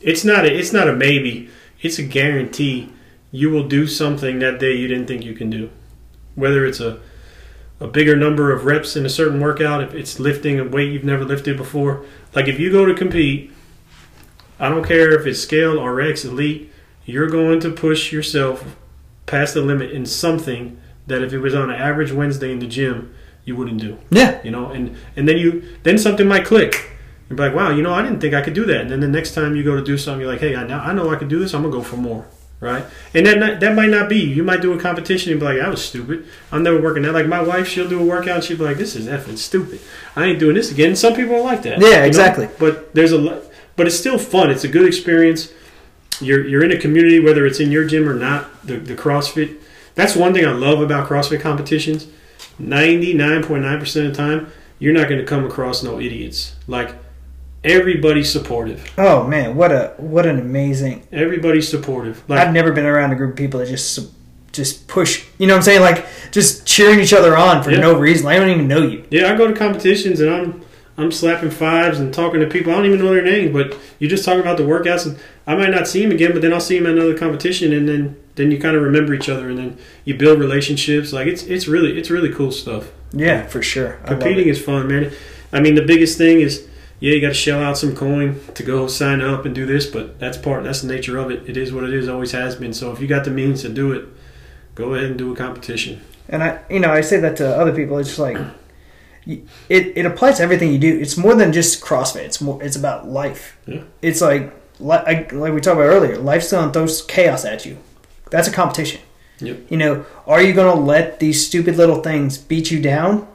[0.00, 1.50] it's not a it's not a maybe.
[1.82, 2.90] It's a guarantee.
[3.30, 5.68] You will do something that day you didn't think you can do,
[6.34, 7.00] whether it's a
[7.84, 9.82] a bigger number of reps in a certain workout.
[9.82, 12.04] If it's lifting a weight you've never lifted before,
[12.34, 13.52] like if you go to compete,
[14.58, 16.72] I don't care if it's scale or X elite,
[17.04, 18.76] you're going to push yourself
[19.26, 22.66] past the limit in something that if it was on an average Wednesday in the
[22.66, 23.98] gym, you wouldn't do.
[24.08, 24.40] Yeah.
[24.42, 26.92] You know, and and then you then something might click.
[27.28, 28.80] You're like, wow, you know, I didn't think I could do that.
[28.80, 30.78] And then the next time you go to do something, you're like, hey, I know
[30.78, 31.52] I know I could do this.
[31.52, 32.26] I'm gonna go for more,
[32.64, 32.84] right?
[33.12, 34.18] And that not, that might not be.
[34.18, 36.26] You might do a competition and be like, "I was stupid.
[36.50, 38.78] I'm never working that." Like my wife, she'll do a workout and she'll be like,
[38.78, 39.80] "This is effing stupid.
[40.16, 41.80] I ain't doing this again." And some people are like that.
[41.80, 42.04] Yeah, you know?
[42.04, 42.48] exactly.
[42.58, 43.42] But there's a,
[43.76, 44.50] but it's still fun.
[44.50, 45.52] It's a good experience.
[46.20, 48.66] You're you're in a community, whether it's in your gym or not.
[48.66, 49.60] The the CrossFit.
[49.94, 52.06] That's one thing I love about CrossFit competitions.
[52.58, 56.00] Ninety nine point nine percent of the time, you're not going to come across no
[56.00, 56.56] idiots.
[56.66, 56.96] Like
[57.64, 58.92] everybody's supportive.
[58.98, 61.06] Oh man, what a what an amazing.
[61.12, 62.22] Everybody's supportive.
[62.30, 64.10] I've never been around a group of people that just
[64.52, 65.26] just push.
[65.38, 65.80] You know what I'm saying?
[65.80, 67.80] Like just cheering each other on for Yeah.
[67.80, 68.26] no reason.
[68.26, 69.04] I don't even know you.
[69.10, 70.60] yeah, I go to competitions and I'm
[70.96, 72.72] I'm slapping fives and talking to people.
[72.72, 75.56] I don't even know their names, but you just talk about the workouts and I
[75.56, 78.16] might not see them again, but then I'll see them at another competition and then
[78.36, 81.12] then you kind of remember each other and then you build relationships.
[81.12, 82.92] Like it's it's really it's really cool stuff.
[83.12, 83.98] Yeah, for sure.
[84.04, 85.12] I Competing is fun, man.
[85.52, 86.66] I mean, the biggest thing is,
[87.04, 89.84] yeah, you got to shell out some coin to go sign up and do this,
[89.86, 90.64] but that's part.
[90.64, 91.48] That's the nature of it.
[91.48, 92.08] It is what it is.
[92.08, 92.72] Always has been.
[92.72, 94.06] So if you got the means to do it,
[94.74, 96.00] go ahead and do a competition.
[96.28, 97.98] And I, you know, I say that to other people.
[97.98, 98.38] It's just like
[99.26, 99.44] it.
[99.98, 100.98] It applies to everything you do.
[100.98, 102.22] It's more than just CrossFit.
[102.24, 102.62] It's more.
[102.62, 103.58] It's about life.
[103.66, 103.82] Yeah.
[104.02, 106.16] It's like li- I- like we talked about earlier.
[106.18, 107.76] Life's gonna throw chaos at you.
[108.30, 109.00] That's a competition.
[109.40, 109.58] Yep.
[109.68, 113.26] You know, are you gonna let these stupid little things beat you down,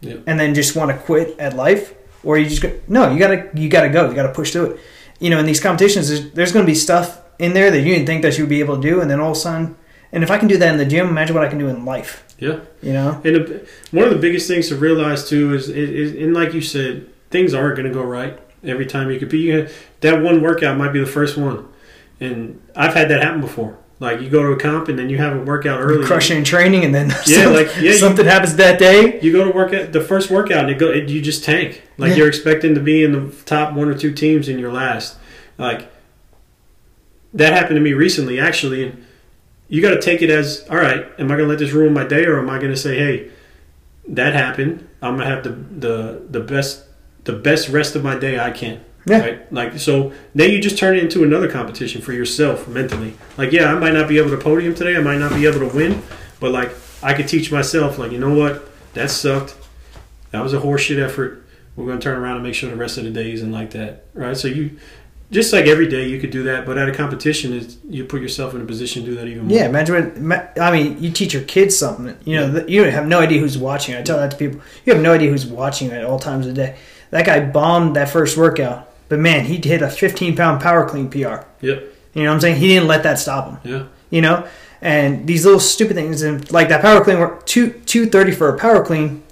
[0.00, 0.24] Yep.
[0.26, 3.10] and then just want to quit at life, or you just go, no?
[3.12, 4.08] You gotta you gotta go.
[4.08, 4.80] You gotta push through it.
[5.20, 8.06] You know, in these competitions, there's, there's gonna be stuff in there that you didn't
[8.06, 9.76] think that you would be able to do, and then all of a sudden,
[10.12, 11.84] and if I can do that in the gym, imagine what I can do in
[11.84, 12.24] life.
[12.38, 12.60] Yeah.
[12.82, 13.20] You know.
[13.24, 16.54] And a, one of the biggest things to realize too is, is, is and like
[16.54, 19.44] you said, things aren't going to go right every time you compete.
[19.44, 19.68] You,
[20.00, 21.68] that one workout might be the first one,
[22.20, 23.78] and I've had that happen before.
[24.00, 26.04] Like you go to a comp and then you have a workout early.
[26.06, 29.18] crushing in training, and then Yeah, some- like, yeah, you- something happens that day.
[29.20, 31.82] You go to work at the first workout and it go, it, you just tank.
[31.96, 32.16] Like Yeah.
[32.18, 35.16] you're expecting to be in the top one or two teams in you're last.
[35.58, 35.90] Like
[37.34, 38.84] that happened to me recently, actually.
[38.86, 39.04] And
[39.68, 41.92] you got to take it as, all right, am I going to let this ruin
[41.92, 43.30] my day, or am I going to say, hey,
[44.08, 44.88] that happened.
[45.02, 46.84] I'm going to have the, the the best
[47.24, 48.80] the best rest of my day I can.
[49.08, 49.20] Yeah.
[49.20, 49.52] Right.
[49.52, 53.14] Like so, now you just turn it into another competition for yourself mentally.
[53.36, 54.96] Like, yeah, I might not be able to podium today.
[54.96, 56.02] I might not be able to win,
[56.40, 56.70] but like,
[57.02, 59.56] I could teach myself, like, you know what, that sucked.
[60.30, 61.46] That was a horseshit effort.
[61.76, 63.70] We're going to turn around and make sure the rest of the day isn't like
[63.70, 64.06] that.
[64.12, 64.36] Right.
[64.36, 64.78] So you,
[65.30, 68.22] just like every day, you could do that, but at a competition, is you put
[68.22, 69.56] yourself in a position to do that even more.
[69.56, 70.58] Yeah, imagine what.
[70.58, 72.16] I mean, you teach your kids something.
[72.24, 73.94] You know, that you have no idea who's watching.
[73.94, 74.60] I tell that to people.
[74.86, 76.76] You have no idea who's watching at all times of the day.
[77.10, 81.08] That guy bombed that first workout, but man, he hit a 15 pound power clean
[81.10, 81.18] PR.
[81.18, 81.82] Yep.
[82.14, 82.56] You know what I'm saying?
[82.60, 83.72] He didn't let that stop him.
[83.72, 83.84] Yeah.
[84.10, 84.46] You know,
[84.80, 88.48] and these little stupid things, and like that power clean, work two two thirty for
[88.48, 89.22] a power clean,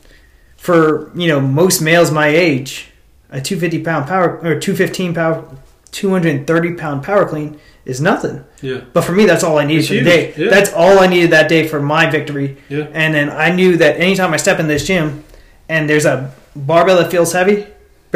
[0.56, 2.90] for you know most males my age,
[3.30, 5.58] a 250 pound power or 215 pound,
[5.92, 8.44] 230 pound power clean is nothing.
[8.60, 8.80] Yeah.
[8.92, 10.44] But for me, that's all I needed It's for the huge, day.
[10.44, 10.50] yeah.
[10.50, 12.58] That's all I needed that day for my victory.
[12.68, 12.88] Yeah.
[12.92, 15.24] And then I knew that anytime I step in this gym
[15.68, 17.66] and there's a barbell that feels heavy,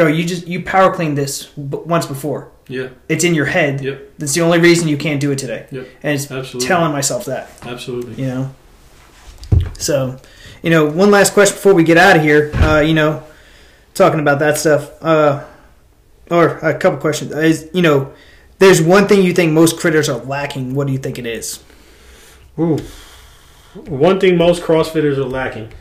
[0.03, 2.51] bro, you just you power clean this b- once before.
[2.67, 2.89] Yeah.
[3.09, 3.81] It's in your head.
[3.81, 4.13] Yep.
[4.17, 5.67] That's the only reason you can't do it today.
[5.71, 5.87] Yep.
[6.03, 6.67] And it's Absolutely.
[6.67, 8.15] telling myself that, Absolutely.
[8.15, 8.55] you know.
[9.77, 10.17] So,
[10.63, 12.51] you know, one last question before we get out of here.
[12.55, 13.23] Uh, you know,
[13.93, 15.43] talking about that stuff, uh,
[16.29, 18.13] or a couple questions is you know,
[18.59, 20.75] there's one thing you think most critters are lacking.
[20.75, 21.63] What do you think it is?
[22.59, 22.77] Ooh.
[23.87, 25.71] One thing most CrossFitters are lacking,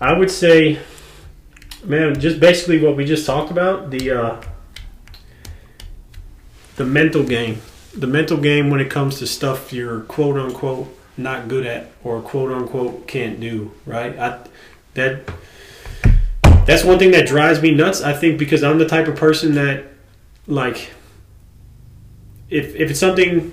[0.00, 0.78] I would say,
[1.86, 4.42] man, just basically what we just talked about the uh,
[6.76, 7.60] the mental game,
[7.94, 12.20] the mental game when it comes to stuff you're quote unquote not good at or
[12.20, 13.72] quote unquote can't do.
[13.84, 14.18] Right?
[14.18, 14.46] I,
[14.94, 15.30] that
[16.66, 18.02] that's one thing that drives me nuts.
[18.02, 19.84] I think because I'm the type of person that
[20.46, 20.90] like
[22.50, 23.52] if if it's something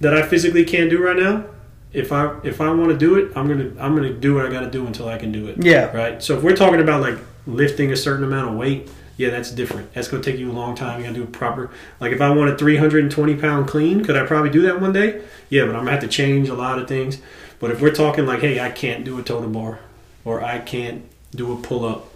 [0.00, 1.44] that I physically can't do right now,
[1.92, 4.50] if I if I want to do it, I'm gonna I'm gonna do what I
[4.50, 5.62] got to do until I can do it.
[5.64, 5.94] Yeah.
[5.96, 6.22] Right.
[6.22, 9.92] So if we're talking about like lifting a certain amount of weight, yeah, that's different.
[9.94, 11.00] That's gonna take you a long time.
[11.00, 11.70] You gotta do it proper.
[12.00, 15.22] Like if I want a 320 pound clean, could I probably do that one day?
[15.48, 17.20] Yeah, but I'm gonna have to change a lot of things.
[17.58, 19.80] But if we're talking like, hey, I can't do a toes to bar,
[20.24, 21.04] or I can't
[21.34, 22.12] do a pull up,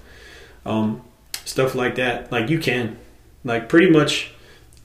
[0.66, 1.00] um,
[1.44, 2.98] stuff like that, like you can,
[3.44, 4.32] like pretty much,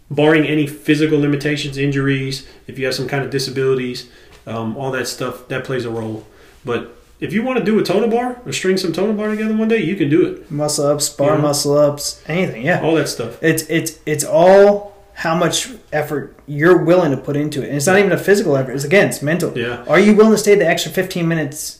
[0.09, 4.09] barring any physical limitations, injuries, if you have some kind of disabilities,
[4.47, 6.25] um, all that stuff that plays a role.
[6.63, 9.13] But if you want to do a toes to bar or string some toes to
[9.13, 10.51] bar together one day, you can do it.
[10.51, 11.41] Muscle ups, bar Yeah.
[11.41, 12.65] muscle ups, anything.
[12.65, 12.81] Yeah.
[12.81, 13.41] All that stuff.
[13.41, 17.67] It's it's it's all how much effort you're willing to put into it.
[17.69, 18.73] And it's not even a physical effort.
[18.73, 19.57] It's again, it's mental.
[19.57, 19.85] Yeah.
[19.87, 21.79] Are you willing to stay the extra 15 minutes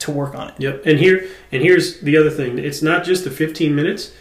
[0.00, 0.54] to work on it?
[0.58, 0.82] Yep.
[0.84, 2.58] And here and here's the other thing.
[2.58, 4.12] It's not just the 15 minutes.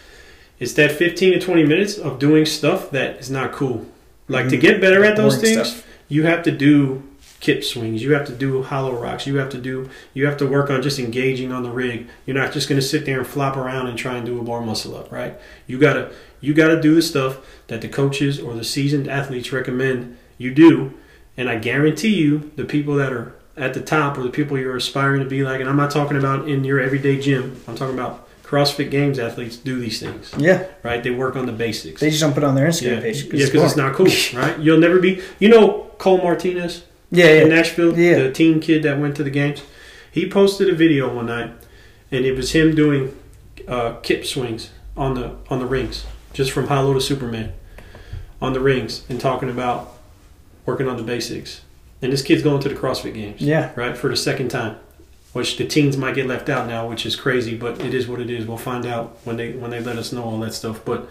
[0.58, 3.86] It's that 15 to 20 minutes of doing stuff that is not cool.
[4.30, 4.62] Like to mm-hmm.
[4.62, 5.88] get better at those Boring things, stuff.
[6.08, 7.04] you have to do
[7.40, 8.02] kip swings.
[8.02, 9.28] You have to do hollow rocks.
[9.28, 9.90] You have to do.
[10.14, 12.08] You have to work on just engaging on the rig.
[12.26, 14.44] You're not just going to sit there and flop around and try and do a
[14.44, 15.38] bar muscle up, right?
[15.68, 20.18] You gotta you gotta do the stuff that the coaches or the seasoned athletes recommend
[20.38, 20.94] you do,
[21.38, 24.76] and I guarantee you, the people that are at the top or the people you're
[24.76, 27.62] aspiring to be like, and I'm not talking about in your everyday gym.
[27.68, 31.02] I'm talking about CrossFit Games athletes do these things, Yeah, right?
[31.02, 32.00] They work on the basics.
[32.02, 33.24] they just don't put it on their Instagram yeah, page.
[33.24, 34.08] yeah, because it's not cool,
[34.40, 34.60] right?
[34.60, 35.22] You'll never be.
[35.40, 38.20] You know Cole Martinez Yeah, in yeah, Nashville, Yeah.
[38.24, 39.62] the teen kid that went to the games.
[40.12, 41.52] He posted a video one night,
[42.12, 43.16] and it was him doing
[43.68, 47.54] uh, kip swings on the on the rings, just from Hollow to Superman,
[48.42, 49.94] on the rings, and talking about
[50.66, 51.62] working on the basics.
[52.02, 53.72] And this kid's going to the CrossFit Games, yeah.
[53.76, 54.78] right, for the second time,
[55.34, 58.20] which the teens might get left out now, which is crazy, but it is what
[58.20, 58.46] it is.
[58.46, 60.84] We'll find out when they when they let us know all that stuff.
[60.86, 61.08] But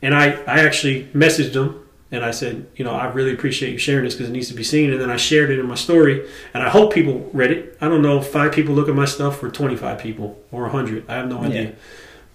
[0.00, 1.80] and I I actually messaged him
[2.12, 4.54] and I said, you know, I really appreciate you sharing this because it needs to
[4.54, 4.92] be seen.
[4.92, 7.76] And then I shared it in my story, and I hope people read it.
[7.80, 11.08] I don't know if five people look at my stuff or 25 people or 100.
[11.08, 11.62] I have no idea.
[11.62, 11.70] Yeah.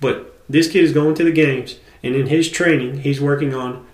[0.01, 3.85] But this kid is going to the games, and in his training, he's working on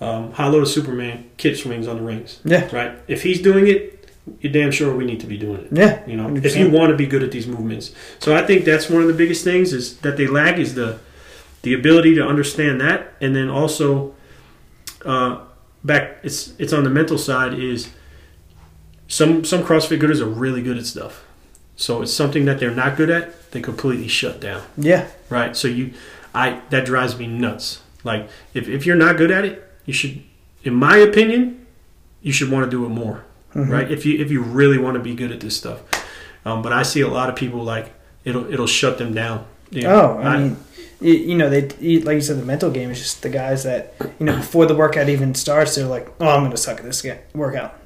[0.00, 2.40] um, hollow to Superman kip swings on the rings.
[2.44, 2.68] Yeah.
[2.74, 2.98] Right?
[3.08, 4.10] If he's doing it,
[4.40, 5.68] you're damn sure we need to be doing it.
[5.72, 6.44] Yeah, You know, 100%.
[6.44, 7.92] if you want to be good at these movements.
[8.18, 10.98] So I think that's one of the biggest things is that they lack is the
[11.62, 14.13] the ability to understand that, and then also
[15.04, 15.40] uh,
[15.82, 17.90] back it's it's on the mental side is
[19.08, 21.24] some some CrossFit gooders are really good at stuff.
[21.76, 24.62] So it's something that they're not good at, they completely shut down.
[24.76, 25.56] yeah, Right?
[25.56, 25.92] So you
[26.34, 27.80] I that drives me nuts.
[28.04, 30.22] Like if, if you're not good at it, you should
[30.62, 31.66] in my opinion,
[32.22, 33.24] you should want to do it more
[33.54, 33.70] Mhm.
[33.70, 33.90] right?
[33.90, 35.80] If you if you really want to be good at this stuff,
[36.44, 37.92] um, but I see a lot of people like
[38.24, 39.44] it'll it'll shut them down.
[39.70, 40.56] You know, Oh, I mean,
[41.04, 41.62] you, know, they
[42.00, 44.74] like you said, the mental game is just the guys that you know before the
[44.74, 47.78] workout even starts, they're like, "Oh, I'm going to suck at this workout."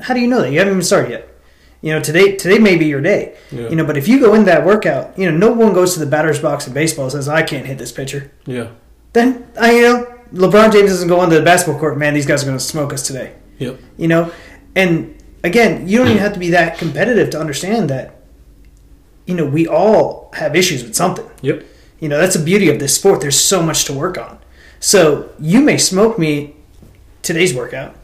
[0.00, 0.52] How do you know that?
[0.52, 1.28] You haven't even started yet.
[1.80, 3.36] You know, today today may be your day.
[3.50, 5.94] yeah, You know, but if you go in that workout, you know, no one goes
[5.94, 8.68] to the batter's box in baseball and says, "I can't hit this pitcher." yeah,
[9.12, 11.96] Then I, you know, LeBron James doesn't go onto the basketball court.
[11.96, 13.34] Man, these guys are going to smoke us today.
[13.58, 13.78] Yep.
[13.96, 14.32] You know,
[14.74, 18.16] and again, you don't even have to be that competitive to understand that.
[19.26, 21.28] You know, we all have issues with something.
[21.42, 21.64] Yep.
[22.00, 23.20] You know, that's the beauty of this sport.
[23.20, 24.38] There's so much to work on.
[24.80, 26.54] So you may smoke me
[27.22, 27.96] today's workout.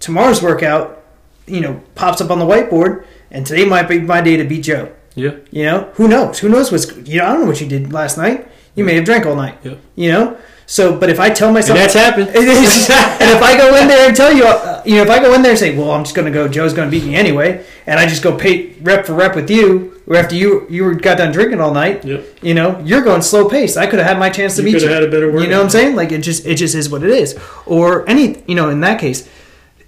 [0.00, 1.02] Tomorrow's workout,
[1.46, 4.62] you know, pops up on the whiteboard, and today might be my day to beat
[4.62, 4.92] Joe.
[5.14, 6.38] yeah, You know, who knows?
[6.40, 7.24] Who knows what's you know?
[7.26, 8.46] I don't know what you did last night.
[8.74, 9.58] You may have drank all night.
[9.64, 9.74] Yeah.
[9.96, 10.36] You know,
[10.70, 12.28] so but if I tell and myself that's happened.
[12.34, 15.32] and if I go in there and tell you, uh, you know, if I go
[15.32, 17.14] in there and say, "Well, I'm just going to go," Joe's going to beat me
[17.16, 20.94] anyway, and I just go pay rep for rep with you, or after you you
[20.94, 22.38] got done drinking all night, Yep.
[22.42, 23.76] you know, you're going slow pace.
[23.78, 24.88] I could have had my chance to You beat you.
[24.88, 25.42] had a better workout.
[25.44, 25.96] You know what I'm saying?
[25.96, 27.38] Like it just it just is what it is.
[27.64, 29.26] Or any you know in that case,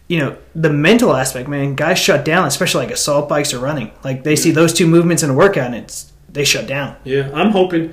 [0.08, 1.74] you know the mental aspect, man.
[1.74, 3.90] Guys shut down, especially like assault bikes or running.
[4.02, 6.96] Like they see those two movements in a workout, and it's they shut down.
[7.04, 7.92] Yeah, I'm hoping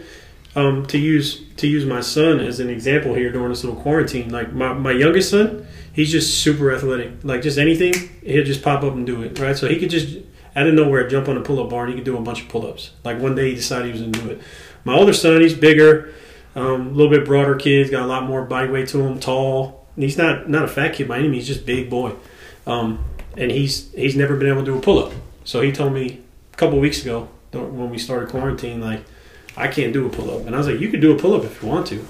[0.58, 4.32] um, to use to use my son as an example here during this little quarantine.
[4.32, 7.24] Like my, my youngest son, he's just super athletic.
[7.24, 7.94] Like just anything,
[8.24, 9.38] he'll just pop up and do it.
[9.38, 10.18] Right, so he could just
[10.56, 12.42] out of nowhere jump on a pull up bar and he could do a bunch
[12.42, 12.92] of pull ups.
[13.04, 14.42] Like one day he decided he was gonna do it.
[14.84, 16.12] My older son, he's bigger,
[16.56, 19.86] um, a little bit broader kid, got a lot more body weight to him, tall.
[19.96, 22.14] He's not not a fat kid by any means, he's just big boy.
[22.66, 23.06] Um,
[23.36, 25.14] and he's he's never been able to do a pull up.
[25.44, 29.04] So he told me a couple weeks ago when we started quarantine, like
[29.58, 30.46] I can't do a pull up.
[30.46, 32.06] And I was like, you can do a pull up if you want to,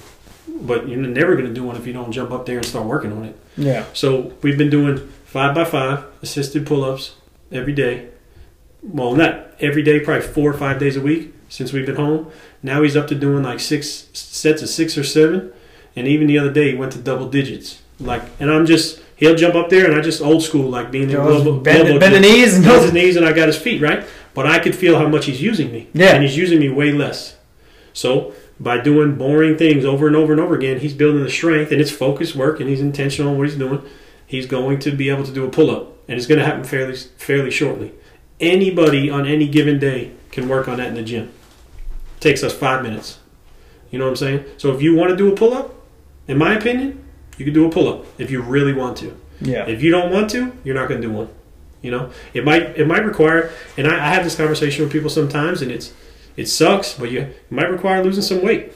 [0.47, 2.85] but you're never going to do one if you don't jump up there and start
[2.85, 3.39] working on it.
[3.55, 3.85] Yeah.
[3.93, 7.15] So we've been doing five by five assisted pull ups
[7.51, 8.09] every day.
[8.83, 12.29] Well, not every day, probably four or five days a week since we've been home.
[12.61, 15.53] Now he's up to doing like six sets of six or seven.
[15.95, 17.81] And even the other day, he went to double digits.
[17.99, 21.09] Like, and I'm just, he'll jump up there and I just old school, like being
[21.09, 23.81] in global, bend, global bend the knees and his knees and I got his feet,
[23.81, 24.05] right?
[24.35, 25.87] But I could feel how much he's using me.
[25.93, 26.13] Yeah.
[26.13, 27.36] And he's using me way less.
[27.97, 31.71] So by doing boring things over and over and over again, he's building the strength
[31.71, 33.81] and it's focused work and he's intentional on what he's doing.
[34.25, 35.93] He's going to be able to do a pull up.
[36.07, 37.93] And it's going to happen fairly fairly shortly.
[38.39, 41.33] Anybody on any given day can work on that in the gym.
[42.19, 43.19] takes us five minutes.
[43.89, 44.45] You know what I'm saying?
[44.57, 45.73] So if you want to do a pull up,
[46.27, 47.03] in my opinion,
[47.37, 49.19] you can do a pull up if you really want to.
[49.41, 49.65] Yeah.
[49.65, 51.29] If you don't want to, you're not going to do one.
[51.81, 55.09] You know, it might it might require, and I, I have this conversation with people
[55.09, 55.93] sometimes, and it's
[56.37, 58.71] it sucks, but you might require losing some weight.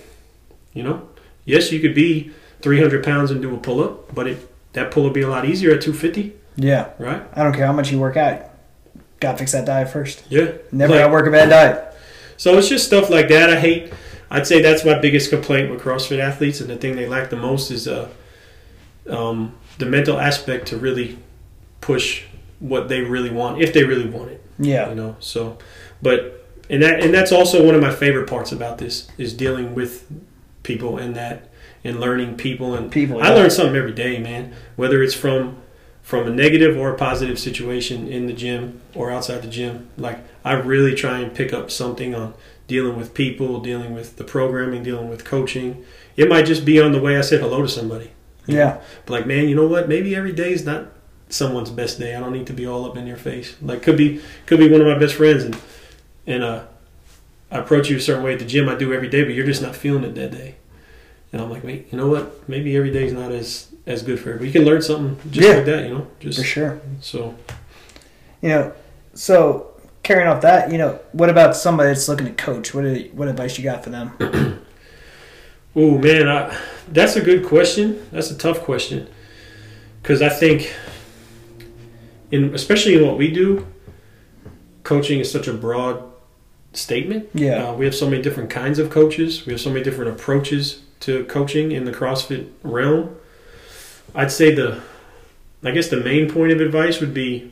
[0.74, 1.08] You know,
[1.46, 2.32] yes, you could be
[2.62, 5.46] 300 pounds and do a pull up, but it that pull up be a lot
[5.46, 6.90] easier at 250, Yeah.
[6.98, 7.22] right?
[7.34, 8.42] I don't care how much you work out.
[9.20, 10.24] Got to fix that diet first.
[10.30, 10.52] Yeah.
[10.72, 11.84] Never Like- got to work a bad diet.
[12.38, 13.50] So it's just stuff like that.
[13.50, 13.92] I hate.
[14.32, 17.36] I'd say that's my biggest complaint with CrossFit athletes, and the thing they lack the
[17.36, 18.08] most is uh,
[19.10, 21.18] um, the mental aspect to really
[21.82, 22.24] push
[22.60, 24.42] what they really want if they really want it.
[24.58, 24.90] Yeah.
[24.90, 25.58] You know, so
[26.02, 26.40] but
[26.72, 30.11] and that and that's also one of my favorite parts about this is dealing with
[30.64, 31.49] people and that
[31.84, 34.53] and learning people and People, I learn something every day, man.
[34.76, 35.57] Whether it's from
[36.02, 40.19] from a negative or a positive situation in the gym or outside the gym, like
[40.43, 42.34] I really try and pick up something on
[42.68, 45.84] dealing with people, dealing with the programming, dealing with coaching.
[46.15, 48.11] It might just be on the way I said hello to somebody.
[48.45, 48.60] you know?
[48.61, 48.81] Yeah.
[49.06, 49.89] But like, man, you know what?
[49.89, 50.88] Maybe every day is not
[51.30, 52.15] someone's best day.
[52.15, 53.56] I don't need to be all up in your face.
[53.61, 55.56] Like, could be could be one of my best friends, and
[56.27, 56.64] and uh,
[57.49, 58.69] I approach you a certain way at the gym.
[58.69, 60.56] I do every day, but you're just not feeling it that day.
[61.34, 62.48] And I'm like, wait, you know what?
[62.49, 64.48] Maybe every day is not as as good for everybody.
[64.48, 65.56] You can learn something just Yeah.
[65.56, 66.07] like that, you know.
[66.19, 66.81] Just For sure.
[66.99, 67.35] so.
[68.41, 68.73] You know,
[69.14, 69.68] so
[70.03, 72.73] carrying off that, you know, what about somebody that's looking to coach?
[72.73, 74.11] What are, what advice you got for them?
[75.73, 76.53] Oh man, I,
[76.89, 78.06] that's a good question.
[78.11, 79.07] That's a tough question
[80.02, 80.73] because I think,
[82.30, 83.65] in especially in what we do,
[84.84, 86.03] coaching is such a broad
[86.73, 87.30] statement.
[87.34, 87.69] Yeah.
[87.69, 89.45] Uh, we have so many different kinds of coaches.
[89.45, 93.15] We have so many different approaches to coaching in the CrossFit realm.
[94.14, 94.81] I'd say the,
[95.64, 97.52] I guess the main point of advice would be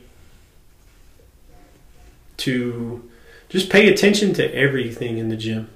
[2.38, 3.08] to
[3.48, 5.68] just pay attention to everything in the gym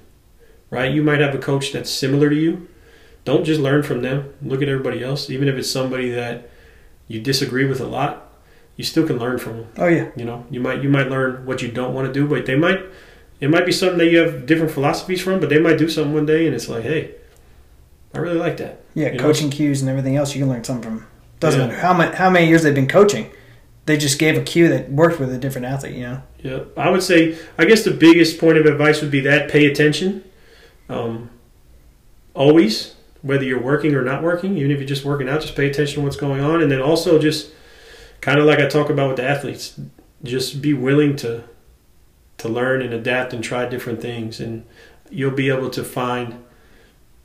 [0.69, 0.91] right?
[0.91, 2.67] You might have a coach that's similar to you.
[3.23, 4.33] Don't just learn from them.
[4.41, 5.29] Look at everybody else.
[5.29, 6.49] Even if it's somebody that
[7.07, 8.29] you disagree with a lot,
[8.75, 9.67] you still can learn from them.
[9.77, 10.09] Oh, yeah.
[10.15, 12.55] You know, you might you might learn what you don't want to do, but they
[12.55, 12.81] might
[13.41, 16.13] it might be something that you have different philosophies from, but they might do something
[16.13, 17.11] one day and it's like, hey,
[18.13, 18.81] I really like that.
[18.93, 19.23] Yeah, You know?
[19.23, 21.07] coaching cues and everything else, you can learn something from.
[21.39, 21.67] Doesn't Yeah.
[21.67, 23.29] matter how many, how many years they've been coaching.
[23.85, 26.21] They just gave a cue that worked with a different athlete, you know?
[26.41, 29.65] Yeah, I would say I guess the biggest point of advice would be that pay
[29.65, 30.23] attention.
[30.89, 31.29] Um,
[32.33, 35.69] always, whether you're working or not working, even if you're just working out, just pay
[35.69, 37.49] attention to what's going on, and then also just
[38.21, 39.79] kind of like I talk about with the athletes,
[40.23, 41.43] just be willing to
[42.37, 44.65] to learn and adapt and try different things, and
[45.09, 46.43] you'll be able to find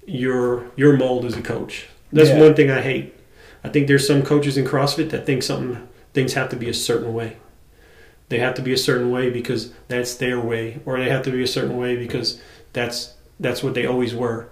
[0.07, 1.87] your your mold as a coach.
[2.13, 2.41] That's Yeah.
[2.41, 3.15] one thing I hate.
[3.63, 6.75] I think there's some coaches in CrossFit that think something things have to be a
[6.75, 7.37] certain way.
[8.29, 11.31] They have to be a certain way because that's their way, or they have to
[11.31, 12.41] be a certain way because
[12.73, 14.47] that's that's what they always were.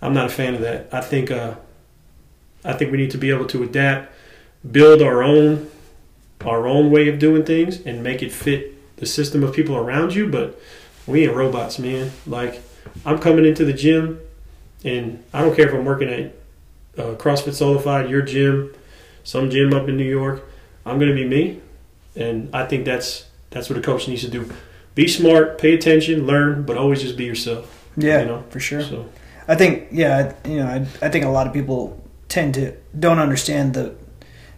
[0.00, 0.88] I'm not a fan of that.
[0.92, 1.54] I think uh,
[2.64, 4.12] I think we need to be able to adapt,
[4.70, 5.68] build our own
[6.44, 8.72] our own way of doing things, and make it fit
[9.02, 10.28] the system of people around you.
[10.28, 10.58] But
[11.08, 12.12] we ain't robots, man.
[12.24, 12.62] Like
[13.04, 14.20] I'm coming into the gym,
[14.84, 16.32] and I don't care if I'm working at
[16.96, 18.72] uh, CrossFit Solidified, your gym,
[19.24, 20.44] some gym up in New York.
[20.86, 21.60] I'm going to be me,
[22.14, 24.50] and I think that's that's what a coach needs to do.
[24.94, 27.88] Be smart, pay attention, learn, but always just be yourself.
[27.96, 28.82] Yeah, You know, for sure.
[28.82, 29.08] So
[29.48, 33.18] I think, yeah, you know, I, I think a lot of people tend to don't
[33.18, 33.96] understand the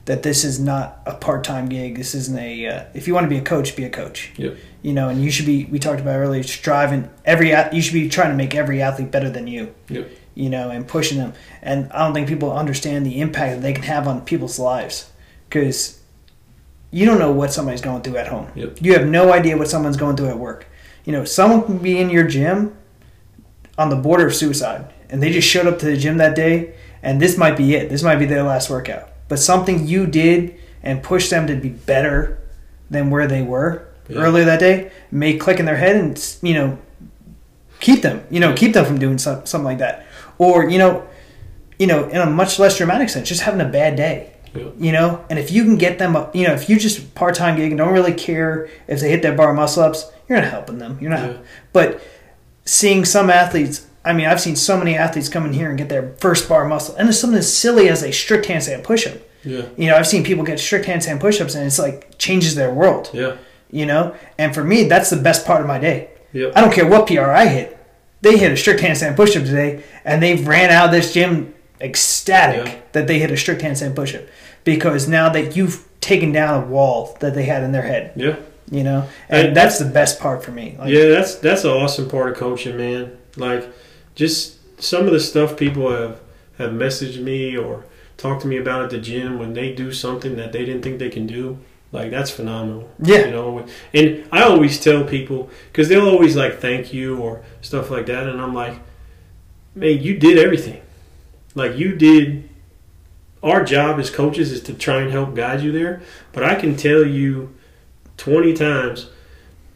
[0.05, 1.97] that this is not a part time gig.
[1.97, 2.67] This isn't a.
[2.67, 4.33] Uh, if you want to be a coach, be a coach.
[4.37, 4.57] Yep.
[4.83, 5.65] You know, and you should be.
[5.65, 7.51] We talked about earlier, striving every.
[7.73, 9.75] You should be trying to make every athlete better than you.
[9.89, 10.11] Yep.
[10.35, 11.33] You know, and pushing them.
[11.63, 15.11] And I don't think people understand the impact that they can have on people's lives
[15.49, 16.01] because
[16.91, 18.49] you don't know what somebody's going through at home.
[18.55, 18.79] Yep.
[18.83, 20.67] You have no idea what someone's going through at work.
[21.05, 22.77] You know, someone can be in your gym
[23.79, 26.75] on the border of suicide, and they just showed up to the gym that day,
[27.03, 27.89] and this might be it.
[27.89, 29.09] This might be their last workout.
[29.29, 32.39] But something you did and pushed them to be better
[32.91, 34.19] than where they were Yeah.
[34.21, 36.79] earlier that day may click in their head and you know
[37.81, 38.23] keep them.
[38.31, 38.57] You know, Yeah.
[38.57, 40.05] keep them from doing some, something like that,
[40.39, 41.03] or you know,
[41.79, 44.63] you know, in a much less dramatic sense, just having a bad day Yeah.
[44.79, 47.57] you know and if you can get them up you know if you just part-time
[47.57, 50.79] gig and don't really care if they hit their bar muscle ups you're not helping
[50.79, 51.39] them you're not
[51.73, 52.01] but
[52.65, 55.89] seeing some athletes i mean i've seen so many athletes come in here and get
[55.89, 59.63] their first bar muscle and it's something as silly as a strict handstand push-up Yeah.
[59.77, 63.11] you know i've seen people get strict handstand push-ups and it's like changes their world
[63.13, 63.37] Yeah.
[63.71, 66.53] you know and for me that's the best part of my day Yep.
[66.57, 67.79] I don't care what PR I hit.
[68.21, 72.67] They hit a strict handstand push-up today, and they ran out of this gym ecstatic
[72.67, 72.75] Yeah.
[72.91, 74.23] that they hit a strict handstand push-up
[74.65, 78.35] because now that you've taken down a wall that they had in their head, Yeah.
[78.69, 80.75] you know, and And- that's the best part for me.
[80.77, 83.13] Like, yeah, that's that's an awesome part of coaching, man.
[83.37, 83.65] Like
[84.15, 86.21] just some of the stuff people have
[86.59, 87.85] have messaged me or
[88.17, 90.99] talked to me about at the gym when they do something that they didn't think
[90.99, 91.59] they can do.
[91.93, 92.91] Like that's phenomenal.
[93.01, 93.27] Yeah.
[93.27, 97.91] You know, and I always tell people because they'll always like thank you or stuff
[97.91, 98.79] like that, and I'm like,
[99.75, 100.83] man, you did everything.
[101.55, 102.51] Like you did.
[103.45, 106.01] Our job as coaches is to try and help guide you there,
[106.33, 107.55] but I can tell you
[108.17, 109.11] twenty times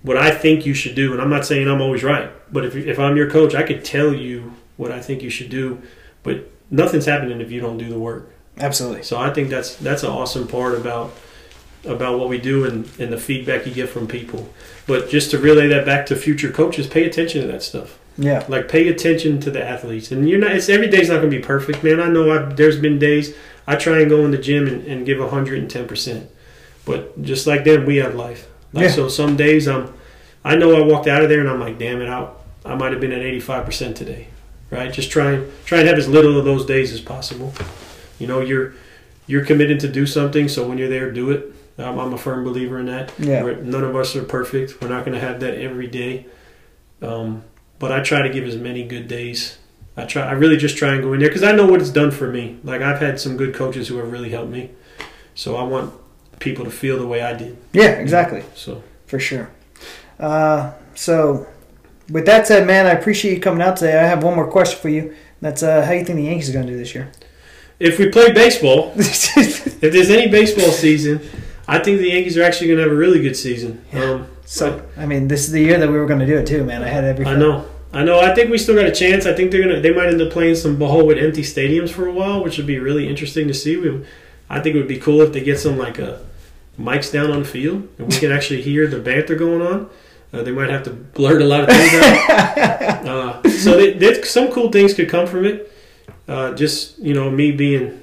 [0.00, 2.76] what I think you should do, and I'm not saying I'm always right, but if
[2.76, 5.82] if I'm your coach, I could tell you what I think you should do,
[6.22, 8.32] but nothing's happening if you don't do the work.
[8.58, 9.02] absolutely.
[9.02, 11.14] So I think that's that's an awesome part about
[11.84, 14.52] about what we do and, and the feedback you get from people.
[14.86, 17.98] But just to relay that back to future coaches, pay attention to that stuff.
[18.16, 18.44] Yeah.
[18.48, 20.52] Like pay attention to the athletes, and you're not.
[20.52, 22.00] It's every day's not going to be perfect, man.
[22.00, 22.32] I know.
[22.32, 23.34] I've, there's been days
[23.66, 26.28] I try and go in the gym and, and give hundred and ten percent,
[26.84, 28.48] but just like them, we have life.
[28.72, 28.90] Like, Yeah.
[28.90, 29.94] So some days I'm.
[30.44, 32.28] I know I walked out of there and I'm like, damn it, I,
[32.68, 34.28] I might have been at eighty five percent today,
[34.70, 34.92] right?
[34.92, 37.52] Just try and try and have as little of those days as possible.
[38.18, 38.74] You know, you're
[39.26, 41.52] you're committed to do something, so when you're there, do it.
[41.78, 43.12] Um, I'm a firm believer in that.
[43.18, 43.44] Yeah.
[43.44, 44.80] We're, none of us are perfect.
[44.80, 46.26] We're not going to have that every day.
[47.00, 47.44] Um,
[47.78, 49.58] but I try to give as many good days.
[49.96, 50.22] I try.
[50.22, 52.28] I really just try and go in there because I know what it's done for
[52.30, 52.58] me.
[52.64, 54.70] Like I've had some good coaches who have really helped me.
[55.34, 55.94] So I want
[56.40, 57.56] people to feel the way I did.
[57.72, 58.44] Yeah, exactly.
[58.54, 59.50] So For sure.
[60.18, 61.46] Uh, so,
[62.10, 63.98] with that said, man, I appreciate you coming out today.
[63.98, 65.14] I have one more question for you.
[65.40, 67.12] That's uh, how you think the Yankees are going to do this year?
[67.80, 71.20] if we play baseball, if there's any baseball season,
[71.66, 73.84] I think the Yankees are actually going to have a really good season.
[73.92, 76.46] Um, so, I mean, this is the year that we were going to do it
[76.46, 76.82] too, man.
[76.82, 77.26] I had every.
[77.26, 77.66] I know.
[77.92, 78.20] I know.
[78.20, 79.26] I think we still got a chance.
[79.26, 79.80] I think they're gonna.
[79.80, 82.66] They might end up playing some ball with empty stadiums for a while, which would
[82.66, 83.76] be really interesting to see.
[83.76, 84.04] We,
[84.50, 86.18] I think it would be cool if they get some like uh,
[86.78, 89.90] mics down on the field and we can actually hear the banter going on.
[90.32, 93.06] Uh, they might have to blurt a lot of things out.
[93.06, 95.72] uh, so they, they, some cool things could come from it.
[96.26, 98.00] Uh, just you know, me being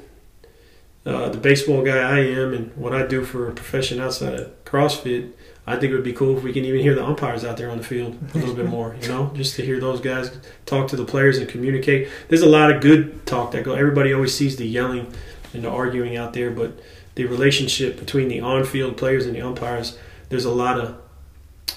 [1.06, 4.66] uh, the baseball guy I am and what I do for a profession outside of
[4.66, 5.32] CrossFit,
[5.68, 7.70] I think it would be cool if we can even hear the umpires out there
[7.70, 8.96] on the field a little bit more.
[9.00, 10.36] You know, just to hear those guys
[10.66, 12.10] talk to the players and communicate.
[12.28, 13.74] There's a lot of good talk that go.
[13.74, 15.14] Everybody always sees the yelling
[15.54, 16.80] and the arguing out there, but
[17.14, 19.98] the relationship between the on-field players and the umpires,
[20.30, 20.98] there's a lot of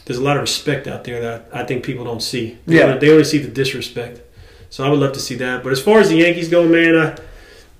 [0.04, 2.56] there's a lot of respect out there that I think people don't see.
[2.66, 2.84] They Yeah.
[2.84, 4.20] only- they only see the disrespect.
[4.70, 5.62] So I would love to see that.
[5.62, 7.16] But as far as the Yankees go, man, I,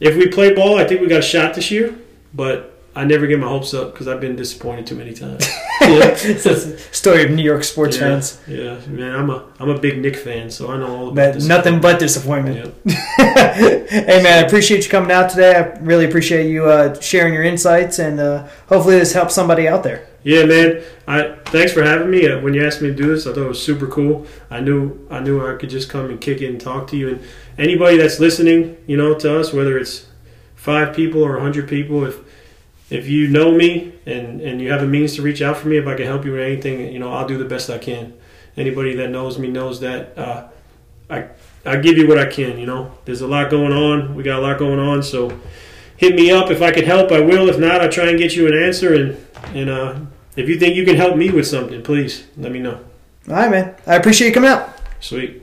[0.01, 1.95] if we play ball, I think we got a shot this year.
[2.35, 5.47] But I never get my hopes up because I've been disappointed too many times.
[5.81, 6.17] yeah.
[6.31, 8.03] It's a story of New York sports Yeah.
[8.03, 8.41] fans.
[8.47, 11.35] Yeah, man, I'm a I'm a big Knick fan, so I know all about But
[11.35, 11.47] this.
[11.47, 12.75] nothing but disappointment.
[12.85, 12.95] Yeah.
[13.57, 15.55] hey man, I appreciate you coming out today.
[15.57, 19.83] I really appreciate you uh, sharing your insights, and uh, hopefully this helps somebody out
[19.83, 20.07] there.
[20.25, 20.83] Yeah, man.
[21.07, 22.29] I thanks for having me.
[22.29, 24.27] Uh, when you asked me to do this, I thought it was super cool.
[24.51, 27.09] I knew I knew I could just come and kick it and talk to you.
[27.09, 27.23] And
[27.57, 30.07] anybody that's listening, you know, to us, whether it's
[30.55, 32.17] five people or a hundred people, if
[32.91, 35.77] if you know me and and you have a means to reach out for me,
[35.77, 38.15] if I can help you with anything, you know, I'll do the best I can.
[38.57, 40.49] Anybody that knows me knows that uh,
[41.11, 41.29] I
[41.65, 42.59] I give you what I can.
[42.59, 44.15] You know, there's a lot going on.
[44.15, 45.39] We got a lot going on, so
[45.97, 47.13] hit me up if I can help.
[47.13, 47.49] I will.
[47.49, 48.95] If not, I'll try and get you an answer.
[48.95, 49.99] And and uh,
[50.37, 52.81] if you think you can help me with something, please let me know.
[53.29, 53.75] All right, man.
[53.87, 54.75] I appreciate you coming out.
[55.01, 55.43] Sweet.